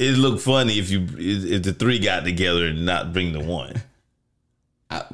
[0.00, 3.80] It look funny if you if the three got together and not bring the one.
[4.90, 5.04] I,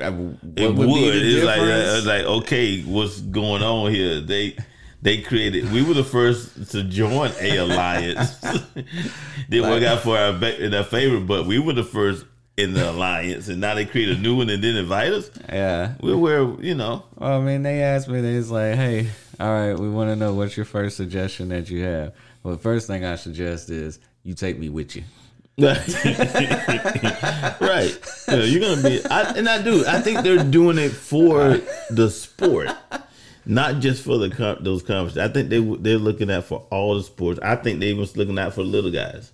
[0.00, 0.76] I, It would, would.
[0.88, 4.20] be the It's like it's like okay, what's going on here?
[4.20, 4.56] They
[5.02, 5.70] they created.
[5.72, 8.40] We were the first to join a alliance.
[9.50, 12.24] Didn't work out for our in our favor, but we were the first
[12.56, 15.30] in the alliance, and now they create a new one and then invite us.
[15.48, 15.94] Yeah.
[16.00, 17.04] We're where you know.
[17.16, 18.20] Well, I mean, they asked me.
[18.20, 19.10] They was like, "Hey,
[19.40, 22.62] all right, we want to know what's your first suggestion that you have." Well, the
[22.62, 25.04] first thing I suggest is you take me with you.
[25.58, 25.80] right.
[28.28, 29.84] You know, you're gonna be, I, and I do.
[29.86, 31.60] I think they're doing it for
[31.90, 32.70] the sport,
[33.46, 35.18] not just for the com- those conferences.
[35.18, 37.40] I think they they're looking at for all the sports.
[37.42, 39.32] I think they was looking at for little guys.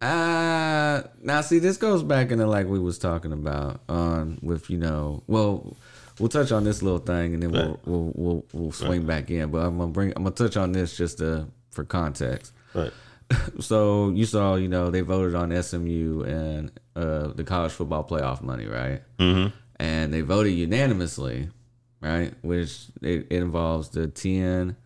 [0.00, 4.76] Uh now see this goes back into like we was talking about on with you
[4.76, 5.76] know well
[6.18, 7.78] we'll touch on this little thing and then we'll Right.
[7.86, 10.96] we'll we'll, we'll swing back in but I'm gonna bring I'm gonna touch on this
[10.96, 12.52] just to, for context.
[12.74, 12.92] Right.
[13.60, 18.42] So you saw you know they voted on SMU and uh the college football playoff
[18.42, 19.54] money right Mm-hmm.
[19.78, 21.48] and they voted unanimously
[22.02, 24.76] right which it, it involves the ten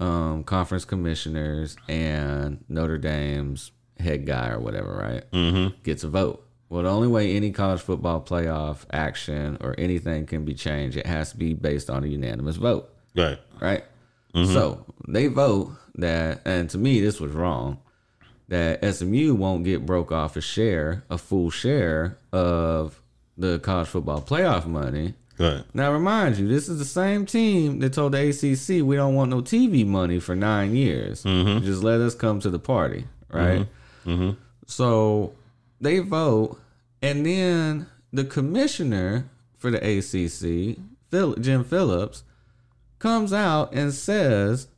[0.00, 5.80] um conference commissioners and Notre Dame's head guy or whatever right Mm-hmm.
[5.82, 6.42] gets a vote.
[6.68, 11.06] Well, the only way any college football playoff action or anything can be changed, it
[11.06, 13.38] has to be based on a unanimous vote, Right.
[13.60, 13.84] right?
[14.34, 17.78] So they vote that, and to me, this was wrong.
[18.48, 23.00] That SMU won't get broke off a share, a full share of
[23.38, 25.14] the college football playoff money.
[25.38, 25.64] Right.
[25.74, 29.30] Now, remind you, this is the same team that told the ACC we don't want
[29.30, 31.24] no TV money for nine years.
[31.24, 31.64] Mm-hmm.
[31.64, 33.66] Just let us come to the party, right?
[34.04, 34.10] Mm-hmm.
[34.10, 34.40] Mm-hmm.
[34.66, 35.34] So
[35.80, 36.58] they vote,
[37.02, 40.78] and then the commissioner for the ACC,
[41.10, 42.24] Phil, Jim Phillips,
[42.98, 44.68] comes out and says,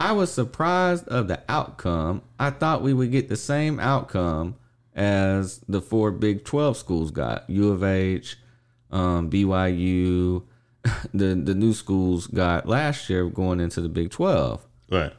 [0.00, 2.22] I was surprised of the outcome.
[2.38, 4.56] I thought we would get the same outcome
[4.94, 8.36] as the four Big 12 schools got U of H,
[8.90, 10.44] um, BYU,
[11.14, 14.66] the, the new schools got last year going into the Big 12.
[14.90, 15.12] Right.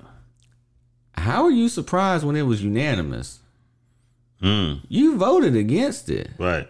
[1.14, 3.40] How are you surprised when it was unanimous?
[4.42, 4.82] Mm.
[4.88, 6.30] You voted against it.
[6.38, 6.68] Right.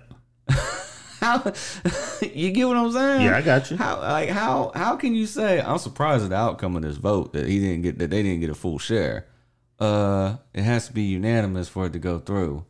[1.19, 1.53] How
[2.21, 3.21] you get what I'm saying?
[3.21, 3.77] Yeah, I got you.
[3.77, 7.33] How like how how can you say I'm surprised at the outcome of this vote
[7.33, 9.27] that he didn't get that they didn't get a full share?
[9.79, 12.65] Uh, it has to be unanimous for it to go through.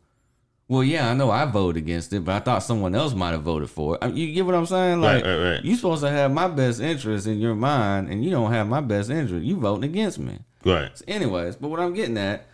[0.70, 3.42] Well, yeah, I know I voted against it, but I thought someone else might have
[3.42, 3.98] voted for it.
[4.02, 5.00] I mean, you get what I'm saying?
[5.00, 5.64] Like, Right, right, right.
[5.64, 8.80] you supposed to have my best interest in your mind, and you don't have my
[8.80, 9.44] best interest.
[9.44, 10.38] You voting against me.
[10.64, 10.88] Right.
[11.08, 12.46] Anyways, but what I'm getting at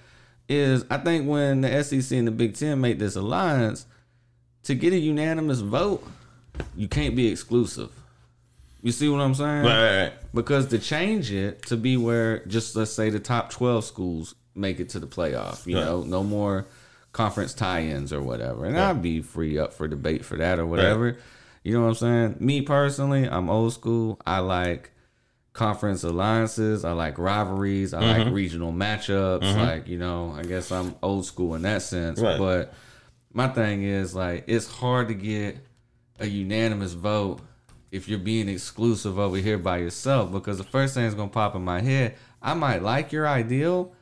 [0.48, 3.84] is I think when the SEC and the Big Ten make this alliance,
[4.62, 6.02] to get a unanimous vote,
[6.74, 7.90] you can't be exclusive.
[8.80, 9.62] You see what I'm saying?
[9.64, 9.82] Right.
[9.82, 10.02] Right.
[10.04, 10.12] Right.
[10.32, 14.80] Because to change it to be where just let's say the top 12 schools make
[14.80, 16.64] it to the playoff, you know, no more
[17.16, 18.66] conference tie-ins or whatever.
[18.66, 21.16] And I'd be free up for debate for that or whatever.
[21.64, 22.36] You know what I'm saying?
[22.40, 24.20] Me personally, I'm old school.
[24.26, 24.90] I like
[25.54, 26.84] conference alliances.
[26.84, 27.94] I like rivalries.
[27.94, 28.22] I Mm-hmm.
[28.24, 29.56] like regional matchups.
[29.56, 32.20] Like, you know, I guess I'm old school in that sense.
[32.20, 32.38] Right.
[32.38, 32.74] But
[33.32, 35.56] my thing is like it's hard to get
[36.20, 37.40] a unanimous vote
[37.90, 41.54] if you're being exclusive over here by yourself because the first thing that's gonna pop
[41.56, 43.92] in my head, I might like your ideal,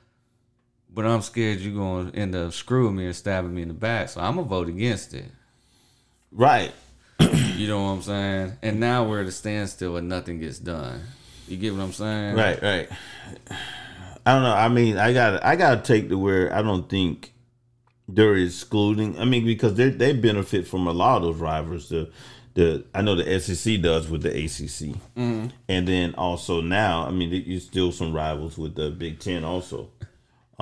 [0.94, 4.08] but I'm scared you're gonna end up screwing me and stabbing me in the back.
[4.10, 5.26] So I'm gonna vote against it.
[6.32, 6.72] Right.
[7.54, 8.52] You know what I'm saying?
[8.62, 11.00] And now we're at a standstill and nothing gets done.
[11.46, 12.34] You get what I'm saying?
[12.34, 12.88] Right, right.
[14.26, 14.52] I don't know.
[14.54, 17.32] I mean, I got I got to take to where I don't think
[18.08, 19.18] they're excluding.
[19.20, 21.88] I mean, because they they benefit from a lot of those rivals.
[21.90, 22.10] The
[22.54, 25.46] the I know the SEC does with the ACC, Mm-hmm.
[25.68, 29.90] and then also now, I mean, you still some rivals with the Big Ten also.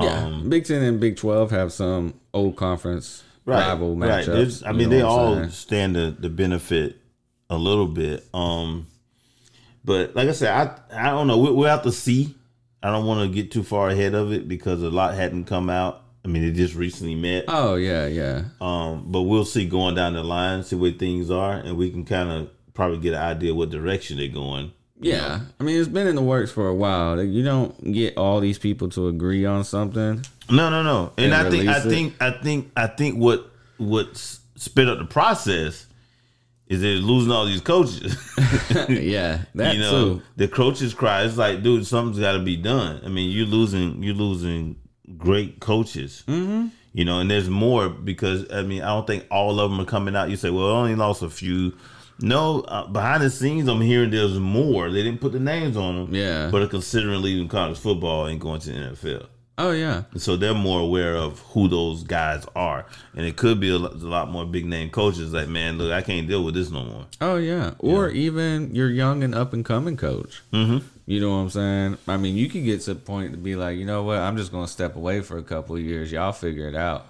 [0.01, 0.25] Yeah.
[0.25, 4.25] Um, Big Ten and Big Twelve have some old conference right, rival right.
[4.25, 4.27] matchups.
[4.27, 5.51] There's- I mean, they all saying?
[5.51, 6.97] stand to, to benefit
[7.51, 8.27] a little bit.
[8.33, 8.87] Um,
[9.85, 10.51] but like I said,
[10.93, 11.39] I I don't know.
[11.39, 12.35] We, we'll have to see.
[12.83, 15.71] I don't want to get too far ahead of it because a lot hadn't come
[15.71, 16.03] out.
[16.25, 17.45] I mean, it just recently met.
[17.49, 18.45] Oh yeah, yeah.
[18.61, 22.05] Um, but we'll see going down the line, see where things are, and we can
[22.05, 24.73] kind of probably get an idea what direction they're going.
[25.01, 27.17] Yeah, I mean it's been in the works for a while.
[27.17, 30.25] Like, You don't get all these people to agree on something.
[30.51, 31.13] No, no, no.
[31.17, 31.83] And, And I think, I it.
[31.83, 34.17] think, I think, I think what what
[34.57, 35.87] sped up the process
[36.69, 38.17] is they're losing all these coaches.
[38.89, 40.23] yeah, that you know, too.
[40.37, 41.25] the coaches cry.
[41.25, 43.01] It's like, dude, something's got to be done.
[43.05, 44.77] I mean, you're losing, you're losing
[45.19, 46.23] great coaches.
[46.29, 46.69] Mm-hmm.
[46.95, 49.85] You know, and there's more because I mean, I don't think all of them are
[49.87, 50.31] coming out.
[50.31, 51.73] You say, well, I only lost a few.
[52.21, 54.91] No, uh, behind the scenes, I'm hearing there's more.
[54.91, 56.15] They didn't put the names on them.
[56.15, 56.51] Yeah.
[56.51, 59.27] but are considering leaving college football and going to the NFL.
[59.59, 60.05] Oh yeah.
[60.17, 63.93] So they're more aware of who those guys are, and it could be a lot,
[63.93, 66.85] a lot more big name coaches like, man, look, I can't deal with this no
[66.85, 67.07] more.
[67.21, 67.73] Oh yeah.
[67.79, 70.43] Or even your young and up and coming coach.
[70.53, 70.87] Mm-hmm.
[71.05, 71.99] You know what I'm saying?
[72.09, 74.19] I mean, you could get to the point to be like, you know what?
[74.19, 76.11] I'm just gonna step away for a couple of years.
[76.11, 77.07] Y'all figure it out.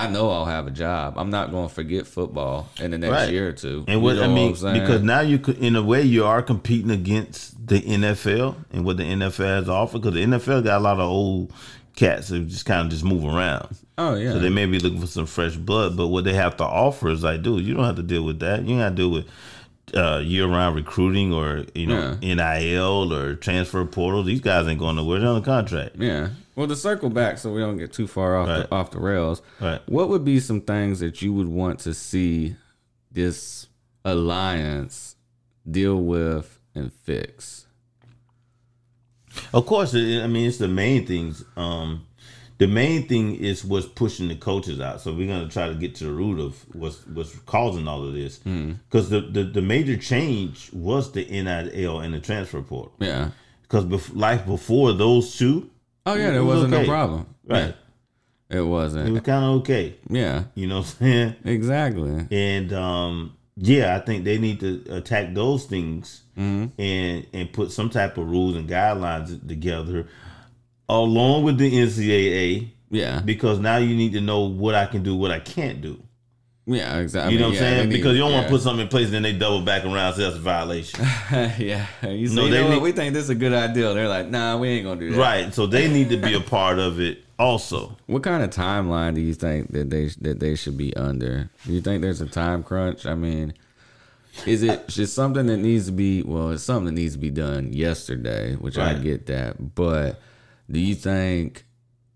[0.00, 1.14] I know I'll have a job.
[1.16, 3.32] I'm not gonna forget football in the next Right.
[3.32, 3.84] year or two.
[3.88, 6.24] And what You know I mean, I'm because now you could, in a way, you
[6.24, 9.98] are competing against the NFL and what the NFL has to offer.
[9.98, 11.52] Because the NFL got a lot of old
[11.96, 13.68] cats that just kind of just move around.
[13.98, 16.56] oh yeah, So they may be looking for some fresh blood, but what they have
[16.58, 18.64] to offer is like, dude, you don't have to deal with that.
[18.64, 19.26] You have to deal with
[19.94, 24.22] uh, year-round recruiting or you know NIL or transfer portal.
[24.22, 25.18] These guys ain't going nowhere.
[25.20, 25.96] They're on a contract.
[25.98, 26.28] Yeah.
[26.58, 28.68] Well, to circle back, so we don't get too far off Right.
[28.68, 29.42] the, off the rails.
[29.60, 29.80] Right.
[29.88, 32.56] What would be some things that you would want to see
[33.12, 33.68] this
[34.04, 35.14] alliance
[35.70, 37.66] deal with and fix?
[39.52, 41.44] Of course, I mean it's the main things.
[41.56, 42.06] Um,
[42.58, 45.00] the main thing is what's pushing the coaches out.
[45.00, 48.14] So we're gonna try to get to the root of what's what's causing all of
[48.14, 48.38] this.
[48.38, 52.94] Because the, the the major change was the NIL and the transfer portal.
[52.98, 53.30] Yeah.
[53.62, 55.70] Because bef- life before those two,
[56.10, 56.82] Oh yeah, there was wasn't okay.
[56.82, 57.26] no problem.
[57.46, 57.74] right,
[58.50, 59.08] It it wasn't.
[59.08, 59.94] It was kind of okay.
[60.08, 60.44] Yeah.
[60.54, 61.34] You know what I'm saying?
[61.44, 62.26] Exactly.
[62.30, 67.90] And um, yeah, I think they need to attack those things and and put some
[67.90, 70.06] type of rules and guidelines together,
[70.88, 73.20] along with the NCAA, Yeah.
[73.24, 76.00] because now you need to know what I can do, what I can't do.
[76.68, 76.98] Yeah.
[76.98, 77.32] Exactly.
[77.32, 77.88] You know what I'm saying?
[77.88, 78.48] Because you don't want yeah.
[78.48, 80.40] to put something in place and then they double back around and say that's a
[80.40, 81.00] violation.
[81.30, 81.86] yeah.
[82.02, 82.82] You say, No, you they know what?
[82.82, 83.94] We think this is a good idea.
[83.94, 85.18] They're like, nah, we ain't gonna do that.
[85.18, 85.54] right.
[85.54, 87.96] So they need to be a part of it also.
[88.06, 91.50] What kind of timeline do you think that they that they should be under?
[91.64, 93.06] Do you think there's a time crunch?
[93.06, 93.54] I mean,
[94.46, 96.22] is it just something that needs to be?
[96.22, 99.74] Well, it's something that needs to be done yesterday, which I get that.
[99.74, 100.20] But
[100.70, 101.64] do you think?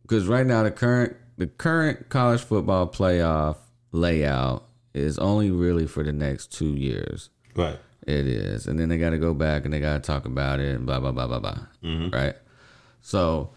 [0.03, 3.57] Because right now the current the current college football playoff
[3.93, 7.31] layout is only really for the next two years.
[7.55, 7.79] Right.
[8.05, 10.59] It is, and then they got to go back and they got to talk about
[10.59, 11.59] it and blah blah blah blah blah.
[11.85, 12.35] Right.
[13.01, 13.51] So,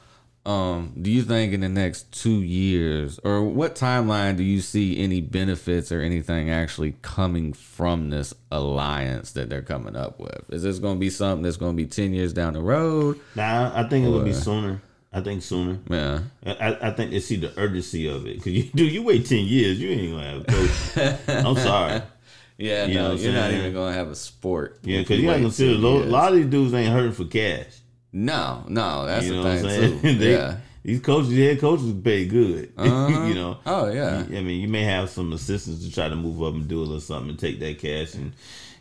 [0.46, 5.00] um, do you think in the next two years, or what timeline do you see
[5.00, 10.46] any benefits or anything actually coming from this alliance that they're coming up with?
[10.52, 13.20] Is this going to be something that's going to be ten years down the road?
[13.34, 14.80] Now I think it'll be sooner.
[15.16, 15.80] I think sooner.
[15.90, 16.20] Yeah.
[16.46, 19.46] I, I think they see the urgency of it because you do you wait ten
[19.46, 21.20] years, you ain't gonna have a coach.
[21.46, 22.02] I'm sorry,
[22.58, 24.80] Yeah, You no, you're not even going to have a sport.
[24.84, 25.78] yeah, because you, wait gotta consider a
[26.10, 27.68] lot of these dudes ain't hurting for cash.
[28.12, 30.02] No, no, that's you know the what I'm thing saying?
[30.02, 30.20] too.
[30.20, 30.58] They- yeah.
[30.84, 32.74] these coaches, head coaches, pay good.
[32.78, 33.26] Uh-huh.
[33.28, 33.58] you know.
[33.66, 34.18] Oh yeah.
[34.28, 36.84] I mean, you may have some assistants to try to move up and do a
[36.84, 38.34] little something and take that cash and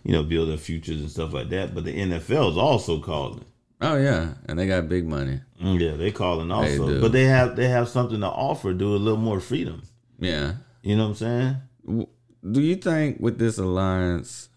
[0.03, 1.75] you know build their futures and stuff like that.
[1.75, 3.45] But the NFL is also calling.
[3.81, 5.41] Oh yeah, and they got big money.
[5.63, 7.01] Mm, Yeah, they calling also, do.
[7.01, 9.83] but they have they have something to offer, do a little more freedom.
[10.19, 10.55] Yeah.
[10.83, 12.07] You know what I'm saying?
[12.51, 14.49] Do you think with this alliance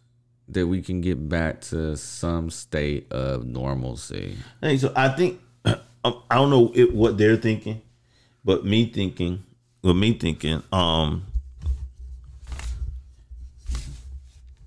[0.49, 4.38] that we can get back to some state of normalcy?
[4.61, 7.81] Hey, so I think um, I don't know it, what they're thinking,
[8.45, 9.44] but me thinking,
[9.81, 11.26] with me thinking, um,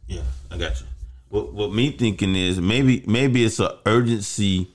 [0.06, 0.86] yeah, I got you.
[1.31, 4.69] What what me thinking is maybe maybe it's a urgency.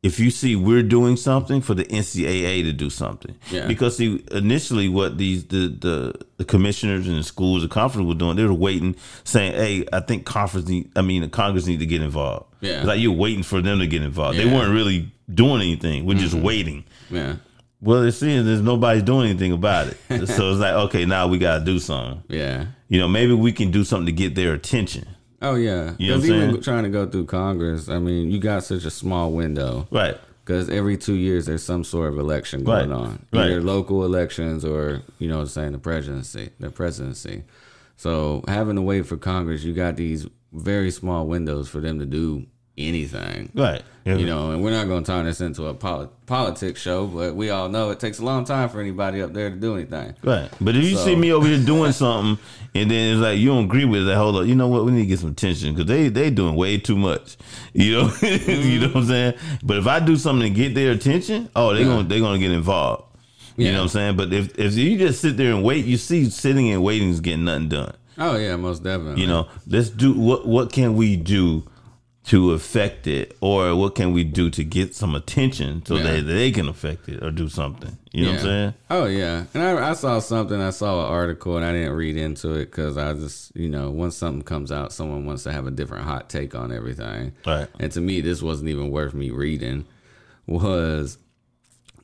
[0.00, 3.66] If you see we're doing something for the NCAA to do something, Yeah.
[3.66, 8.14] because see initially what these the, the the commissioners and the schools, the conference were
[8.14, 8.94] doing, they were waiting,
[9.24, 12.78] saying, "Hey, I think conference need, I mean, the Congress need to get involved." Yeah.
[12.78, 14.38] It's like you're waiting for them to get involved.
[14.38, 16.06] They weren't really doing anything.
[16.06, 16.44] We're just mm-hmm.
[16.44, 16.84] waiting.
[17.10, 17.36] Yeah.
[17.80, 19.96] Well, they're seeing there's nobody doing anything about it.
[20.26, 22.22] so it's like, okay, now we got to do something.
[22.28, 22.66] Yeah.
[22.88, 25.06] You know, maybe we can do something to get their attention.
[25.40, 25.94] Oh yeah.
[25.98, 28.84] You know what Because even trying to go through Congress, I mean, you got such
[28.84, 29.86] a small window.
[29.90, 30.16] Right.
[30.44, 32.96] Because every two years there's some sort of election going Right.
[32.98, 33.46] on, Right.
[33.46, 37.44] either local elections or you know, what I'm saying the presidency, the presidency.
[37.96, 42.06] So having to wait for Congress, you got these very small windows for them to
[42.06, 42.46] do
[42.78, 43.50] anything.
[43.54, 43.82] Right.
[44.04, 47.34] You know, and we're not going to turn this into a poli- politics show, but
[47.36, 50.14] we all know it takes a long time for anybody up there to do anything.
[50.22, 50.48] Right.
[50.62, 52.42] But if you So- see me over here doing something
[52.74, 54.46] and then it's like you don't agree with it, hold up.
[54.46, 54.86] You know what?
[54.86, 57.36] We need to get some attention because they they doing way too much.
[57.74, 59.34] You know, you know what I'm saying.
[59.62, 62.38] But if I do something to get their attention, oh, they are gonna they gonna
[62.38, 63.04] get involved.
[63.58, 63.72] You Yeah.
[63.72, 64.16] know what I'm saying.
[64.16, 67.20] But if if you just sit there and wait, you see sitting and waiting is
[67.20, 67.92] getting nothing done.
[68.16, 69.20] Oh yeah, most definitely.
[69.20, 71.62] You know, let's do what what can we do
[72.28, 76.02] to affect it, or what can we do to get some attention so Yeah.
[76.02, 77.96] that they can affect it or do something.
[78.12, 78.74] You know what I'm saying?
[78.90, 80.60] Oh yeah, and I, I saw something.
[80.60, 83.90] I saw an article, and I didn't read into it because I just, you know,
[83.90, 87.32] once something comes out, someone wants to have a different hot take on everything.
[87.46, 87.66] Right.
[87.80, 89.86] And to me, this wasn't even worth me reading.
[90.46, 91.16] Was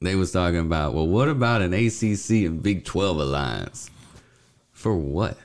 [0.00, 3.90] they was talking about, well, what about an ACC and Big 12 alliance?
[4.72, 5.36] For what?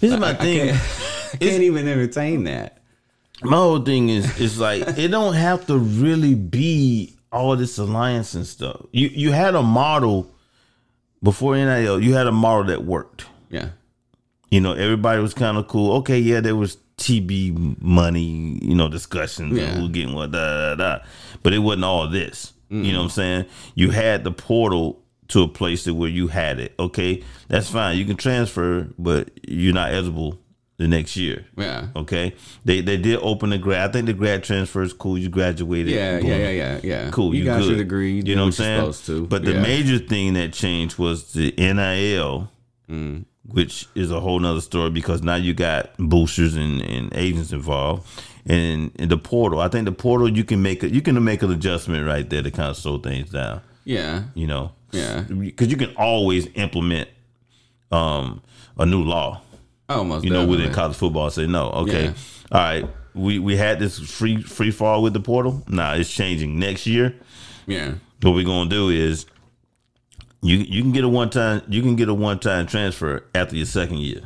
[0.00, 0.68] This is my I thing.
[0.68, 0.80] can't,
[1.34, 2.78] I can't even entertain that.
[3.42, 8.34] My whole thing is is like it don't have to really be all this alliance
[8.34, 8.84] and stuff.
[8.92, 10.30] You you had a model
[11.22, 12.00] before NIL.
[12.00, 13.26] You had a model that worked.
[13.50, 13.70] Yeah.
[14.50, 15.92] You know, everybody was kind of cool.
[15.98, 19.74] Okay, yeah, there was TV money, you know, discussions, Yeah.
[19.74, 21.04] who getting what, da da da.
[21.42, 22.52] But it wasn't all this.
[22.68, 23.44] You know what I'm saying?
[23.74, 26.72] You had the portal to a place that where you had it.
[26.78, 27.96] Okay, that's fine.
[27.98, 30.38] You can transfer, but you're not eligible
[30.80, 31.44] the next year.
[31.58, 31.88] Yeah.
[31.94, 32.34] Okay,
[32.64, 33.90] they they did open the grad.
[33.90, 35.18] I think the grad transfer is cool.
[35.18, 35.92] You graduated.
[35.92, 37.10] Yeah, yeah, yeah, yeah, yeah.
[37.10, 37.34] Cool.
[37.34, 37.68] You, got good.
[37.68, 38.12] your degree.
[38.14, 39.26] You, You know what I'm saying?
[39.26, 39.60] But the yeah.
[39.62, 42.50] major thing that changed was the NIL,
[42.90, 43.24] Mm.
[43.46, 48.08] which is a whole nother story because now you got boosters and, and agents involved.
[48.46, 51.42] And, and the portal, I think the portal you can make a, you can make
[51.42, 53.60] an adjustment right there to kind of slow things down.
[53.84, 54.24] Yeah.
[54.34, 55.20] You know, Yeah.
[55.28, 57.10] because you can always implement
[57.92, 58.40] um,
[58.78, 59.42] a new law
[59.90, 61.70] Oh, most you know, within college football, say no.
[61.70, 62.12] Okay, Yeah.
[62.52, 62.86] all right.
[63.14, 65.62] We we had this free free fall with the portal.
[65.68, 67.14] Nah, it's changing next year.
[67.66, 67.94] Yeah.
[68.22, 69.26] What we're gonna do is
[70.42, 73.56] you you can get a one time you can get a one time transfer after
[73.56, 74.22] your second year.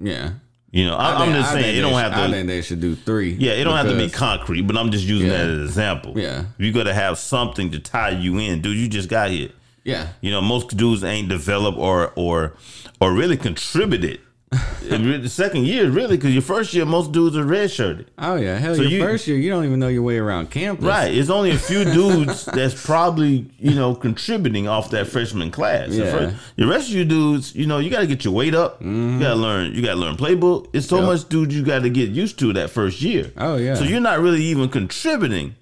[0.00, 0.32] Yeah.
[0.70, 2.32] You know, I, I I'm just saying it don't should- have I to.
[2.32, 3.32] think they should do three.
[3.32, 5.38] Yeah, it don't have to be concrete, but I'm just using Yeah.
[5.38, 6.12] that as an example.
[6.16, 6.44] Yeah.
[6.58, 8.76] you got to have something to tie you in, dude.
[8.76, 9.48] You just got here.
[9.82, 10.08] Yeah.
[10.20, 12.54] You know, most dudes ain't developed or or
[13.00, 14.20] or really contributed.
[14.50, 18.06] The second year, really, because your first year, most dudes are redshirted.
[18.18, 18.58] Oh yeah.
[18.58, 20.84] Hell, So your you- first year, you don't even know your way around campus.
[20.84, 21.14] Right.
[21.14, 25.90] It's only a few dudes that's probably, you know, contributing off that freshman class.
[25.90, 26.10] The Yeah.
[26.10, 28.80] first- the rest of you dudes, you know, you got to get your weight up.
[28.82, 29.40] You got to mm-hmm.
[29.40, 29.72] learn.
[29.74, 30.66] You got to learn playbook.
[30.72, 31.06] It's so Yep.
[31.06, 33.30] much, dude, you got to get used to that first year.
[33.36, 33.74] Oh yeah.
[33.74, 35.54] So you're not really even contributing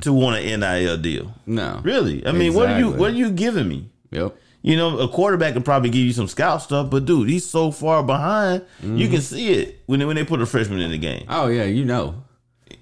[0.00, 1.34] to want an NIL deal.
[1.46, 1.80] no.
[1.84, 2.26] Really?
[2.26, 3.88] I mean, what are you what are you giving me?
[4.10, 4.34] Yep.
[4.62, 7.70] You know, a quarterback can probably give you some scout stuff, but dude, he's so
[7.72, 8.64] far behind.
[8.82, 11.26] You can see it when they, when they put a freshman in the game.
[11.28, 11.64] Oh yeah.
[11.64, 12.22] You know.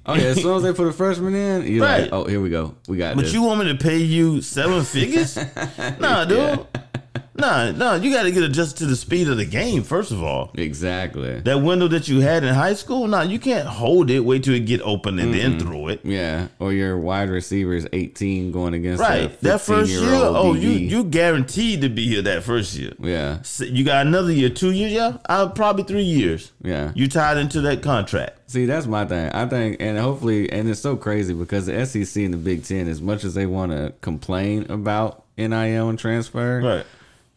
[0.06, 0.24] Oh yeah.
[0.24, 2.02] As soon as they put a freshman in, you're Right.
[2.02, 2.74] like, oh, here we go.
[2.86, 3.16] We got it.
[3.16, 3.32] But this.
[3.34, 5.36] you want me to pay you seven figures?
[5.98, 6.66] nah, dude.
[7.34, 10.22] Nah, no, You got to get adjusted to the speed of the game first of
[10.22, 10.50] all.
[10.54, 11.40] exactly.
[11.40, 14.20] That window that you had in high school, nah, you can't hold it.
[14.20, 16.00] Wait till it get open and then throw it.
[16.04, 16.48] Yeah.
[16.58, 19.40] Or your wide receiver is 18 going against Right.
[19.40, 22.92] That first year, 15-year-old oh, you you guaranteed to be here that first year.
[23.00, 23.40] Yeah.
[23.42, 26.52] So You got another year, two years, yeah, uh, probably three years.
[26.62, 26.92] Yeah.
[26.94, 28.50] You tied into that contract.
[28.50, 29.30] See, that's my thing.
[29.32, 32.88] I think, and hopefully, and it's so crazy because the SEC and the Big Ten,
[32.88, 36.86] as much as they want to complain about NIL and transfer, Right.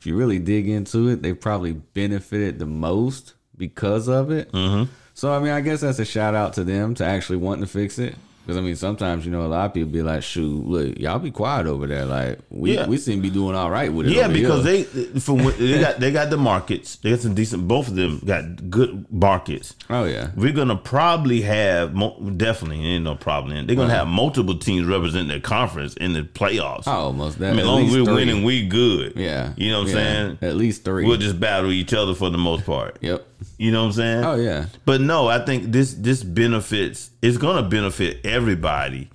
[0.03, 4.51] If you really dig into it, they probably benefited the most because of it.
[4.51, 4.91] Mm-hmm.
[5.13, 7.69] So, I mean, I guess that's a shout out to them to actually wanting to
[7.69, 8.13] fix it.
[8.45, 11.17] Because I mean, sometimes you know a lot of people be like, "Shoot, look, y'all
[11.17, 12.05] be quiet over there.
[12.05, 12.87] Like we Yeah.
[12.87, 15.79] we seem to be doing all right with it." Yeah, because here." they from they
[15.79, 16.97] got they got the markets.
[16.97, 17.67] They got some decent.
[17.69, 19.75] Both of them got good markets.
[19.89, 21.93] oh yeah, We're gonna probably have
[22.37, 23.65] definitely ain't no problem.
[23.65, 26.83] They're gonna have multiple teams represent their conference in the playoffs.
[26.87, 27.51] oh, almost I that.
[27.51, 28.13] mean, as long as we're three.
[28.15, 29.13] winning, we good.
[29.15, 30.37] yeah, you know what I'm saying.
[30.41, 32.97] At least 3 We'll just battle each other for the most part.
[33.01, 33.25] yep.
[33.57, 34.23] You know what I'm saying?
[34.25, 34.65] Oh yeah.
[34.85, 37.11] But no, I think this this benefits.
[37.21, 39.09] It's gonna benefit everybody.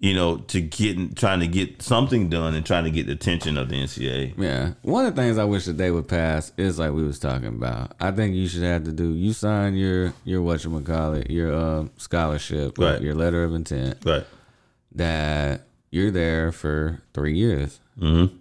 [0.00, 3.56] You know, to get trying to get something done and trying to get the attention
[3.56, 4.34] of the NCAA.
[4.36, 4.72] Yeah.
[4.82, 7.46] One of the things I wish that they would pass is like we was talking
[7.46, 7.92] about.
[8.00, 12.78] I think you should have to do you sign your your whatchamacallit, your uh, scholarship,
[12.78, 13.00] Right.
[13.00, 14.26] your letter of intent Right.
[14.96, 17.78] that you're there for three years.
[18.00, 18.34] Mm-hmm.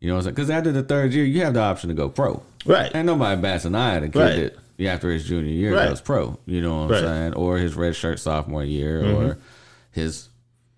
[0.00, 0.34] You know what I'm saying?
[0.34, 2.42] Because after the third year, you have the option to go pro.
[2.64, 2.90] Right.
[2.94, 4.36] And nobody bats an eye at a kid Right.
[4.36, 5.88] that after his junior year Right.
[5.88, 6.38] goes pro.
[6.46, 7.00] You know what I'm Right.
[7.02, 7.34] saying?
[7.34, 9.24] Or his red shirt sophomore year, Mm-hmm.
[9.24, 9.38] or
[9.90, 10.28] his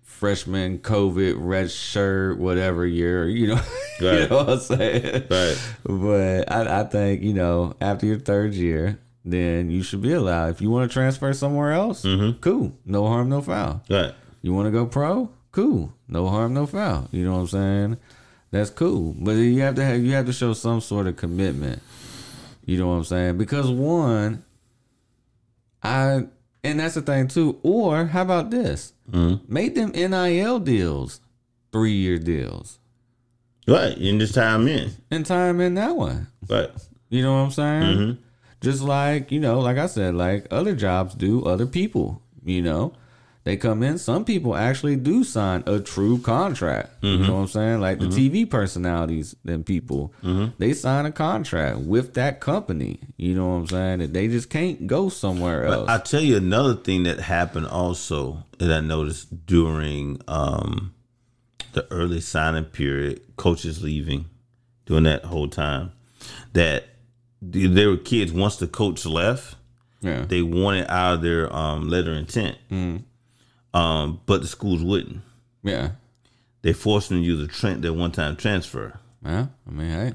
[0.03, 3.27] freshman COVID red shirt whatever year.
[3.27, 3.61] You know,
[3.99, 5.23] you know what I'm saying?
[5.29, 5.57] Right.
[5.83, 10.49] But I, I think you know after your third year, then you should be allowed.
[10.51, 12.39] If you want to transfer somewhere else, Mm-hmm.
[12.39, 13.81] cool, no harm, no foul.
[13.89, 14.13] Right.
[14.41, 15.29] You want to go pro?
[15.51, 15.91] Cool.
[16.07, 17.07] No harm, no foul.
[17.11, 17.97] You know what I'm saying?
[18.51, 19.15] That's cool.
[19.19, 21.81] But you have to have you have to show some sort of commitment.
[22.65, 23.37] You know what I'm saying?
[23.37, 24.43] Because one,
[25.83, 26.25] I
[26.63, 27.59] and that's the thing too.
[27.63, 28.93] Or how about this?
[29.11, 29.51] Mm-hmm.
[29.53, 31.21] Make them NIL deals,
[31.71, 32.79] three year deals,
[33.67, 33.95] Right.
[33.97, 34.91] And just time in.
[35.11, 36.27] and time in that one.
[36.49, 36.69] Right.
[37.09, 37.83] You know what I'm saying?
[37.97, 38.21] Mm-hmm.
[38.61, 42.93] Just like, you know, like I said, like other jobs do other people, you know.
[43.45, 46.89] They come in, some people actually do sign a true contract.
[47.03, 47.79] You know what I'm saying?
[47.79, 50.11] Like the TV personalities and people,
[50.57, 52.99] they sign a contract with that company.
[53.17, 53.99] You know what I'm saying?
[53.99, 55.87] That they just can't go somewhere else.
[55.87, 60.91] I'll tell you another thing that happened also that I noticed during um
[61.73, 64.25] the early signing period, coaches leaving
[64.87, 65.91] during that whole time,
[66.53, 66.85] that
[67.41, 69.55] there were kids once the coach left,
[70.01, 70.25] Yeah.
[70.25, 72.57] they wanted out of their um, letter intent,
[73.75, 75.21] um, but the schools wouldn't.
[75.63, 75.91] Yeah.
[76.63, 78.99] They forced them to use a tran their one time transfer.
[79.23, 79.47] Yeah.
[79.67, 80.13] I mean, hey.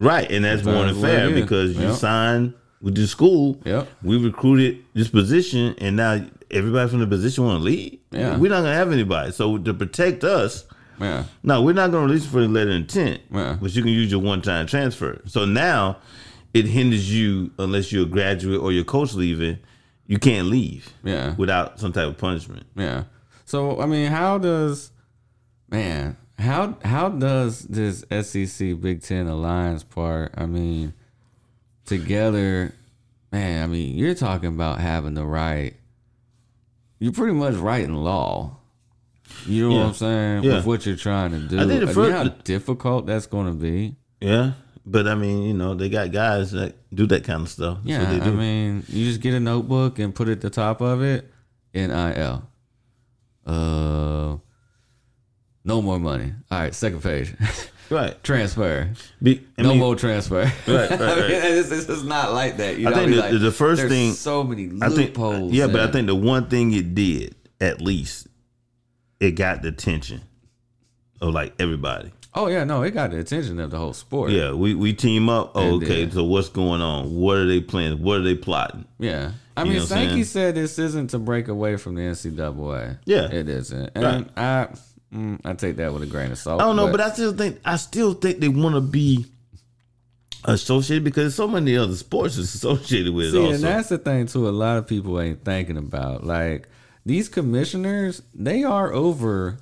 [0.00, 1.94] Right, and that's more than fair because you Yep.
[1.96, 3.60] signed with the school.
[3.64, 3.88] Yep.
[4.02, 7.98] We recruited this position, and now everybody from the position want to leave.
[8.10, 8.36] Yeah.
[8.36, 9.32] we're not gonna have anybody.
[9.32, 10.64] So to protect us,
[11.00, 11.24] Yeah.
[11.42, 13.56] no, we're not gonna release for the letter of intent, Yeah.
[13.60, 15.20] but you can use your one time transfer.
[15.26, 15.96] So now
[16.52, 19.58] it hinders you unless you're a graduate or your coach leaving.
[20.12, 21.34] You can't leave Yeah.
[21.36, 22.66] without some type of punishment.
[22.76, 23.04] Yeah.
[23.46, 24.90] So I mean, how does
[25.70, 26.18] man?
[26.38, 30.34] How how does this SEC Big Ten alliance part?
[30.36, 30.92] I mean,
[31.86, 32.74] together,
[33.32, 33.64] man.
[33.64, 35.76] I mean, you're talking about having the right.
[36.98, 38.58] You're pretty much writing law.
[39.46, 40.42] You know what I'm saying?
[40.44, 40.56] Yeah.
[40.56, 41.58] With what you're trying to do.
[41.58, 43.96] I think the mean, how difficult that's going to be.
[44.20, 44.52] Yeah,
[44.84, 47.78] but I mean, you know, they got guys that do that kind of stuff.
[47.84, 50.50] That's Yeah, what they I mean, you just get a notebook and put at the
[50.50, 51.30] top of it
[51.74, 52.42] NIL.
[53.46, 54.36] Uh,
[55.64, 56.32] no more money.
[56.50, 57.34] All right, second page.
[57.90, 58.22] right.
[58.24, 58.90] transfer.
[59.22, 60.42] Be, no mean, more transfer.
[60.66, 62.78] Right, right, I mean, it's, it's just not like that.
[62.78, 62.90] You know?
[62.90, 65.52] I think Be the- like, the first thing- so many I think, loopholes.
[65.52, 68.26] yeah, but I think the one thing it did, at least,
[69.20, 70.20] it got the attention
[71.20, 72.10] of like everybody.
[72.34, 74.30] Oh yeah, no, it got the attention of the whole sport.
[74.30, 75.52] Yeah, we, we team up.
[75.54, 77.14] Oh, And okay, then- so what's going on?
[77.14, 78.02] What are they planning?
[78.02, 78.86] What are they plotting?
[78.98, 79.32] Yeah.
[79.54, 82.96] I You mean, Sankey said this isn't to break away from the NCAA.
[83.04, 83.30] Yeah.
[83.30, 83.90] It isn't.
[83.94, 84.28] And Right.
[84.34, 84.68] I
[85.14, 86.62] mm, I take that with a grain of salt.
[86.62, 89.26] I don't know, but, I still think I still think they want to be
[90.44, 93.30] associated because so many other sports is associated with it.
[93.32, 93.52] See, also.
[93.54, 94.48] and that's the thing too.
[94.48, 96.68] A lot of people ain't thinking about like
[97.04, 98.22] these commissioners.
[98.34, 99.58] They are over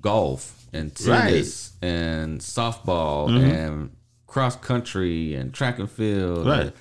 [0.00, 3.50] golf and tennis and softball Mm-hmm.
[3.50, 3.90] and
[4.26, 6.46] cross country and track and field.
[6.46, 6.60] Right.
[6.66, 6.72] and-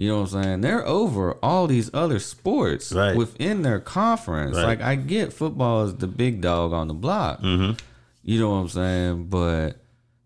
[0.00, 0.60] you know what I'm saying?
[0.60, 3.16] They're over all these other sports Right.
[3.16, 4.54] within their conference.
[4.56, 4.64] Right.
[4.64, 7.40] Like I get football is the big dog on the block.
[7.42, 7.72] Mm-hmm.
[8.22, 9.24] You know what I'm saying?
[9.24, 9.80] But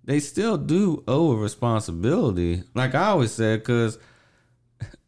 [0.04, 2.64] they still do owe a responsibility.
[2.74, 3.98] Like I always said, because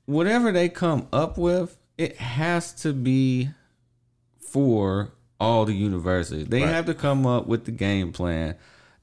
[0.07, 3.51] whatever they come up with, it has to be
[4.39, 6.47] for all the universities.
[6.47, 6.71] They Right.
[6.71, 8.55] have to come up with the game plan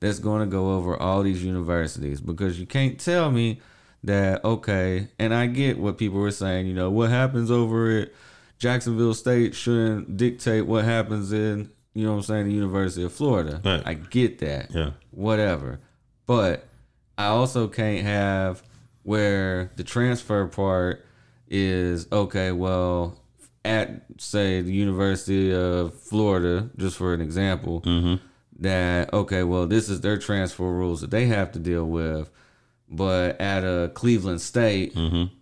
[0.01, 3.61] that's going to go over all these universities because you can't tell me
[4.03, 8.09] that okay, and I get what people were saying, you know, what happens over at
[8.57, 13.13] Jacksonville State shouldn't dictate what happens in, you know what I'm saying, the University of
[13.13, 13.61] Florida.
[13.63, 13.83] Right.
[13.85, 15.79] I get that yeah, whatever.
[16.25, 16.67] But
[17.17, 18.63] I also can't have
[19.03, 21.05] where the transfer part
[21.47, 23.19] is okay, well,
[23.63, 28.25] at say the University of Florida, just for an example, mm-hmm.
[28.61, 32.29] That okay, well, this is their transfer rules that they have to deal with.
[32.87, 35.33] But at a Cleveland State, mm-hmm.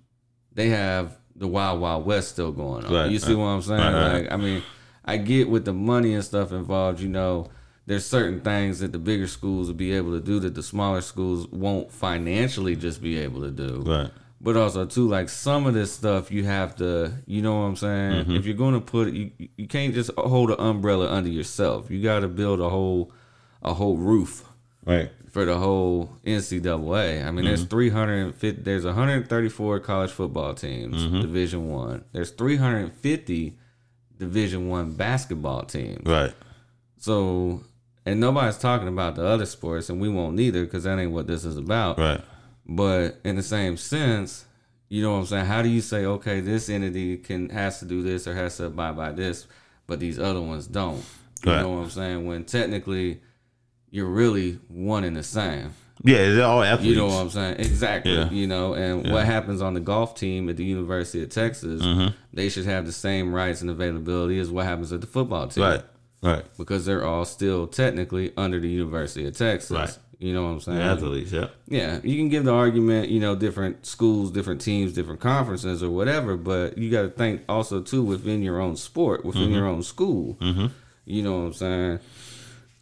[0.53, 2.93] they have the Wild Wild West still going on.
[2.93, 3.79] Right, you see what I'm saying?
[3.79, 4.21] right.
[4.21, 4.63] Like, I mean,
[5.03, 7.49] I get with the money and stuff involved, you know,
[7.87, 11.01] there's certain things that the bigger schools will be able to do that the smaller
[11.01, 13.83] schools won't financially just be able to do.
[13.85, 17.65] right, But also too, like some of this stuff you have to, you know what
[17.67, 18.23] I'm saying?
[18.23, 18.35] Mm-hmm.
[18.35, 21.91] If you're going to put you you can't just hold an umbrella under yourself.
[21.91, 23.11] You got to build a whole
[23.61, 24.45] a whole roof
[24.85, 27.25] right, for the whole NCAA.
[27.27, 27.69] I mean, there's Mm-hmm.
[27.69, 28.61] 350.
[28.61, 31.21] There's 134 college football teams, Mm-hmm.
[31.21, 32.05] Division One.
[32.13, 33.57] There's 350
[34.17, 36.05] Division One basketball teams.
[36.05, 36.33] right,
[36.97, 37.63] So,
[38.05, 41.27] and nobody's talking about the other sports, and we won't either because that ain't what
[41.27, 41.97] this is about.
[41.99, 42.21] right,
[42.71, 44.45] But in the same sense,
[44.89, 45.45] you know what I'm saying?
[45.45, 48.65] How do you say, okay, this entity can has to do this or has to
[48.65, 49.47] abide by this,
[49.87, 51.03] but these other ones don't?
[51.43, 51.61] You Right.
[51.61, 52.25] know what I'm saying?
[52.27, 53.21] When technically
[53.89, 55.71] you're really one and the same.
[56.03, 56.89] Yeah, they're all athletes.
[56.91, 57.55] You know what I'm saying?
[57.59, 58.13] Exactly.
[58.13, 58.29] Yeah.
[58.29, 62.13] You know, and what happens on the golf team at the University of Texas, Mm-hmm.
[62.33, 65.63] they should have the same rights and availability as what happens at the football team.
[65.63, 65.81] right,
[66.21, 66.45] right.
[66.57, 69.71] Because they're all still technically under the University of Texas.
[69.71, 69.97] Right.
[70.19, 70.77] You know what I'm saying?
[70.79, 71.47] The athletes, yeah.
[71.69, 75.89] Yeah, you can give the argument, you know, different schools, different teams, different conferences, or
[75.89, 76.35] whatever.
[76.35, 79.53] But you got to think also too within your own sport, within Mm-hmm.
[79.53, 80.37] your own school.
[80.41, 80.67] Mm-hmm.
[81.05, 81.99] You know what I'm saying?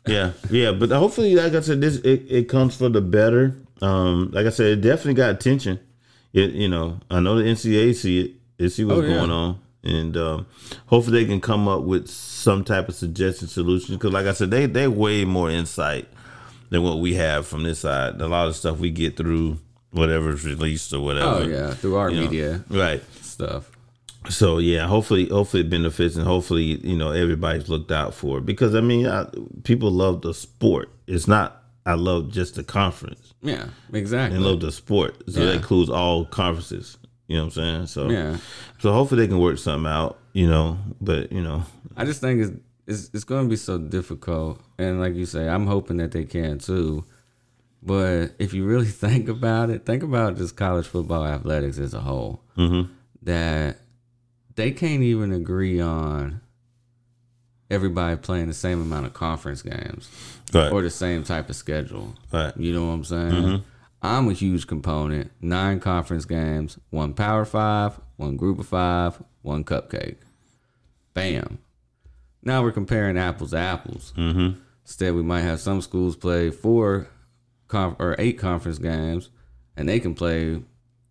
[0.08, 3.54] Yeah, yeah, but hopefully, like I said, this it, it comes for the better.
[3.82, 5.80] Um, like I said, it definitely got attention.
[6.34, 9.16] It, you know, I know the NCAA see it, they see what's Oh, yeah.
[9.18, 10.46] going on, and um,
[10.88, 13.96] hopefully they can come up with some type of suggestion solution.
[13.96, 16.08] Because, like I said, they they way more insight
[16.70, 18.22] than what we have from this side.
[18.22, 19.58] A lot of stuff we get through
[19.92, 21.44] whatever's released or whatever.
[21.44, 22.22] Oh yeah, through our you know.
[22.24, 23.02] media right?
[23.22, 23.72] stuff.
[24.30, 28.46] so yeah, hopefully, hopefully it benefits, and hopefully, you know, everybody's looked out for it
[28.46, 29.28] because I mean, I,
[29.64, 30.90] people love the sport.
[31.08, 34.36] It's not I love just the conference Yeah, exactly.
[34.36, 35.46] and love the sport, so Yeah.
[35.48, 36.98] that includes all conferences.
[37.28, 37.88] You know what I'm saying?
[37.88, 38.38] So yeah.
[38.80, 40.20] so hopefully they can work something out.
[40.34, 41.64] You know, but you know,
[41.96, 42.52] I just think it's
[42.88, 46.26] it's, it's going to be so difficult, and like you say, I'm hoping that they
[46.26, 47.04] can too.
[47.84, 52.02] But if you really think about it, think about just college football athletics as a
[52.02, 52.42] whole.
[52.58, 52.90] Mhm.
[53.24, 53.78] That
[54.56, 56.42] they can't even agree on
[57.70, 60.10] everybody playing the same amount of conference games
[60.54, 62.16] right, or the same type of schedule.
[62.32, 63.64] right, You know what I'm saying?
[64.02, 65.32] I'm a huge component.
[65.42, 70.18] Nine conference games, one Power Five, one Group of Five, one Cupcake.
[71.14, 71.58] Bam.
[72.44, 74.14] Now we're comparing apples to apples.
[74.16, 74.60] mm-hmm.
[74.88, 77.08] Instead, we might have some schools play four
[77.68, 79.30] conf- or eight conference games,
[79.76, 80.62] and they can play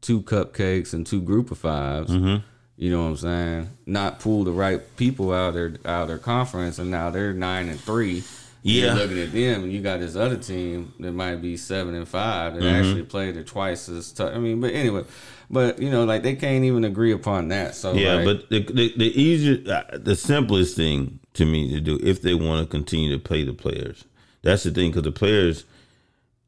[0.00, 2.42] two cupcakes and two Group of 5s Mhm.
[2.78, 3.68] You know what I'm saying?
[3.86, 7.32] Not pull the right people out of their out of their conference, and now they're
[7.32, 8.22] nine and three.
[8.62, 8.86] Yeah.
[8.86, 12.06] You're looking at them, and you got this other team that might be seven and
[12.08, 12.74] five that Mm-hmm.
[12.76, 14.32] actually played it twice as tough.
[14.34, 15.04] I mean, but anyway,
[15.50, 17.74] but you know, like they can't even agree upon that.
[17.76, 21.80] So Yeah, like, but the, the the easier, uh, the simplest thing to me to
[21.80, 24.04] do if they want to continue to pay the players,
[24.42, 25.64] that's the thing because the players,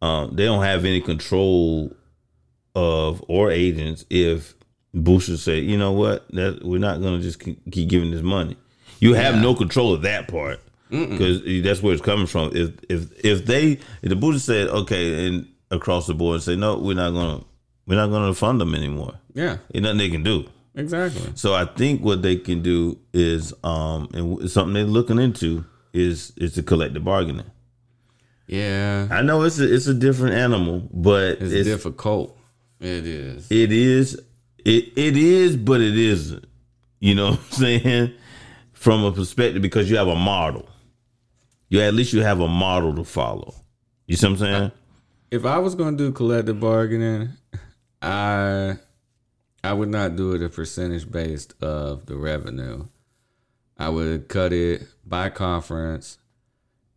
[0.03, 1.93] um, they don't have any control
[2.75, 4.55] of or agents if
[4.95, 8.23] boosters say, you know what, that we're not going to just keep keep giving this
[8.23, 8.57] money.
[9.01, 9.43] You have Yeah.
[9.43, 10.61] no control of that part
[10.91, 12.51] because that's where it's coming from.
[12.57, 16.79] If if if they if the boosters said okay and across the board say no,
[16.79, 17.43] we're not gonna
[17.87, 19.15] we're not gonna fund them anymore.
[19.35, 20.47] yeah, Ain't nothing they can do.
[20.79, 21.33] Exactly.
[21.35, 26.33] So I think what they can do is, um, and something they're looking into is
[26.37, 27.51] is the collective bargaining.
[28.47, 32.39] Yeah, I know it's a it's a different animal, but it's, it's, difficult.
[32.81, 33.51] It is.
[33.51, 34.21] it is
[34.65, 36.47] it it is, but it isn't.
[37.01, 38.15] You know what I'm saying?
[38.73, 40.69] From a perspective, because you have a model.
[41.69, 43.55] You at least you have a model to follow.
[44.07, 44.73] You see what I'm saying?
[45.31, 47.31] if I was going to do collective bargaining,
[48.01, 48.79] I
[49.69, 52.87] I would not do it a percentage based of the revenue.
[53.77, 56.17] I would cut it by conference,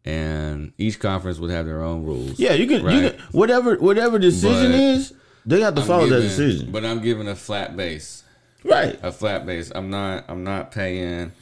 [0.05, 2.39] and each conference would have their own rules.
[2.39, 5.13] Yeah, you can, you can whatever whatever decision But is,
[5.45, 6.71] they have to I'm follow that decision.
[6.71, 8.23] But I'm giving a flat base.
[8.63, 8.97] Right.
[9.03, 9.69] A flat base.
[9.75, 10.23] I'm not.
[10.29, 11.33] I'm not paying.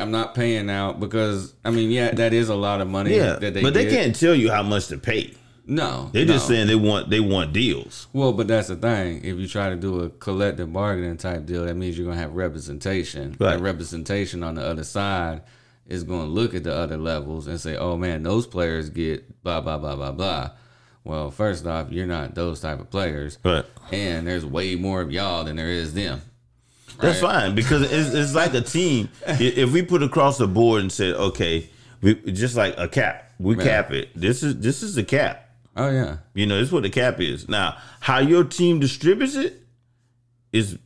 [0.00, 3.14] I'm not paying out because I mean, yeah, that is a lot of money.
[3.14, 3.92] Yeah, that they but they get.
[3.92, 5.34] can't tell you how much to pay.
[5.68, 8.06] No, They're just saying they want they want deals.
[8.12, 9.24] Well, but that's the thing.
[9.24, 12.34] If you try to do a collective bargaining type deal, that means you're gonna have
[12.34, 13.30] representation.
[13.40, 13.56] Right.
[13.56, 15.42] That representation on the other side
[15.88, 19.60] is gonna look at the other levels and say, "Oh man, those players get blah
[19.60, 20.50] blah blah blah blah."
[21.02, 23.64] Well, first off, you're not those type of players, Right.
[23.92, 26.20] and there's way more of y'all than there is them.
[27.00, 27.40] That's Right.
[27.42, 29.08] fine because it's, it's like a team.
[29.26, 31.68] If we put across the board and said, okay,
[32.02, 33.62] we just like a cap, we Yeah.
[33.64, 34.10] cap it.
[34.14, 35.42] This is this is the cap.
[35.76, 37.48] Oh yeah, You know, this is what the cap is.
[37.48, 39.60] Now, how your team distributes it
[40.52, 40.78] is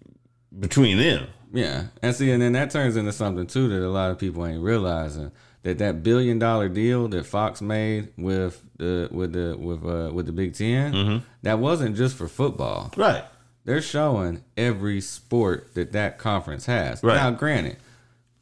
[0.58, 1.28] between them.
[1.52, 1.84] yeah.
[2.02, 4.62] And see, and then that turns into something too that a lot of people ain't
[4.62, 5.30] realizing
[5.62, 10.26] that that billion dollar deal that Fox made with the with the with uh with
[10.26, 11.24] the Big 10 Mm-hmm.
[11.42, 12.90] that wasn't just for football.
[12.96, 13.24] Right.
[13.66, 17.02] They're showing every sport that that conference has.
[17.02, 17.14] Right.
[17.16, 17.76] Now, granted,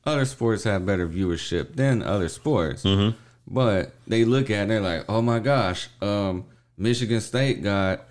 [0.06, 3.18] other sports have better viewership than other sports, Mm-hmm.
[3.50, 6.44] But they look at it and they're like, "Oh my gosh, um,
[6.76, 8.04] Michigan State got."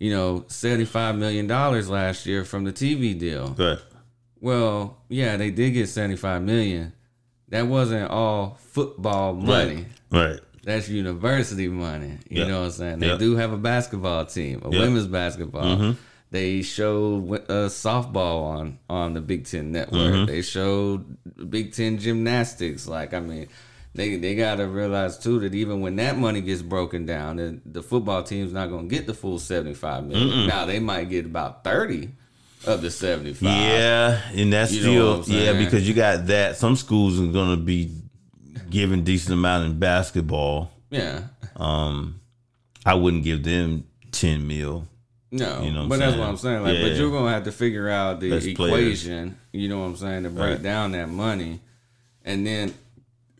[0.00, 3.56] You know, seventy-five million dollars last year from the TV deal.
[3.58, 3.78] Right.
[4.40, 6.92] Well, yeah, they did get 75 million.
[7.48, 9.86] That wasn't all football money.
[10.12, 10.38] Right.
[10.62, 12.18] That's university money.
[12.30, 12.46] You Yeah.
[12.46, 12.98] know what I'm saying?
[13.00, 13.16] They Yeah.
[13.16, 14.82] do have a basketball team, a Yeah.
[14.82, 15.96] women's basketball.
[16.30, 20.28] They showed uh, softball on on the Big Ten Network.
[20.28, 21.06] They showed
[21.50, 22.86] Big Ten gymnastics.
[22.86, 23.48] Like, I mean,
[23.98, 27.60] they they got to realize too that even when that money gets broken down, the,
[27.66, 30.46] the football team's not going to get the full 75 million.
[30.46, 32.10] Now they might get about 30
[32.66, 33.42] of the 75.
[33.42, 36.56] Yeah, and that's You know still yeah because you got that.
[36.56, 37.92] Some schools are going to be
[38.70, 40.70] giving decent amount in basketball.
[40.90, 41.24] Yeah.
[41.56, 42.20] Um,
[42.86, 44.86] I wouldn't give them ten mil.
[45.30, 46.62] No, You know but that's what I'm saying.
[46.62, 49.36] Like, but you're gonna have to figure out the Best equation.
[49.52, 50.62] You know what I'm saying to break Right.
[50.62, 51.60] down that money,
[52.24, 52.72] and then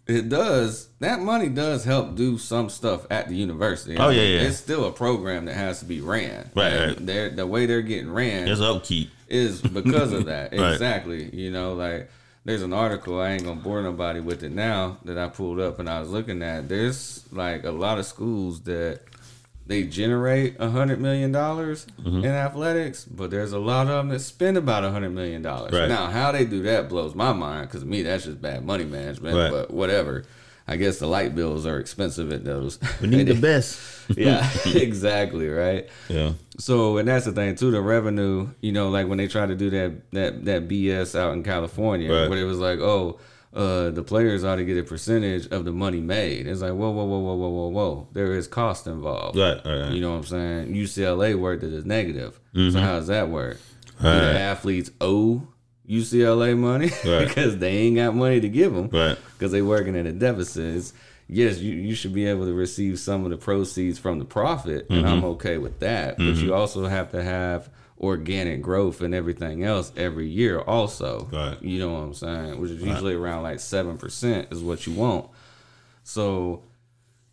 [0.09, 0.89] it does.
[1.01, 3.97] That money does help do some stuff at the university.
[3.99, 4.41] Oh, yeah, yeah.
[4.41, 6.51] It's still a program that has to be ran.
[6.57, 7.07] Right, right.
[7.07, 9.11] They're, the way they're getting ran There's upkeep.
[9.29, 10.53] is because of that.
[10.59, 10.73] Right.
[10.73, 11.29] Exactly.
[11.37, 12.11] You know, like
[12.45, 15.79] there's an article, I ain't gonna bore nobody with it now, that I pulled up
[15.79, 16.69] and I was looking at.
[16.69, 19.01] There's like a lot of schools that
[19.69, 22.25] they generate a hundred million dollars Mm-hmm.
[22.25, 25.73] in athletics, but there's a lot of them that spend about a hundred million dollars.
[25.73, 25.89] Right.
[25.89, 28.85] Now, how they do that blows my mind because to me that's just bad money
[28.85, 29.37] management.
[29.37, 29.51] Right.
[29.51, 30.25] But whatever.
[30.71, 32.79] I guess the light bills are expensive at those.
[33.01, 33.81] We need the best.
[34.17, 35.89] yeah, exactly, right.
[36.11, 36.33] Yeah.
[36.59, 37.71] So, and that's the thing too.
[37.71, 41.33] The revenue, you know, like when they try to do that that that BS out
[41.33, 42.29] in California, Right.
[42.29, 43.19] where it was like, oh,
[43.55, 46.47] uh, the players ought to get a percentage of the money made.
[46.47, 48.09] It's like, whoa, whoa, whoa, whoa, whoa, whoa, whoa.
[48.13, 49.39] There is cost involved.
[49.39, 49.61] Right.
[49.65, 49.81] Right.
[49.83, 49.93] right.
[49.93, 50.75] You know what I'm saying?
[50.75, 52.39] UCLA worked it as negative.
[52.55, 53.59] So how does that work?
[53.99, 55.49] Do the athletes owe
[55.89, 57.27] UCLA money Right.
[57.29, 58.89] because they ain't got money to give them?
[58.93, 59.19] Right.
[59.33, 60.77] because they working at a deficit.
[60.77, 60.93] It's,
[61.29, 64.87] yes, you, you should be able to receive some of the proceeds from the profit,
[64.91, 65.27] and I'm Mm-hmm.
[65.27, 66.17] okay with that.
[66.19, 67.71] But you also have to have
[68.01, 71.29] organic growth and everything else every year, also.
[71.33, 71.61] Right.
[71.63, 72.61] You know what I'm saying?
[72.61, 75.29] Which is usually around like seven percent is what you want.
[76.05, 76.63] So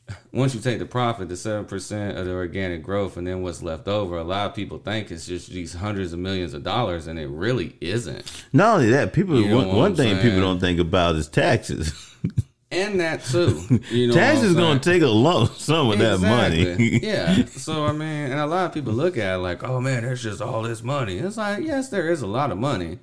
[0.31, 3.61] once you take the profit, the seven percent of the organic growth, and then what's
[3.61, 7.07] left over, a lot of people think it's just these hundreds of millions of dollars,
[7.07, 8.45] and it really isn't.
[8.53, 9.39] Not only that, people.
[9.39, 12.15] You know one one thing people don't think about is taxes.
[12.71, 13.61] And that too.
[13.89, 14.55] You know, I'm taxes saying?
[14.55, 16.99] gonna take a lump sum of that money.
[17.05, 17.45] Yeah.
[17.45, 20.23] So I mean, and a lot of people look at it like, oh man, there's
[20.23, 21.17] just all this money.
[21.17, 22.99] It's like, yes, there is a lot of money,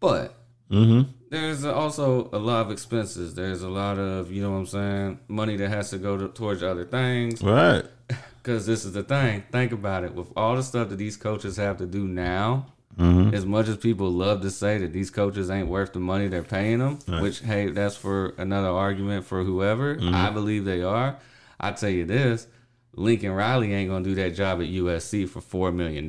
[0.00, 0.34] but
[0.70, 1.10] mm-hmm.
[1.30, 3.34] there's also a lot of expenses.
[3.34, 6.28] There's a lot of, you know what I'm saying, money that has to go to,
[6.28, 7.42] towards other things.
[7.42, 7.84] Right.
[8.42, 9.42] Because this is the thing.
[9.50, 10.14] Think about it.
[10.14, 12.66] With all the stuff that these coaches have to do now,
[12.98, 13.34] Mm-hmm.
[13.34, 16.42] as much as people love to say that these coaches ain't worth the money they're
[16.42, 19.96] paying them, which, hey, that's for another argument for whoever.
[19.96, 20.14] Mm-hmm.
[20.14, 21.18] I believe they are.
[21.60, 22.46] I tell you this
[22.94, 25.40] Lincoln Riley ain't going to do that job at USC for
[25.70, 26.08] $4 million.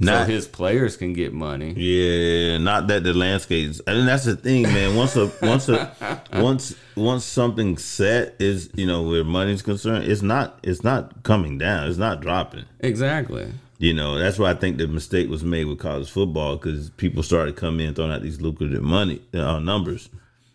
[0.00, 1.72] So his players can get money.
[1.72, 3.80] Yeah, not that the landscapes.
[3.86, 4.94] I and that's the thing, man.
[4.94, 10.20] Once a once a once once something set is, you know, where money's concerned, it's
[10.20, 11.88] not it's not coming down.
[11.88, 12.66] It's not dropping.
[12.80, 13.52] Exactly.
[13.84, 17.22] You know, that's why I think the mistake was made with college football because people
[17.22, 20.08] started coming in throwing out these lucrative money uh, numbers,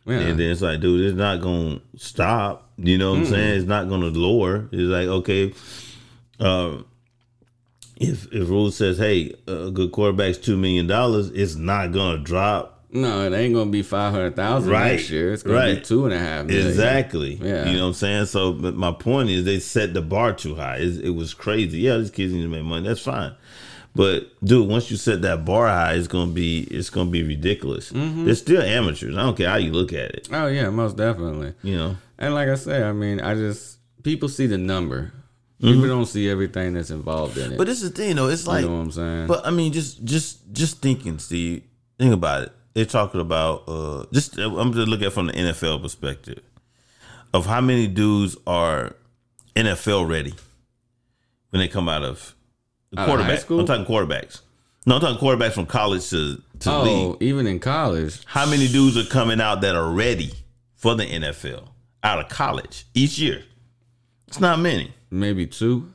[0.08, 0.20] Yeah.
[0.22, 2.72] and then it's like, dude, it's not gonna stop.
[2.78, 3.60] You know what I'm saying?
[3.60, 4.68] It's not gonna lower.
[4.72, 5.54] It's like, okay,
[6.40, 6.78] uh,
[7.98, 12.79] if if rule says, hey, a good quarterback's two million dollars, it's not gonna drop.
[12.92, 14.94] No, it ain't gonna be five hundred thousand Right.
[14.94, 15.32] next year.
[15.32, 16.26] It's gonna be two and a half.
[16.26, 16.68] two and a half million.
[16.68, 17.34] Exactly.
[17.36, 17.66] Yeah.
[17.70, 18.26] You know what I'm saying?
[18.26, 20.78] So, but my point is, they set the bar too high.
[20.78, 21.80] It, it was crazy.
[21.80, 22.88] Yeah, these kids need to make money.
[22.88, 23.34] That's fine.
[23.96, 27.92] But dude, once you set that bar high, it's gonna be it's gonna be ridiculous.
[27.92, 28.26] Mm-hmm.
[28.26, 29.16] They're still amateurs.
[29.16, 30.30] I don't care how you look at it.
[30.32, 31.54] Oh yeah, most definitely.
[31.64, 31.98] You know.
[32.18, 35.12] And like I say, I mean, I just people see the number.
[35.62, 35.74] Mm-hmm.
[35.74, 37.58] People don't see everything that's involved in it.
[37.58, 38.30] But this is the thing, though.
[38.30, 39.28] It's like, you know what I'm saying?
[39.28, 41.64] but I mean, just just just thinking, Steve.
[41.98, 42.54] Think about it.
[42.74, 46.42] They're talking about uh just I'm just looking at from the NFL perspective
[47.34, 48.96] of how many dudes are
[49.56, 50.34] NFL ready
[51.50, 52.36] when they come out of
[52.92, 53.40] the of quarterback.
[53.40, 53.60] school?
[53.62, 54.42] I'm talking quarterbacks.
[54.86, 57.18] No, I'm talking quarterbacks from college to to oh, league.
[57.22, 60.32] even in college, How many dudes are coming out that are ready
[60.76, 61.68] for the NFL
[62.04, 63.44] out of college each year?
[64.28, 65.92] It's not many, maybe two.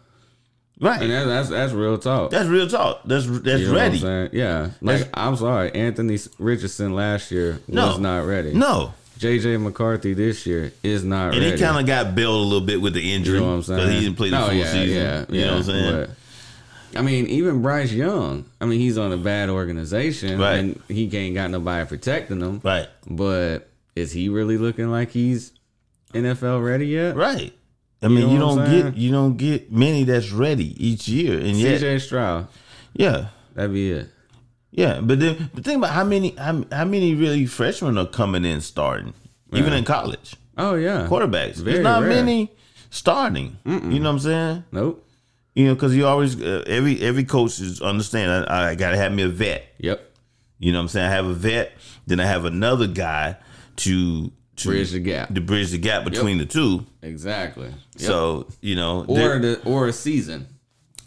[0.80, 1.00] Right?
[1.02, 2.30] And that, that's that's real talk.
[2.30, 3.02] that's real talk.
[3.04, 3.98] That's that's You know what I'm ready.
[3.98, 4.30] saying?
[4.32, 4.60] Yeah.
[4.80, 7.88] Like That's- I'm sorry, Anthony Richardson last year No.
[7.88, 8.52] was not ready.
[8.54, 11.50] No, JJ McCarthy this year is not and ready.
[11.50, 13.54] And he kind of got bailed a little bit with the injury You know what
[13.54, 13.78] I'm saying?
[13.80, 14.88] because he didn't play the Oh, full yeah, season.
[14.96, 15.92] Yeah, you know what I'm saying?
[16.92, 18.44] But, I mean, even Bryce Young.
[18.60, 20.58] I mean, he's on a bad organization, Right.
[20.58, 22.60] and he ain't got nobody protecting him.
[22.62, 25.52] right, But is he really looking like he's
[26.12, 27.16] NFL ready yet?
[27.16, 27.52] right.
[28.04, 31.56] I mean, know you, don't get you don't get many that's ready each year, and
[31.58, 32.48] yet, CJ Stroud,
[32.92, 34.08] yeah, that'd be it.
[34.70, 35.00] yeah.
[35.00, 38.60] But then, but think about how many how, how many really freshmen are coming in
[38.60, 39.14] starting,
[39.52, 40.36] even in college.
[40.56, 41.56] Oh yeah, quarterbacks.
[41.56, 42.10] Very There's not rare.
[42.10, 42.52] many
[42.90, 43.58] starting.
[43.64, 44.64] You know what I'm saying?
[44.70, 45.00] Nope.
[45.54, 48.46] You know, because you always uh, every every coach is understand.
[48.48, 49.64] I, I gotta have me a vet.
[49.78, 50.10] Yep.
[50.58, 51.06] You know what I'm saying?
[51.06, 51.72] I have a vet,
[52.06, 53.36] then I have another guy
[53.76, 55.34] to to Bridge the gap.
[55.34, 56.84] to bridge the gap between the two.
[57.02, 57.66] Exactly.
[57.66, 57.76] Yep.
[57.96, 60.46] So you know, or the or a season.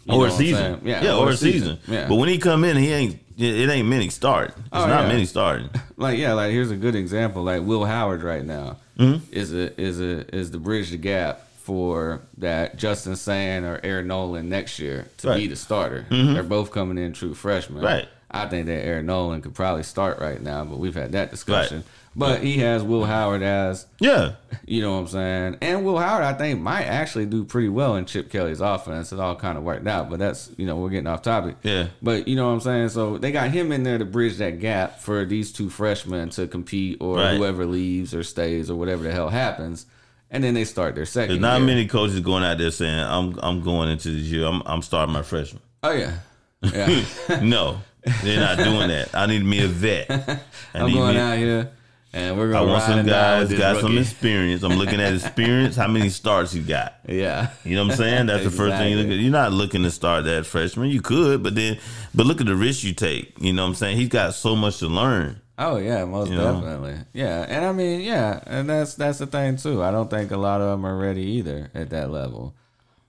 [0.04, 1.02] You or a season, saying?
[1.04, 1.78] yeah, or, a season.
[1.86, 2.08] Yeah.
[2.08, 3.18] But when he come in, he ain't.
[3.36, 4.54] It ain't many starting.
[4.58, 5.08] It's Oh, not yeah.
[5.08, 5.68] many starting.
[5.96, 7.42] like yeah, like here's a good example.
[7.44, 9.32] Like Will Howard right now Mm-hmm.
[9.32, 14.02] is a is a is the bridge the gap for that Julian Sayin or Air
[14.02, 15.40] Noland next year to be Right.
[15.42, 15.50] Mm-hmm.
[15.50, 16.06] the starter.
[16.10, 17.84] They're both coming in true freshmen.
[17.84, 18.08] Right.
[18.30, 21.84] I think that Air Noland could probably start right now, but we've had that discussion.
[22.18, 24.32] But he has Will Howard as Yeah,
[24.66, 25.58] you know what I'm saying?
[25.62, 29.12] And Will Howard, I think, might actually do pretty well in Chip Kelly's offense.
[29.12, 31.56] It all kind of worked out, but that's, you know, we're getting off topic.
[31.62, 31.86] Yeah.
[32.02, 32.88] But you know what I'm saying?
[32.90, 36.46] So they got him in there to bridge that gap for these two freshmen to
[36.48, 37.36] compete or Right.
[37.36, 39.86] whoever leaves or stays or whatever the hell happens.
[40.30, 41.28] and then they start their second.
[41.30, 41.66] There's not year.
[41.66, 44.44] many coaches going out there saying, "I'm I'm going into this year.
[44.44, 46.18] I'm I'm starting my freshman." Oh yeah,
[46.62, 47.40] yeah.
[47.42, 47.80] no,
[48.22, 49.14] they're not doing that.
[49.14, 50.10] I need me a vet.
[50.74, 51.70] I I'm need going me- out here,
[52.18, 54.62] and we're I gonna want some and die with guys got some experience.
[54.62, 55.76] I'm looking at experience.
[55.76, 56.94] How many starts he got?
[57.08, 58.26] Yeah, You know what I'm saying?
[58.26, 59.14] That's the first thing you look at.
[59.18, 60.90] You're not looking to start that freshman.
[60.90, 61.78] You could, but then,
[62.14, 63.32] but look at the risk you take.
[63.40, 63.96] You know what I'm saying?
[63.96, 65.40] He's got so much to learn.
[65.58, 66.60] Oh yeah, most You know?
[66.60, 66.98] definitely.
[67.12, 69.82] Yeah, and I mean, yeah, and that's that's the thing too.
[69.82, 72.54] I don't think a lot of them are ready either at that level.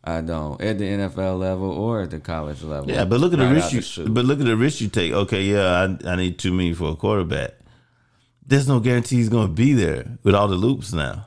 [0.03, 2.89] I don't at the NFL level or at the college level.
[2.89, 4.05] Yeah, but look at the risk you.
[4.09, 5.11] But look at the risk you take.
[5.11, 7.51] Okay, yeah, I, I need two million for a quarterback.
[8.49, 11.25] There's no guarantee he's going to be there with all the loops now.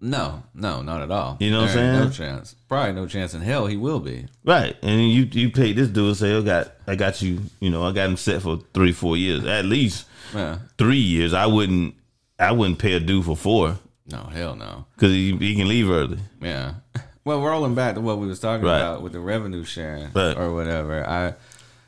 [0.00, 1.36] no, no, not at all.
[1.40, 1.92] You know what I'm saying?
[2.04, 2.56] No chance.
[2.68, 4.26] Probably no chance in hell he will be.
[4.44, 7.40] Right, and you you pay this dude and say, oh, "I got I got you."
[7.60, 10.58] You know, I got him set for three four years at least Yeah.
[10.76, 11.32] three years.
[11.32, 11.94] I wouldn't
[12.38, 13.78] I wouldn't pay a dude for four
[14.10, 14.84] No, hell no.
[14.96, 16.18] because he, he can leave early.
[16.42, 16.74] Yeah.
[17.26, 18.76] Well, rolling back to what we was talking Right.
[18.76, 20.36] about with the revenue sharing Right.
[20.36, 21.32] or whatever, I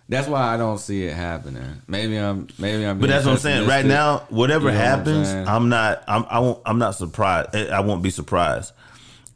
[0.08, 1.82] that's why I don't see it happening.
[1.88, 2.98] Maybe I'm maybe I'm.
[2.98, 3.66] But that's what I'm saying.
[3.68, 5.28] Right now, whatever You know what I'm happens.
[5.48, 6.04] I'm not.
[6.06, 6.24] I'm.
[6.28, 6.60] I won't.
[6.64, 7.54] I'm not surprised.
[7.54, 8.72] I I won't be surprised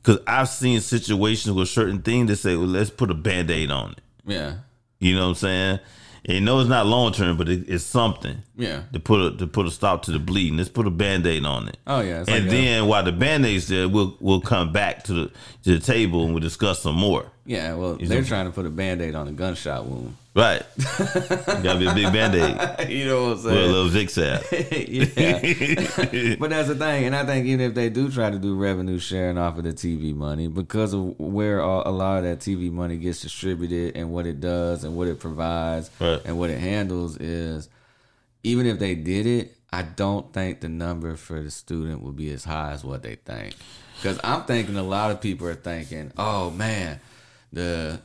[0.02, 3.70] because I've seen situations with certain things that say, "Well, let's put a band aid
[3.70, 4.54] on it." Yeah.
[5.00, 5.78] You know what I'm saying?
[6.26, 8.82] And know it's not long term, but it, it's something Yeah.
[8.92, 10.58] to put a to put a stop to the bleeding.
[10.58, 11.78] Let's put a band aid on it.
[11.86, 12.18] Oh yeah.
[12.18, 15.26] And like a- then while the band aid's there, we'll we'll come back to the
[15.64, 17.32] to the table and we'll discuss some more.
[17.46, 17.72] yeah.
[17.74, 20.14] Well, You they're know- trying to put a band aid on a gunshot wound.
[20.32, 20.62] Right?
[21.08, 23.56] Gotta be a big band aid you know what I'm saying?
[23.56, 24.42] with a little Vic sap.
[24.52, 26.36] yeah.
[26.38, 29.00] but that's the thing, and I think even if they do try to do revenue
[29.00, 32.70] sharing off of the TV money, because of where all, a lot of that TV
[32.70, 36.20] money gets distributed and what it does and what it provides Right.
[36.24, 37.68] and what it handles is,
[38.44, 42.32] even if they did it, I don't think the number for the student will be
[42.32, 43.54] as high as what they think.
[43.96, 47.00] Because I'm thinking a lot of people are thinking, oh man,
[47.52, 48.00] the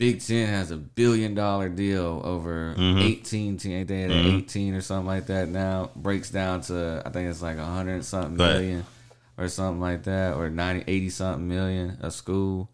[0.00, 2.98] Big Ten has a billion dollar deal over Mm-hmm.
[3.00, 5.90] 18 team, ain't they at 18 or something like that now?
[5.94, 8.54] Breaks down to, I think it's like 100 and something Right.
[8.54, 8.86] million
[9.36, 12.70] or something like that, or 90, 80 something million a school.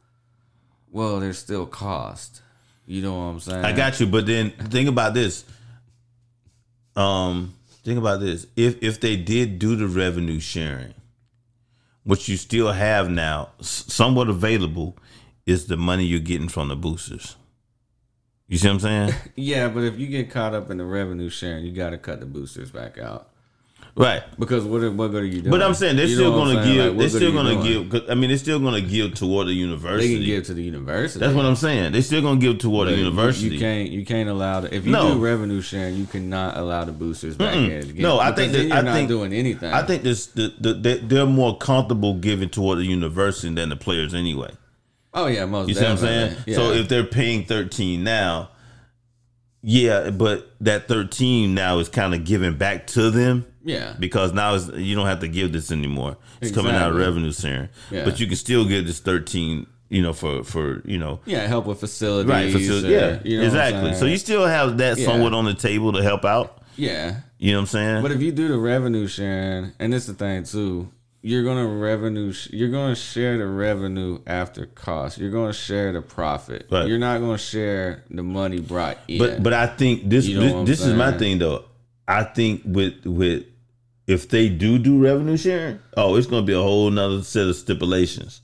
[0.93, 2.43] Well, there's still cost.
[2.87, 3.65] You know what I'm saying?
[3.65, 5.45] I got you, but then think about this.
[6.95, 8.47] Um, think about this.
[8.55, 10.95] If if they did do the revenue sharing,
[12.05, 14.97] which you still have now, somewhat available,
[15.47, 17.37] is the money you're getting from the boosters.
[18.49, 19.15] You see what I'm saying?
[19.37, 22.21] Yeah, but if you get caught up in the revenue sharing, you got to cut
[22.21, 23.31] the boosters back out.
[23.97, 24.23] right.
[24.39, 25.51] Because what are- what good are you doing?
[25.51, 26.87] But I'm saying they're You still know what I'm going to give.
[26.93, 28.11] Like, they're still going to give.
[28.11, 30.09] I mean, they're still going to give toward the university.
[30.09, 31.19] They can give to the university.
[31.21, 31.93] That's what I'm saying.
[31.93, 33.55] They're still going to give toward But the university.
[33.55, 35.15] You, can't you can't allow the, if you No.
[35.15, 37.71] do revenue sharing, you cannot allow the boosters back Mm-mm.
[37.83, 37.91] in.
[37.91, 38.03] again.
[38.03, 39.73] No, I think that- you're I not think- doing anything.
[39.73, 43.77] I think this the, the, they, they're more comfortable giving toward the university than the
[43.77, 44.51] players anyway.
[45.17, 45.69] Oh yeah, most.
[45.69, 46.29] You see what I'm saying?
[46.29, 46.55] definitely.
[46.55, 48.51] So if they're paying 13 now,
[49.63, 54.55] yeah, but that 13 now is kind of giving back to them yeah, because now
[54.55, 56.17] it's, you don't have to give this anymore.
[56.41, 58.05] It's coming out of revenue sharing, Yeah.
[58.05, 61.19] but you can still get this 13, you know, for for you know.
[61.25, 62.31] yeah, help with facilities.
[62.31, 63.95] Right, facility, or, yeah, you know exactly.
[63.95, 65.07] So you still have that Yeah.
[65.07, 66.63] somewhat on the table to help out.
[66.77, 68.03] yeah, You know what I'm saying?
[68.03, 70.93] But if you do the revenue sharing, and it's the thing too,
[71.27, 75.19] you're gonna revenue, you're gonna share the revenue after cost.
[75.19, 76.69] You're gonna share the profit.
[76.71, 76.87] Right.
[76.87, 79.19] You're not gonna share the money brought in.
[79.19, 81.65] But but I think this You know this, this is my thing though.
[82.07, 83.45] I think with with
[84.07, 87.57] if they do do revenue sharing, oh, it's gonna be a whole nother set of
[87.57, 88.41] stipulations.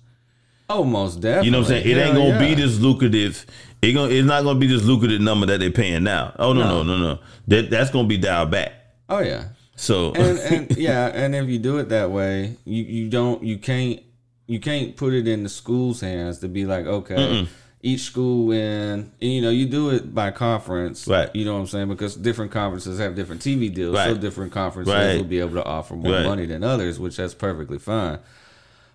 [0.68, 1.46] oh, most definitely.
[1.46, 1.88] You know what I'm saying?
[1.88, 3.46] It ain't gonna be this lucrative.
[3.80, 6.34] It gonna it's not gonna be this lucrative number that they're paying now.
[6.36, 6.98] Oh no no No.
[6.98, 7.18] no no.
[7.46, 8.72] That that's gonna be dialed back.
[9.08, 9.44] Oh yeah.
[9.76, 10.38] So and
[10.70, 14.00] and yeah, and if you do it that way, you you don't you can't
[14.46, 17.46] you can't put it in the school's hands to be like, okay,
[17.80, 21.08] each school in and, you know, you do it by conference.
[21.08, 21.34] Right.
[21.34, 21.88] You know what I'm saying?
[21.88, 23.96] Because different conferences have different TV deals.
[23.96, 25.16] So different conferences Right.
[25.16, 26.24] will be able to offer more Right.
[26.24, 28.18] money than others, which that's perfectly fine.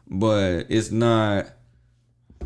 [0.10, 1.48] But it's not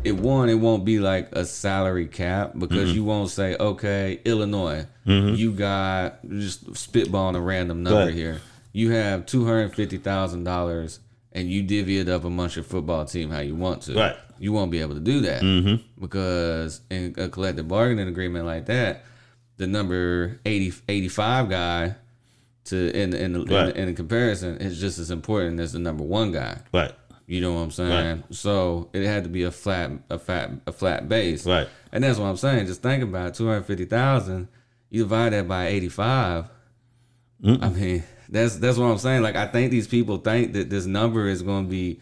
[0.04, 2.94] it one, it won't be like a salary cap because Mm-hmm.
[2.96, 8.40] you won't say, okay, Illinois, you got just spitballing a random number here.
[8.72, 11.00] You have two hundred fifty thousand dollars,
[11.32, 13.94] and you divvy it up amongst your football team how you want to.
[13.94, 14.16] Right.
[14.38, 16.00] You won't be able to do that Mm-hmm.
[16.00, 19.04] because in a collective bargaining agreement like that,
[19.58, 21.94] the number 80, 85 guy
[22.64, 23.76] to in in, in, Right.
[23.76, 26.58] in, comparison is just as important as the number one guy.
[26.72, 26.92] right,
[27.32, 28.24] You know what I'm saying?
[28.28, 31.46] So it had to be a flat, a fat, a flat base.
[31.46, 31.66] right.
[31.90, 32.66] And that's what I'm saying.
[32.66, 34.48] Just think about two hundred fifty thousand.
[34.90, 36.50] You divide that by eighty five.
[37.42, 39.22] I mean, that's that's what I'm saying.
[39.22, 42.00] Like I think these people think that this number is going to be,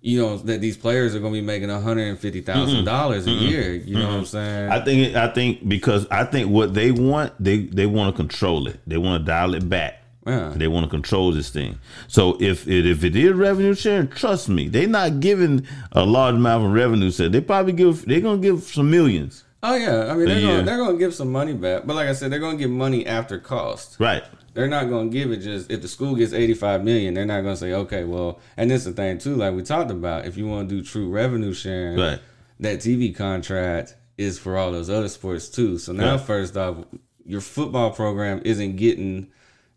[0.00, 2.84] you know that these players are going to be making one hundred and fifty thousand
[2.84, 3.74] dollars a year.
[3.74, 4.70] You know what I'm saying?
[4.70, 8.68] I think I think because I think what they want they they want to control
[8.68, 8.78] it.
[8.86, 9.97] They want to dial it back.
[10.28, 10.52] Yeah.
[10.54, 11.78] They want to control this thing.
[12.06, 16.34] So if it if it is revenue sharing, trust me, they're not giving a large
[16.34, 17.28] amount of revenue share.
[17.28, 19.44] They probably give they're gonna give some millions.
[19.62, 20.46] oh yeah, I mean they're Yeah.
[20.62, 22.70] going they're to give some money back, but like I said, they're going to give
[22.70, 23.96] money after cost.
[23.98, 24.22] Right.
[24.54, 27.14] They're not going to give it just if the school gets eighty five million.
[27.14, 29.62] They're not going to say okay, well, and this is the thing too, like we
[29.62, 32.18] talked about, if you want to do true revenue sharing, Right.
[32.60, 35.78] that TV contract is for all those other sports too.
[35.78, 36.20] So now, Right.
[36.20, 36.76] first off,
[37.24, 39.28] your football program isn't getting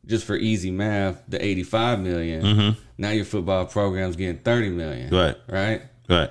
[0.06, 2.76] just for easy math the eighty five million.
[2.98, 5.10] Now your football program's getting thirty million.
[5.14, 5.38] Right.
[5.48, 5.82] Right.
[6.10, 6.30] Right.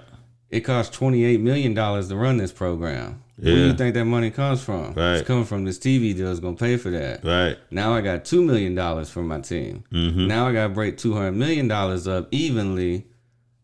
[0.51, 3.23] It costs twenty eight million dollars to run this program.
[3.37, 4.93] Where do you think that money comes from?
[4.93, 5.15] Right.
[5.15, 6.31] It's coming from this TV deal.
[6.31, 7.25] It's gonna pay for that.
[7.25, 7.57] Right.
[7.71, 9.85] Now I got two million dollars for my team.
[9.93, 10.27] Mm-hmm.
[10.27, 13.07] Now I got to break two hundred million dollars up evenly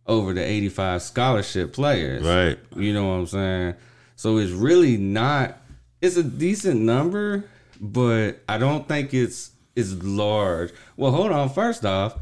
[0.07, 2.25] over the eighty-five scholarship players.
[2.25, 2.59] Right.
[2.75, 3.75] You know what I'm saying?
[4.15, 5.59] So it's really not.
[6.01, 7.45] It's a decent number,
[7.79, 10.73] but I don't think it's it's large.
[10.97, 11.51] Well, hold on.
[11.51, 12.19] First off,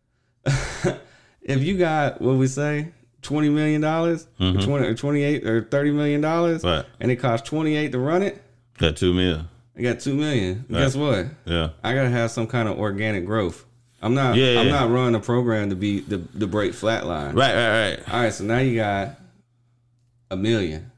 [0.44, 2.92] if you got what we say.
[3.20, 4.60] Twenty million dollars, or mm-hmm.
[4.60, 6.84] twenty or twenty-eight or thirty million dollars, Right.
[7.00, 8.40] and it costs twenty-eight to run it.
[8.78, 9.44] Got two mil.
[9.76, 10.64] I got two million.
[10.70, 11.26] Guess what?
[11.44, 11.70] Yeah.
[11.82, 13.64] I gotta have some kind of organic growth.
[14.00, 14.36] I'm not.
[14.36, 14.72] Yeah, I'm yeah.
[14.72, 17.34] not running a program to be the the break flat line.
[17.34, 17.54] Right.
[17.54, 17.90] Right.
[17.90, 18.08] Right.
[18.08, 18.32] All right.
[18.32, 19.18] So now you got
[20.30, 20.92] a million.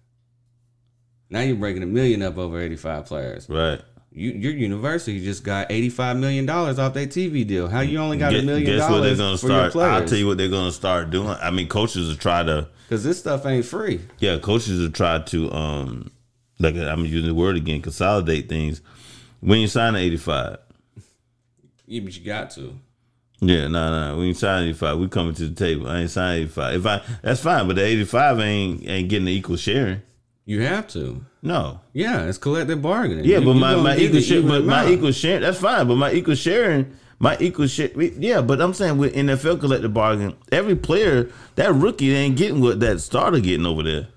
[1.30, 3.48] Now you're breaking a million up over 85 players.
[3.48, 3.80] Right.
[4.12, 7.68] You, your university just got 85 million dollars off their TV deal.
[7.68, 9.64] How you only got a Guess, million guess what they're dollars gonna for your start?
[9.66, 10.10] I'll players?
[10.10, 11.28] tell you what they're gonna start doing.
[11.28, 12.68] I mean, coaches will try to.
[12.88, 14.00] Because this stuff ain't free.
[14.18, 16.10] Yeah, coaches will try to um,
[16.58, 18.80] like I'm using the word again, consolidate things.
[19.38, 20.58] When you sign an 85,
[21.86, 22.74] Yeah, but you got to.
[23.40, 25.88] yeah, no, no, when you sign 85, we coming to the table.
[25.88, 26.74] I ain't signing 85.
[26.74, 30.02] If I, that's fine, but the 85 ain't ain't getting the equal sharing.
[30.50, 31.24] You have to.
[31.42, 31.78] No.
[31.92, 33.24] Yeah, it's collective bargaining.
[33.24, 35.86] Yeah, You- but you my, my equal share, but my equal sharing, that's fine.
[35.86, 38.40] But my equal sharing, my equal share, yeah.
[38.40, 43.00] But I'm saying with NFL collective bargaining, every player, that rookie ain't getting what that
[43.00, 44.08] starter getting over there.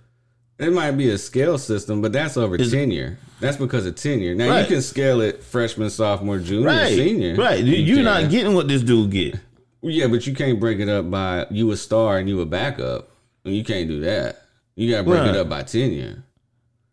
[0.57, 3.19] It might be a scale system, but that's over tenure.
[3.39, 4.33] That's because of tenure.
[4.33, 4.61] Now Right.
[4.61, 7.35] you can scale it freshman, sophomore, junior, Right, senior.
[7.35, 7.63] right.
[7.63, 9.35] You, you're not getting what this dude get.
[9.83, 13.09] Yeah, but you can't break it up by you a star and you a backup.
[13.43, 14.39] You can't do that.
[14.75, 15.29] You gotta break Right.
[15.29, 16.23] it up by tenure.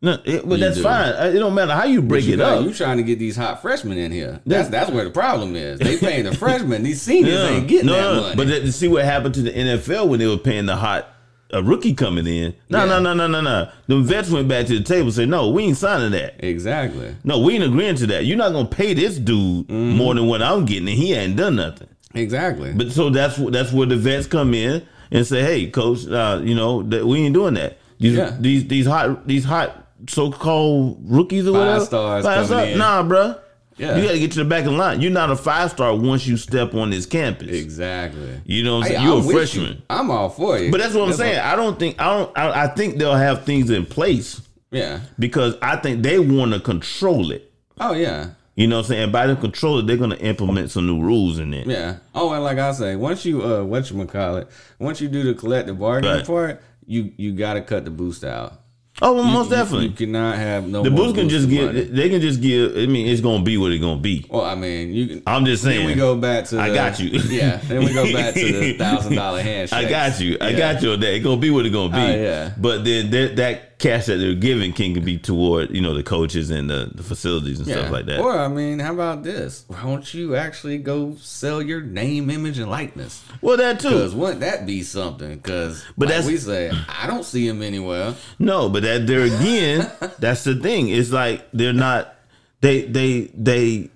[0.02, 0.82] No, it, but You that's do.
[0.82, 1.12] fine.
[1.12, 2.64] Uh, It don't matter how you break you it got- up.
[2.64, 4.40] You trying to get these hot freshmen in here?
[4.46, 5.78] That's that's where the problem is.
[5.78, 6.82] They paying the freshmen.
[6.82, 7.50] These seniors Yeah.
[7.50, 8.34] ain't getting no, that no, money.
[8.36, 11.08] But that, to see what happened to the NFL when they were paying the hot
[11.52, 12.54] a rookie coming in.
[12.70, 12.84] No, Yeah.
[12.84, 13.68] no, no, no, no, no.
[13.88, 16.36] The vets went back to the table and said, "No, we ain't signing that.
[16.38, 17.08] exactly.
[17.24, 18.24] No, we ain't agreeing to that.
[18.24, 19.96] You're not gonna pay this dude Mm-hmm.
[19.96, 22.72] more than what I'm getting, and he ain't done nothing." Exactly.
[22.74, 26.54] But so that's that's where the vets come in and say, "Hey, coach, uh, you
[26.54, 27.78] know that we ain't doing that.
[27.98, 28.36] These Yeah.
[28.38, 32.78] these these hot these hot so called rookies or Five whatever, stars coming in.
[32.78, 33.34] Nah, bro.
[33.76, 33.96] Yeah.
[33.96, 35.00] You got to get to the back of the line.
[35.00, 37.48] You're not a five star once you step on this campus.
[37.48, 38.38] exactly.
[38.44, 39.04] You know what I'm saying?
[39.04, 39.72] You're a freshman.
[39.76, 39.82] you.
[39.88, 40.70] I'm all for you.
[40.70, 41.38] But that's what I'm saying.
[41.38, 42.38] I don't think I don't.
[42.38, 45.00] I, I think they'll have things in place yeah.
[45.18, 47.50] because I think they want to control it.
[47.78, 48.30] Oh yeah.
[48.60, 49.10] You know what I'm saying?
[49.12, 51.66] By the controller, they're going to implement some new rules in it.
[51.66, 51.96] Yeah.
[52.14, 55.22] Oh, and like I say, once you uh, what you call it, once you do
[55.22, 56.26] the collective bargaining Right.
[56.26, 58.54] part, you you got to cut the boost out.
[59.00, 59.86] Oh, well, You- most you- definitely.
[59.86, 60.82] You, cannot have no.
[60.82, 61.66] the boost can just give.
[61.68, 61.84] money.
[61.84, 62.76] They can just give.
[62.76, 64.26] I mean, it's going to be what it's going to be.
[64.28, 65.22] Well, I mean, you can.
[65.26, 65.78] I'm just saying.
[65.78, 66.56] Then we go back to.
[66.56, 67.18] The, I got you.
[67.30, 67.56] Yeah.
[67.64, 69.86] Then we go back to the thousand dollar handshake.
[69.86, 70.36] I got you.
[70.38, 71.14] I got you on that.
[71.14, 72.12] It's gonna be what it's gonna be.
[72.12, 72.52] Oh, yeah.
[72.58, 76.50] But then that, that cash that they're giving can be toward you know the coaches
[76.50, 77.76] and the, the facilities and Yeah.
[77.78, 78.20] stuff like that.
[78.20, 79.64] Or I mean, how about this?
[79.68, 83.24] Why don't you actually go sell your name, image, and likeness?
[83.40, 83.88] well, that too.
[83.88, 85.36] Because wouldn't that be something?
[85.36, 88.14] Because, But but that's- we say, I don't see him anywhere.
[88.38, 90.88] No, but that there again, that's the thing.
[90.90, 92.14] It's like they're not.
[92.60, 93.88] They they they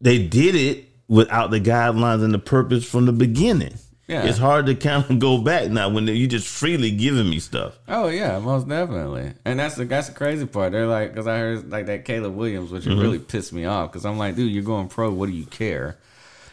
[0.00, 3.74] they did it without the guidelines and the purpose from the beginning.
[4.06, 4.24] Yeah.
[4.24, 7.78] It's hard to kind of go back now when you're just freely giving me stuff.
[7.88, 9.32] Oh yeah, most definitely.
[9.46, 10.72] And that's the that's the crazy part.
[10.72, 13.00] They're like, because I heard like that Caleb Williams, which Mm-hmm.
[13.00, 13.90] really pissed me off.
[13.90, 15.10] Because I'm like, dude, you're going pro.
[15.10, 15.96] What do you care?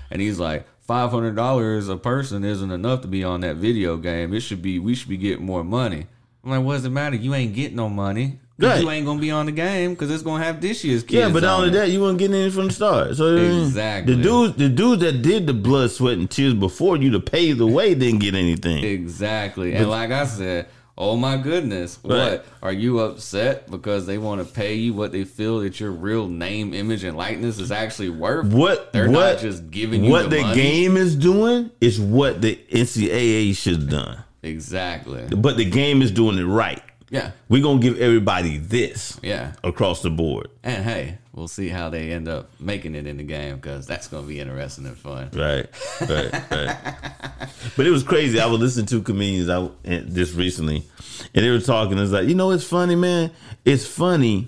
[0.10, 3.98] And he's like, five hundred dollars a person isn't enough to be on that video
[3.98, 4.34] game.
[4.34, 4.80] It should be.
[4.80, 6.08] We should be getting more money.
[6.44, 7.16] I'm like, what does it matter?
[7.18, 8.40] You ain't getting no money.
[8.58, 8.82] Right.
[8.82, 11.14] You ain't gonna be on the game because it's gonna have this year's kids.
[11.14, 11.80] Yeah, but not on only it.
[11.82, 13.16] that, you weren't getting any from the start.
[13.16, 14.16] So Exactly.
[14.16, 17.58] the dudes, the dudes that did the blood, sweat, and tears before you to pave
[17.58, 18.84] the way didn't get anything.
[18.84, 19.74] Exactly.
[19.74, 22.18] And like I said, oh my goodness, Right.
[22.34, 22.46] what?
[22.62, 26.28] Are you upset because they want to pay you what they feel that your real
[26.28, 28.46] name, image, and likeness is actually worth?
[28.54, 32.44] What They're what not just giving you what the the game is doing is what
[32.44, 34.18] the NCAA should have done.
[34.44, 35.24] Exactly.
[35.36, 36.82] But the game is doing it right.
[37.12, 37.32] Yeah.
[37.50, 39.52] We're gonna give everybody this Yeah.
[39.64, 40.48] across the board.
[40.64, 44.08] And hey, we'll see how they end up making it in the game because that's
[44.08, 45.30] going to be interesting and fun.
[45.34, 45.68] Right,
[46.10, 46.78] right, right.
[47.78, 48.40] But it was crazy.
[48.40, 49.70] I was listening to comedians I
[50.14, 50.84] just recently,
[51.36, 51.98] and they were talking.
[52.00, 53.32] It's like you know, it's funny, man.
[53.66, 54.48] It's funny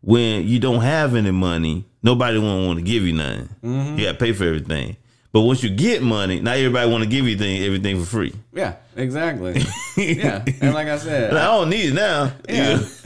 [0.00, 1.84] when you don't have any money.
[2.02, 3.48] Nobody won't want to give you nothing.
[3.62, 3.98] Mm-hmm.
[3.98, 4.96] You got to pay for everything.
[5.30, 8.34] But once you get money, now everybody want to give you thing, everything for free.
[8.52, 9.60] Yeah, exactly.
[9.96, 10.42] yeah.
[10.62, 12.32] And like I said, Like, I don't need it now.
[12.48, 12.76] Yeah.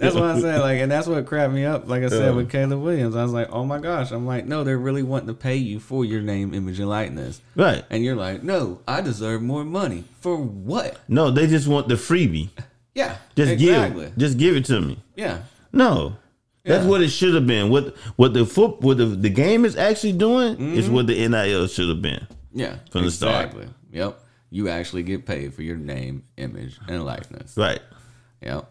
[0.00, 0.60] That's what I said.
[0.60, 1.88] Like, and that's what cracked me up.
[1.88, 4.64] Like I said with Caleb Williams, I was like, "Oh my gosh!" I'm like, "No,
[4.64, 7.84] they're really wanting to pay you for your name, image, and likeness." right.
[7.90, 11.94] And you're like, "No, I deserve more money for what?" No, they just want the
[11.94, 12.50] freebie.
[12.94, 14.04] Yeah, Just exactly.
[14.04, 14.98] give, just give it to me.
[15.16, 15.38] Yeah,
[15.72, 16.16] No.
[16.64, 16.90] That's Yeah.
[16.90, 17.70] what it should have been.
[17.70, 20.94] What what the foot what the, the game is actually doing is Mm-hmm.
[20.94, 22.26] what the NIL should have been.
[22.54, 23.52] yeah, From the start.
[23.92, 24.20] Yep,
[24.50, 27.56] you actually get paid for your name, image, and likeness.
[27.56, 27.80] Right.
[28.42, 28.68] Yep.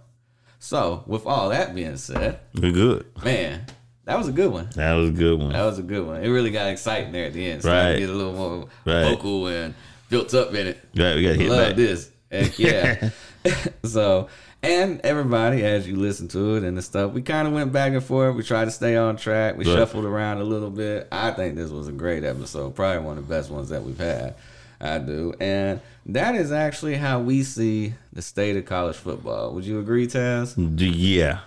[0.59, 3.05] So, with all that being said, We're good.
[3.23, 3.65] man,
[4.05, 4.69] that was a good one.
[4.75, 5.51] That was a good one.
[5.53, 6.23] That was a good one.
[6.23, 7.63] It really got exciting there at the end.
[7.63, 7.97] So Right.
[7.97, 9.03] Get a little more Right.
[9.09, 9.73] vocal and
[10.09, 10.79] built up in it.
[10.95, 11.75] Right, we got hit Love back.
[11.75, 12.09] this.
[12.31, 13.09] Heck yeah.
[13.85, 14.27] so,
[14.63, 17.93] and everybody, as you listen to it and the stuff, we kind of went back
[17.93, 18.35] and forth.
[18.35, 19.57] We tried to stay on track.
[19.57, 19.73] We Right.
[19.75, 21.07] shuffled around a little bit.
[21.11, 22.75] I think this was a great episode.
[22.75, 24.35] Probably one of the best ones that we've had.
[24.83, 25.33] I do.
[25.39, 29.53] And that is actually how we see the state of college football.
[29.53, 30.55] Would you agree, Taz?
[30.79, 31.39] Yeah,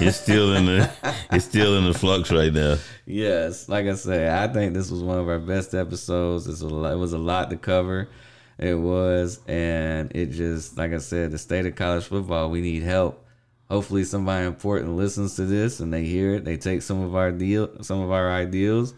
[0.00, 0.88] it's still in the
[1.32, 2.76] it's still in the flux right now.
[3.04, 6.46] Yes, like I say, I think this was one of our best episodes.
[6.46, 8.08] It's a lot, it was a lot to cover.
[8.58, 12.50] It was, and it just like I said, the state of college football.
[12.50, 13.26] We need help.
[13.70, 16.44] Hopefully, somebody important listens to this and they hear it.
[16.44, 18.92] They take some of our deal, some of our ideals,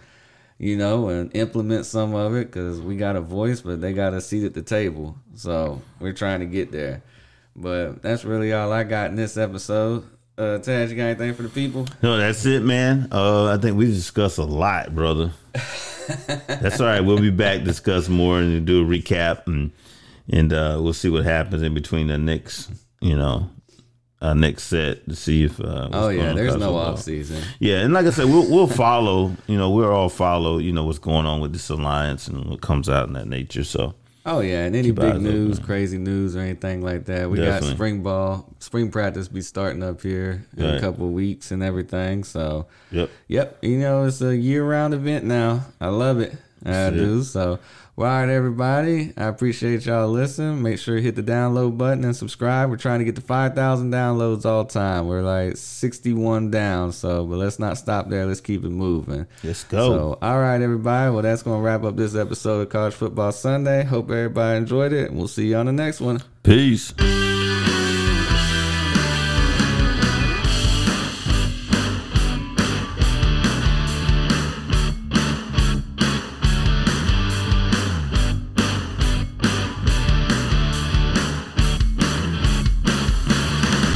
[0.58, 4.14] you know, and implement some of it because we got a voice, but they got
[4.14, 5.16] a seat at the table.
[5.34, 7.02] So we're trying to get there.
[7.54, 10.04] But that's really all I got in this episode.
[10.36, 11.86] Uh, Tad, you got anything for the people?
[12.02, 13.08] No, that's it, man.
[13.12, 15.32] Uh, I think we discussed a lot, brother.
[16.48, 17.00] that's all right.
[17.00, 19.72] We'll be back discuss more and do a recap and
[20.30, 22.70] and uh, we'll see what happens in between the next,
[23.00, 23.50] you know,
[24.22, 25.60] uh, next set to see if.
[25.60, 27.42] Uh, Oh yeah, there's no off season.
[27.58, 29.36] Yeah, and like I said, we'll we'll follow.
[29.46, 30.58] You know, we'll all follow.
[30.58, 33.64] You know what's going on with this alliance and what comes out in that nature.
[33.64, 33.94] So
[34.26, 35.66] Oh yeah, and any Keep big news, open.
[35.66, 37.28] crazy news, or anything like that.
[37.28, 41.50] We got spring ball, spring practice be starting up here in a couple of weeks
[41.50, 42.24] and everything.
[42.24, 43.10] So, yep.
[43.28, 45.66] yep, you know it's a year-round event now.
[45.78, 46.34] I love it.
[46.64, 46.90] I it.
[46.92, 47.22] do.
[47.22, 47.58] So,
[47.96, 49.12] well, all right, everybody.
[49.16, 50.62] I appreciate y'all listening.
[50.62, 52.70] Make sure you hit the download button and subscribe.
[52.70, 55.06] We're trying to get to five thousand downloads all time.
[55.06, 56.92] We're like sixty-one down.
[56.92, 58.26] So, but let's not stop there.
[58.26, 59.26] Let's keep it moving.
[59.42, 59.90] Let's go.
[59.90, 61.12] So, all right, everybody.
[61.12, 63.84] Well, that's going to wrap up this episode of College Football Sunday.
[63.84, 66.22] Hope everybody enjoyed it, we'll see you on the next one.
[66.42, 66.92] Peace.